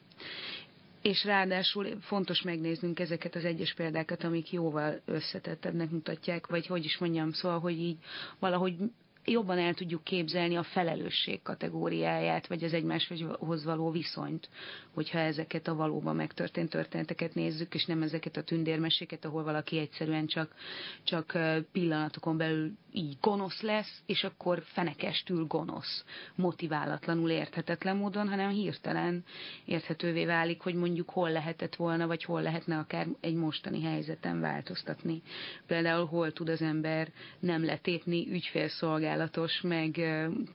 És 1.03 1.25
ráadásul 1.25 1.87
fontos 2.01 2.43
megnéznünk 2.43 3.01
ezeket 3.01 3.35
az 3.35 3.45
egyes 3.45 3.75
példákat, 3.75 4.25
amik 4.25 4.53
jóval 4.53 5.01
összetettebbnek 5.05 5.91
mutatják, 5.91 6.47
vagy 6.47 6.67
hogy 6.67 6.85
is 6.85 6.99
mondjam, 6.99 7.33
szóval, 7.33 7.61
hogy 7.61 7.79
így 7.81 7.97
valahogy 8.39 8.77
jobban 9.25 9.59
el 9.59 9.75
tudjuk 9.75 10.05
képzelni 10.05 10.57
a 10.57 10.63
felelősség 10.63 11.43
kategóriáját, 11.43 12.47
vagy 12.47 12.65
az 12.65 12.73
egymáshoz 12.73 13.65
való 13.65 13.91
viszonyt, 13.91 14.49
hogyha 14.95 15.19
ezeket 15.19 15.69
a 15.69 15.75
valóban 15.75 16.17
megtörtént 16.17 16.71
történeteket 16.71 17.35
nézzük, 17.35 17.75
és 17.75 17.85
nem 17.85 18.03
ezeket 18.03 18.37
a 18.37 18.43
tündérmeséket, 18.43 19.25
ahol 19.25 19.43
valaki 19.45 19.79
egyszerűen 19.79 20.27
csak, 20.27 20.55
csak 21.05 21.39
pillanatokon 21.73 22.37
belül 22.37 22.73
így 22.93 23.17
gonosz 23.21 23.61
lesz, 23.61 24.03
és 24.07 24.25
akkor 24.25 24.63
fenekestül 24.65 25.47
gonosz, 25.47 26.05
motiválatlanul 26.35 27.31
érthetetlen 27.31 27.97
módon, 27.97 28.29
hanem 28.29 28.51
hirtelen 28.51 29.25
érthetővé 29.65 30.25
válik, 30.25 30.61
hogy 30.61 30.75
mondjuk 30.75 31.11
hol 31.11 31.31
lehetett 31.31 31.77
volna, 31.77 32.07
vagy 32.07 32.25
hol 32.25 32.43
lehetne 32.43 32.79
akár 32.79 33.07
egy 33.21 33.35
mostani 33.35 33.83
helyzeten 33.83 34.41
változtatni. 34.41 35.23
Például 35.67 36.07
hol 36.07 36.33
tud 36.33 36.49
az 36.49 36.63
ember 36.63 37.13
nem 37.39 37.65
letépni 37.65 38.29
ügyfélszolgálat 38.31 39.13
szolgálatos, 39.15 39.61
meg 39.61 40.01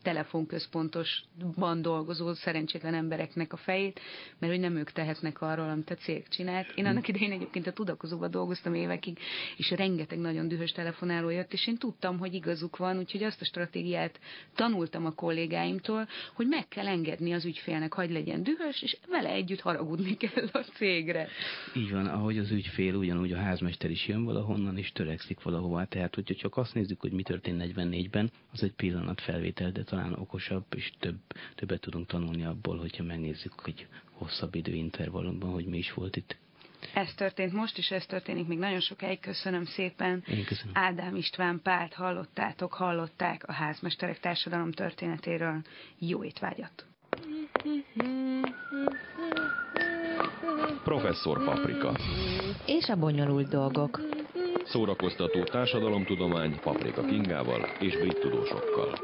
telefonközpontosban 0.01 1.81
dolgozó 1.81 2.33
szerencsétlen 2.33 2.93
embereknek 2.93 3.53
a 3.53 3.57
fejét, 3.57 3.99
mert 4.39 4.53
hogy 4.53 4.61
nem 4.61 4.75
ők 4.75 4.91
tehetnek 4.91 5.41
arról, 5.41 5.69
amit 5.69 5.89
a 5.89 5.95
cég 5.95 6.27
csinált. 6.27 6.71
Én 6.75 6.85
annak 6.85 7.07
idején 7.07 7.31
egyébként 7.31 7.67
a 7.67 7.71
tudakozóban 7.71 8.31
dolgoztam 8.31 8.73
évekig, 8.73 9.19
és 9.57 9.71
rengeteg 9.71 10.19
nagyon 10.19 10.47
dühös 10.47 10.71
telefonáló 10.71 11.29
jött, 11.29 11.53
és 11.53 11.67
én 11.67 11.77
tudtam, 11.77 12.17
hogy 12.17 12.33
igazuk 12.33 12.77
van, 12.77 12.97
úgyhogy 12.97 13.23
azt 13.23 13.41
a 13.41 13.45
stratégiát 13.45 14.19
tanultam 14.55 15.05
a 15.05 15.11
kollégáimtól, 15.11 16.07
hogy 16.33 16.47
meg 16.47 16.67
kell 16.67 16.87
engedni 16.87 17.33
az 17.33 17.45
ügyfélnek, 17.45 17.93
hogy 17.93 18.11
legyen 18.11 18.43
dühös, 18.43 18.81
és 18.81 18.97
vele 19.09 19.29
együtt 19.29 19.61
haragudni 19.61 20.17
kell 20.17 20.49
a 20.51 20.65
cégre. 20.73 21.27
Így 21.75 21.91
van, 21.91 22.05
ahogy 22.05 22.37
az 22.37 22.51
ügyfél, 22.51 22.95
ugyanúgy 22.95 23.31
a 23.31 23.37
házmester 23.37 23.89
is 23.89 24.07
jön 24.07 24.23
valahonnan, 24.23 24.77
és 24.77 24.91
törekszik 24.91 25.41
valahova. 25.41 25.85
Tehát, 25.85 26.15
hogyha 26.15 26.35
csak 26.35 26.57
azt 26.57 26.73
nézzük, 26.73 27.01
hogy 27.01 27.11
mi 27.11 27.23
történt 27.23 27.63
44-ben, 27.63 28.31
az 28.51 28.63
egy 28.63 28.73
pillanat 28.73 29.21
felvétel, 29.21 29.71
de 29.71 29.83
talán 29.83 30.13
okosabb, 30.13 30.65
és 30.75 30.91
több, 30.99 31.19
többet 31.55 31.79
tudunk 31.81 32.07
tanulni 32.07 32.45
abból, 32.45 32.77
hogyha 32.77 33.03
megnézzük, 33.03 33.53
hogy 33.59 33.87
hosszabb 34.11 34.55
időintervallumban, 34.55 35.51
hogy 35.51 35.65
mi 35.65 35.77
is 35.77 35.93
volt 35.93 36.15
itt. 36.15 36.37
Ez 36.93 37.13
történt 37.13 37.53
most, 37.53 37.77
és 37.77 37.91
ez 37.91 38.05
történik 38.05 38.47
még 38.47 38.57
nagyon 38.57 38.79
sokáig. 38.79 39.19
Köszönöm 39.19 39.65
szépen. 39.65 40.23
Én 40.27 40.45
köszönöm. 40.45 40.73
Ádám 40.75 41.15
István 41.15 41.59
Pált 41.63 41.93
hallottátok, 41.93 42.73
hallották 42.73 43.47
a 43.47 43.51
házmesterek 43.51 44.19
társadalom 44.19 44.71
történetéről. 44.71 45.61
Jó 45.99 46.23
étvágyat! 46.23 46.85
Professzor 50.83 51.43
Paprika. 51.43 51.97
És 52.65 52.89
a 52.89 52.95
bonyolult 52.95 53.49
dolgok. 53.49 53.99
Szórakoztató 54.69 55.43
társadalomtudomány 55.43 56.59
Paprika 56.63 57.01
Kingával 57.01 57.61
és 57.79 57.97
brit 57.97 58.19
tudósokkal. 58.19 58.99